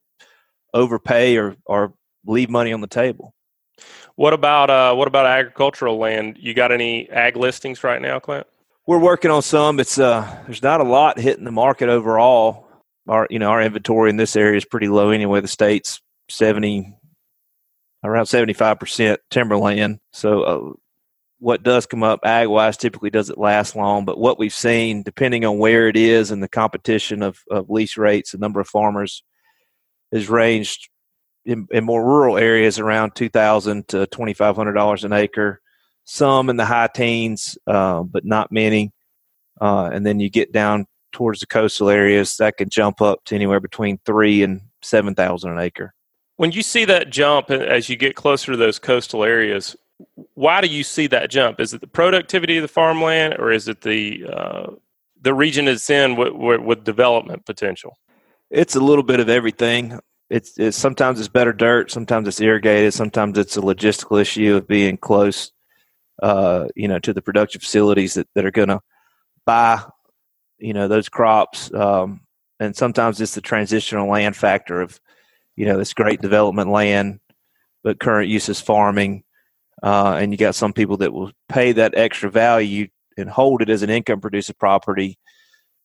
overpay 0.74 1.36
or 1.36 1.56
or 1.66 1.94
leave 2.26 2.50
money 2.50 2.72
on 2.72 2.80
the 2.80 2.86
table. 2.86 3.34
What 4.16 4.32
about 4.32 4.70
uh, 4.70 4.94
what 4.94 5.08
about 5.08 5.26
agricultural 5.26 5.98
land? 5.98 6.36
You 6.38 6.54
got 6.54 6.72
any 6.72 7.08
ag 7.10 7.36
listings 7.36 7.82
right 7.82 8.00
now, 8.00 8.18
Clint? 8.18 8.46
We're 8.86 8.98
working 8.98 9.30
on 9.30 9.42
some. 9.42 9.80
It's 9.80 9.98
uh, 9.98 10.42
there's 10.46 10.62
not 10.62 10.80
a 10.80 10.84
lot 10.84 11.18
hitting 11.18 11.44
the 11.44 11.52
market 11.52 11.88
overall. 11.88 12.66
Our 13.08 13.26
you 13.30 13.38
know 13.38 13.50
our 13.50 13.62
inventory 13.62 14.10
in 14.10 14.16
this 14.16 14.36
area 14.36 14.56
is 14.56 14.64
pretty 14.64 14.88
low 14.88 15.10
anyway. 15.10 15.40
The 15.40 15.48
state's 15.48 16.00
seventy 16.28 16.94
around 18.04 18.26
seventy 18.26 18.52
five 18.52 18.78
percent 18.78 19.20
timberland. 19.30 20.00
So 20.12 20.42
uh, 20.42 20.72
what 21.42 21.64
does 21.64 21.86
come 21.86 22.04
up 22.04 22.20
ag 22.22 22.46
wise 22.46 22.76
typically 22.76 23.10
doesn't 23.10 23.36
last 23.36 23.74
long. 23.74 24.04
But 24.04 24.16
what 24.16 24.38
we've 24.38 24.54
seen, 24.54 25.02
depending 25.02 25.44
on 25.44 25.58
where 25.58 25.88
it 25.88 25.96
is 25.96 26.30
and 26.30 26.40
the 26.40 26.48
competition 26.48 27.20
of, 27.20 27.40
of 27.50 27.68
lease 27.68 27.96
rates, 27.96 28.30
the 28.30 28.38
number 28.38 28.60
of 28.60 28.68
farmers 28.68 29.24
has 30.12 30.28
ranged 30.28 30.88
in, 31.44 31.66
in 31.70 31.84
more 31.84 32.04
rural 32.04 32.38
areas 32.38 32.78
around 32.78 33.14
two 33.14 33.28
thousand 33.28 33.88
to 33.88 34.06
twenty 34.08 34.34
five 34.34 34.56
hundred 34.56 34.74
dollars 34.74 35.04
an 35.04 35.12
acre. 35.12 35.60
Some 36.04 36.50
in 36.50 36.56
the 36.56 36.64
high 36.64 36.88
teens, 36.88 37.56
uh, 37.66 38.02
but 38.02 38.24
not 38.24 38.50
many. 38.50 38.92
Uh, 39.60 39.90
and 39.92 40.04
then 40.04 40.18
you 40.18 40.28
get 40.28 40.52
down 40.52 40.86
towards 41.12 41.40
the 41.40 41.46
coastal 41.46 41.88
areas, 41.88 42.36
that 42.38 42.56
can 42.56 42.68
jump 42.68 43.00
up 43.00 43.22
to 43.24 43.34
anywhere 43.34 43.60
between 43.60 43.98
three 44.04 44.42
and 44.42 44.60
seven 44.80 45.14
thousand 45.14 45.52
an 45.52 45.58
acre. 45.58 45.94
When 46.36 46.50
you 46.50 46.62
see 46.62 46.84
that 46.86 47.10
jump 47.10 47.50
as 47.50 47.88
you 47.88 47.96
get 47.96 48.16
closer 48.16 48.52
to 48.52 48.56
those 48.56 48.78
coastal 48.78 49.22
areas, 49.22 49.76
why 50.34 50.60
do 50.60 50.66
you 50.66 50.82
see 50.82 51.06
that 51.08 51.30
jump? 51.30 51.60
Is 51.60 51.74
it 51.74 51.80
the 51.80 51.86
productivity 51.86 52.56
of 52.56 52.62
the 52.62 52.68
farmland, 52.68 53.36
or 53.38 53.52
is 53.52 53.68
it 53.68 53.82
the 53.82 54.24
uh, 54.26 54.70
the 55.20 55.34
region 55.34 55.68
it's 55.68 55.88
in 55.88 56.16
with, 56.16 56.60
with, 56.60 56.82
development 56.82 57.46
potential? 57.46 57.96
It's 58.50 58.74
a 58.74 58.80
little 58.80 59.04
bit 59.04 59.20
of 59.20 59.28
everything. 59.28 60.00
It's, 60.32 60.58
it's 60.58 60.76
sometimes 60.76 61.20
it's 61.20 61.28
better 61.28 61.52
dirt, 61.52 61.90
sometimes 61.90 62.26
it's 62.26 62.40
irrigated, 62.40 62.94
sometimes 62.94 63.36
it's 63.36 63.56
a 63.56 63.60
logistical 63.60 64.20
issue 64.20 64.56
of 64.56 64.66
being 64.66 64.96
close, 64.96 65.52
uh, 66.22 66.68
you 66.74 66.88
know, 66.88 66.98
to 67.00 67.12
the 67.12 67.20
production 67.20 67.60
facilities 67.60 68.14
that, 68.14 68.28
that 68.34 68.46
are 68.46 68.50
going 68.50 68.68
to 68.68 68.80
buy, 69.44 69.82
you 70.58 70.72
know, 70.72 70.88
those 70.88 71.10
crops. 71.10 71.72
Um, 71.74 72.22
and 72.58 72.74
sometimes 72.74 73.20
it's 73.20 73.34
the 73.34 73.42
transitional 73.42 74.08
land 74.08 74.34
factor 74.34 74.80
of, 74.80 74.98
you 75.54 75.66
know, 75.66 75.76
this 75.76 75.92
great 75.92 76.22
development 76.22 76.70
land, 76.70 77.20
but 77.84 78.00
current 78.00 78.30
use 78.30 78.48
is 78.48 78.60
farming 78.60 79.24
uh, 79.82 80.18
and 80.20 80.32
you 80.32 80.38
got 80.38 80.54
some 80.54 80.72
people 80.72 80.98
that 80.98 81.12
will 81.12 81.32
pay 81.48 81.72
that 81.72 81.96
extra 81.96 82.30
value 82.30 82.88
and 83.18 83.28
hold 83.28 83.62
it 83.62 83.68
as 83.68 83.82
an 83.82 83.90
income 83.90 84.20
producing 84.20 84.56
property 84.58 85.18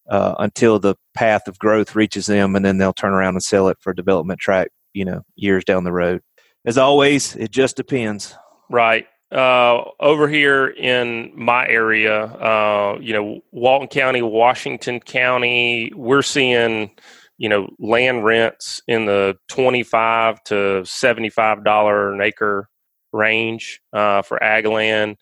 uh, 0.09 0.35
until 0.39 0.79
the 0.79 0.95
path 1.13 1.47
of 1.47 1.59
growth 1.59 1.95
reaches 1.95 2.25
them, 2.25 2.55
and 2.55 2.63
then 2.63 2.77
they'll 2.77 2.93
turn 2.93 3.13
around 3.13 3.35
and 3.35 3.43
sell 3.43 3.67
it 3.67 3.77
for 3.79 3.93
development 3.93 4.39
track. 4.39 4.69
You 4.93 5.05
know, 5.05 5.21
years 5.35 5.63
down 5.63 5.83
the 5.83 5.91
road. 5.91 6.21
As 6.65 6.77
always, 6.77 7.35
it 7.35 7.51
just 7.51 7.77
depends. 7.77 8.35
Right. 8.69 9.05
Uh, 9.31 9.83
over 9.99 10.27
here 10.27 10.67
in 10.67 11.31
my 11.35 11.67
area, 11.67 12.23
uh, 12.23 12.97
you 12.99 13.13
know, 13.13 13.41
Walton 13.51 13.89
County, 13.89 14.21
Washington 14.21 14.99
County, 15.01 15.91
we're 15.93 16.21
seeing, 16.21 16.89
you 17.37 17.49
know, 17.49 17.69
land 17.77 18.23
rents 18.23 18.81
in 18.87 19.05
the 19.05 19.37
twenty-five 19.49 20.41
to 20.45 20.83
seventy-five 20.85 21.63
dollar 21.63 22.13
an 22.13 22.21
acre 22.21 22.69
range 23.13 23.81
uh, 23.93 24.21
for 24.21 24.41
ag 24.41 24.65
land. 24.65 25.17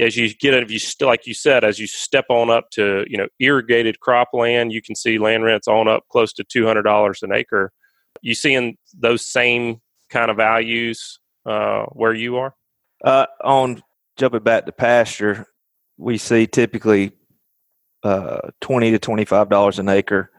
As 0.00 0.16
you 0.16 0.32
get 0.34 0.54
if 0.54 0.70
you 0.70 0.78
still 0.78 1.08
like 1.08 1.26
you 1.26 1.34
said, 1.34 1.64
as 1.64 1.78
you 1.78 1.86
step 1.86 2.26
on 2.28 2.50
up 2.50 2.70
to 2.70 3.04
you 3.08 3.16
know 3.16 3.28
irrigated 3.38 3.98
cropland, 4.04 4.72
you 4.72 4.82
can 4.82 4.94
see 4.94 5.18
land 5.18 5.44
rents 5.44 5.68
on 5.68 5.88
up 5.88 6.04
close 6.10 6.32
to 6.34 6.44
two 6.44 6.66
hundred 6.66 6.82
dollars 6.82 7.22
an 7.22 7.32
acre. 7.32 7.72
You 8.22 8.34
seeing 8.34 8.76
those 8.96 9.24
same 9.24 9.80
kind 10.10 10.30
of 10.30 10.36
values 10.36 11.20
uh, 11.46 11.84
where 11.86 12.14
you 12.14 12.36
are? 12.36 12.54
Uh, 13.04 13.26
on 13.42 13.82
jumping 14.16 14.42
back 14.42 14.66
to 14.66 14.72
pasture, 14.72 15.46
we 15.96 16.18
see 16.18 16.46
typically 16.46 17.12
uh, 18.02 18.50
twenty 18.60 18.90
to 18.90 18.98
twenty 18.98 19.24
five 19.24 19.48
dollars 19.48 19.78
an 19.78 19.88
acre 19.88 20.30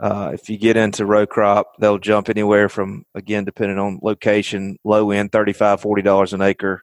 uh, 0.00 0.30
if 0.32 0.48
you 0.48 0.56
get 0.56 0.76
into 0.76 1.04
row 1.04 1.26
crop, 1.26 1.72
they'll 1.80 1.98
jump 1.98 2.28
anywhere 2.28 2.68
from, 2.68 3.04
again, 3.14 3.44
depending 3.44 3.78
on 3.78 3.98
location, 4.02 4.76
low 4.84 5.10
end, 5.10 5.32
$35, 5.32 5.82
$40 5.82 6.32
an 6.32 6.42
acre, 6.42 6.82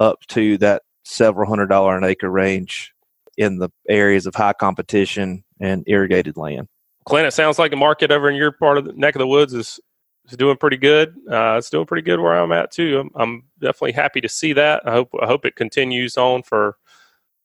up 0.00 0.18
to 0.28 0.58
that 0.58 0.82
several 1.04 1.48
hundred 1.48 1.68
dollar 1.68 1.96
an 1.96 2.04
acre 2.04 2.30
range 2.30 2.92
in 3.36 3.58
the 3.58 3.70
areas 3.88 4.26
of 4.26 4.34
high 4.34 4.52
competition 4.52 5.44
and 5.60 5.84
irrigated 5.86 6.36
land. 6.36 6.68
Clint, 7.06 7.26
it 7.26 7.32
sounds 7.32 7.58
like 7.58 7.70
the 7.70 7.76
market 7.76 8.10
over 8.10 8.28
in 8.28 8.36
your 8.36 8.52
part 8.52 8.78
of 8.78 8.84
the 8.84 8.92
neck 8.92 9.14
of 9.14 9.20
the 9.20 9.26
woods 9.26 9.54
is 9.54 9.80
is 10.28 10.36
doing 10.36 10.56
pretty 10.56 10.76
good. 10.76 11.14
Uh, 11.30 11.56
it's 11.58 11.70
doing 11.70 11.86
pretty 11.86 12.02
good 12.02 12.20
where 12.20 12.38
I'm 12.38 12.52
at 12.52 12.70
too. 12.70 13.00
I'm, 13.00 13.10
I'm, 13.14 13.42
definitely 13.60 13.92
happy 13.92 14.20
to 14.20 14.28
see 14.28 14.52
that. 14.54 14.86
I 14.86 14.92
hope 14.92 15.10
I 15.20 15.26
hope 15.26 15.44
it 15.44 15.56
continues 15.56 16.16
on 16.16 16.42
for 16.42 16.76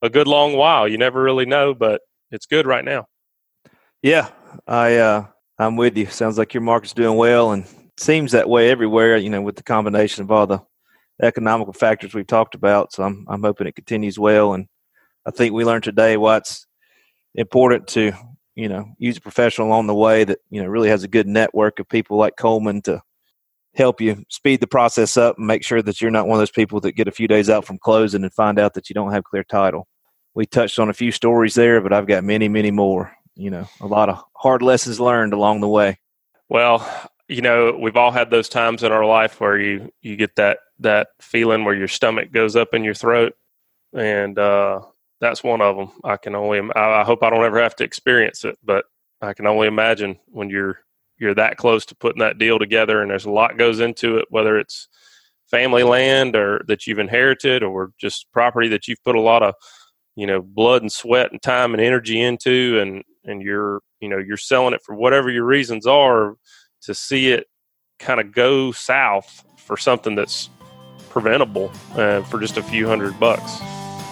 a 0.01 0.10
good 0.10 0.28
long 0.28 0.53
while. 0.53 0.88
You 0.88 0.97
never 0.97 1.22
really 1.22 1.45
know, 1.45 1.74
but 1.74 2.01
it's 2.32 2.45
good 2.45 2.68
right 2.68 2.86
now. 2.86 3.08
Yeah, 4.01 4.30
I 4.68 4.97
uh, 4.97 5.26
I'm 5.58 5.78
with 5.78 5.97
you. 5.97 6.06
Sounds 6.08 6.38
like 6.38 6.53
your 6.53 6.62
market's 6.62 6.93
doing 6.93 7.18
well, 7.18 7.51
and 7.51 7.66
seems 7.97 8.34
that 8.34 8.49
way 8.49 8.70
everywhere. 8.70 9.18
You 9.18 9.30
know, 9.30 9.41
with 9.41 9.56
the 9.56 9.64
combination 9.64 10.24
of 10.24 10.32
all 10.32 10.47
the 10.47 10.62
economical 11.22 11.74
factors 11.74 12.13
we've 12.13 12.28
talked 12.28 12.55
about. 12.55 12.93
So 12.93 13.03
I'm 13.03 13.26
I'm 13.30 13.43
hoping 13.43 13.68
it 13.68 13.76
continues 13.76 14.20
well, 14.20 14.53
and 14.53 14.68
I 15.26 15.32
think 15.32 15.53
we 15.53 15.66
learned 15.66 15.84
today 15.84 16.18
why 16.18 16.38
it's 16.38 16.66
important 17.36 17.88
to 17.89 18.13
you 18.55 18.70
know 18.70 18.86
use 18.97 19.18
a 19.18 19.22
professional 19.22 19.68
along 19.68 19.88
the 19.88 19.95
way 19.95 20.24
that 20.24 20.39
you 20.49 20.61
know 20.61 20.68
really 20.68 20.89
has 20.89 21.03
a 21.03 21.09
good 21.09 21.28
network 21.28 21.80
of 21.80 21.89
people 21.89 22.18
like 22.18 22.38
Coleman 22.38 22.82
to 22.84 23.01
help 23.76 23.99
you 23.99 24.24
speed 24.30 24.61
the 24.61 24.68
process 24.68 25.18
up 25.18 25.38
and 25.38 25.47
make 25.47 25.63
sure 25.63 25.82
that 25.82 25.99
you're 25.99 26.11
not 26.11 26.28
one 26.28 26.38
of 26.38 26.41
those 26.41 26.51
people 26.51 26.80
that 26.80 26.93
get 26.93 27.09
a 27.09 27.11
few 27.11 27.28
days 27.28 27.49
out 27.49 27.66
from 27.66 27.78
closing 27.78 28.24
and 28.24 28.34
find 28.34 28.57
out 28.57 28.74
that 28.74 28.89
you 28.89 28.93
don't 28.93 29.11
have 29.11 29.26
clear 29.26 29.43
title. 29.43 29.86
We 30.34 30.45
touched 30.45 30.80
on 30.80 30.89
a 30.89 30.93
few 30.93 31.11
stories 31.11 31.55
there, 31.55 31.82
but 31.82 31.91
I've 31.91 32.07
got 32.07 32.24
many, 32.24 32.47
many 32.47 32.72
more 32.72 33.11
you 33.36 33.49
know, 33.49 33.68
a 33.82 33.88
lot 33.88 34.09
of 34.09 34.24
hard 34.36 34.61
lessons 34.61 34.99
learned 34.99 35.34
along 35.34 35.61
the 35.61 35.68
way. 35.68 35.99
Well, 36.49 36.88
you 37.28 37.41
know, 37.41 37.78
we've 37.80 37.97
all 37.97 38.11
had 38.11 38.30
those 38.30 38.49
times 38.49 38.84
in 38.84 38.91
our 38.91 39.05
life 39.05 39.39
where 39.39 39.57
you 39.59 39.91
you 40.01 40.15
get 40.15 40.36
that 40.36 40.59
that 40.80 41.07
feeling 41.19 41.63
where 41.63 41.76
your 41.76 41.88
stomach 41.88 42.32
goes 42.32 42.55
up 42.55 42.73
in 42.73 42.84
your 42.84 42.93
throat, 42.93 43.34
and 43.93 44.38
uh, 44.38 44.82
that's 45.21 45.43
one 45.43 45.61
of 45.61 45.76
them. 45.76 45.91
I 46.03 46.17
can 46.17 46.36
only 46.36 46.61
I 46.76 47.03
hope 47.03 47.23
I 47.23 47.30
don't 47.30 47.45
ever 47.45 47.61
have 47.61 47.76
to 47.78 47.84
experience 47.84 48.45
it, 48.45 48.57
but 48.63 48.86
I 49.21 49.34
can 49.34 49.47
only 49.47 49.67
imagine 49.67 50.19
when 50.28 50.49
you're 50.49 50.80
you're 51.17 51.34
that 51.36 51.57
close 51.57 51.86
to 51.88 51.95
putting 51.95 52.19
that 52.19 52.38
deal 52.38 52.59
together, 52.59 53.01
and 53.01 53.09
there's 53.09 53.26
a 53.26 53.32
lot 53.32 53.57
goes 53.57 53.80
into 53.80 54.17
it, 54.17 54.26
whether 54.30 54.59
it's 54.59 54.88
family 55.49 55.84
land 55.84 56.36
or 56.36 56.63
that 56.67 56.86
you've 56.86 56.99
inherited 56.99 57.63
or 57.63 57.91
just 57.99 58.32
property 58.32 58.67
that 58.67 58.88
you've 58.88 59.03
put 59.03 59.15
a 59.15 59.21
lot 59.21 59.43
of 59.43 59.53
you 60.15 60.28
know 60.28 60.41
blood 60.41 60.82
and 60.82 60.91
sweat 60.91 61.32
and 61.32 61.41
time 61.41 61.73
and 61.73 61.82
energy 61.82 62.21
into 62.21 62.80
and 62.80 63.03
and 63.23 63.41
you're 63.41 63.82
you 63.99 64.09
know 64.09 64.17
you're 64.17 64.38
selling 64.38 64.73
it 64.73 64.82
for 64.84 64.95
whatever 64.95 65.30
your 65.30 65.45
reasons 65.45 65.86
are 65.88 66.36
to 66.86 66.93
see 66.93 67.31
it 67.31 67.47
kind 67.99 68.19
of 68.19 68.31
go 68.31 68.71
south 68.71 69.43
for 69.57 69.77
something 69.77 70.15
that's 70.15 70.49
preventable 71.09 71.71
uh, 71.95 72.21
for 72.23 72.39
just 72.39 72.57
a 72.57 72.63
few 72.63 72.88
hundred 72.88 73.19
bucks. 73.19 73.61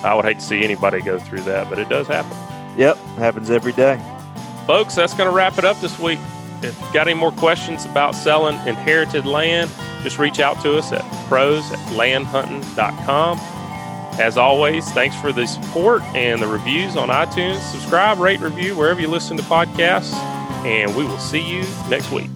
I 0.03 0.13
would 0.15 0.25
hate 0.25 0.39
to 0.39 0.45
see 0.45 0.63
anybody 0.63 1.01
go 1.01 1.19
through 1.19 1.41
that 1.41 1.69
but 1.69 1.79
it 1.79 1.89
does 1.89 2.07
happen. 2.07 2.31
Yep 2.77 2.97
happens 3.17 3.49
every 3.49 3.73
day. 3.73 4.01
Folks 4.67 4.95
that's 4.95 5.13
going 5.13 5.29
to 5.29 5.35
wrap 5.35 5.57
it 5.57 5.65
up 5.65 5.79
this 5.81 5.99
week. 5.99 6.19
If 6.61 6.79
you've 6.79 6.93
got 6.93 7.07
any 7.07 7.19
more 7.19 7.31
questions 7.33 7.85
about 7.85 8.15
selling 8.15 8.55
inherited 8.67 9.25
land 9.25 9.69
just 10.01 10.19
reach 10.19 10.39
out 10.39 10.61
to 10.61 10.77
us 10.77 10.91
at 10.91 11.01
pros 11.27 11.69
at 11.71 11.79
landhuntin.com 11.89 13.39
as 14.19 14.37
always, 14.37 14.89
thanks 14.91 15.15
for 15.15 15.31
the 15.31 15.47
support 15.47 16.03
and 16.13 16.41
the 16.41 16.47
reviews 16.47 16.95
on 16.95 17.09
iTunes. 17.09 17.59
Subscribe, 17.71 18.19
rate, 18.19 18.41
review 18.41 18.75
wherever 18.75 19.01
you 19.01 19.07
listen 19.07 19.37
to 19.37 19.43
podcasts, 19.43 20.13
and 20.65 20.95
we 20.95 21.03
will 21.03 21.17
see 21.17 21.41
you 21.41 21.65
next 21.89 22.11
week. 22.11 22.29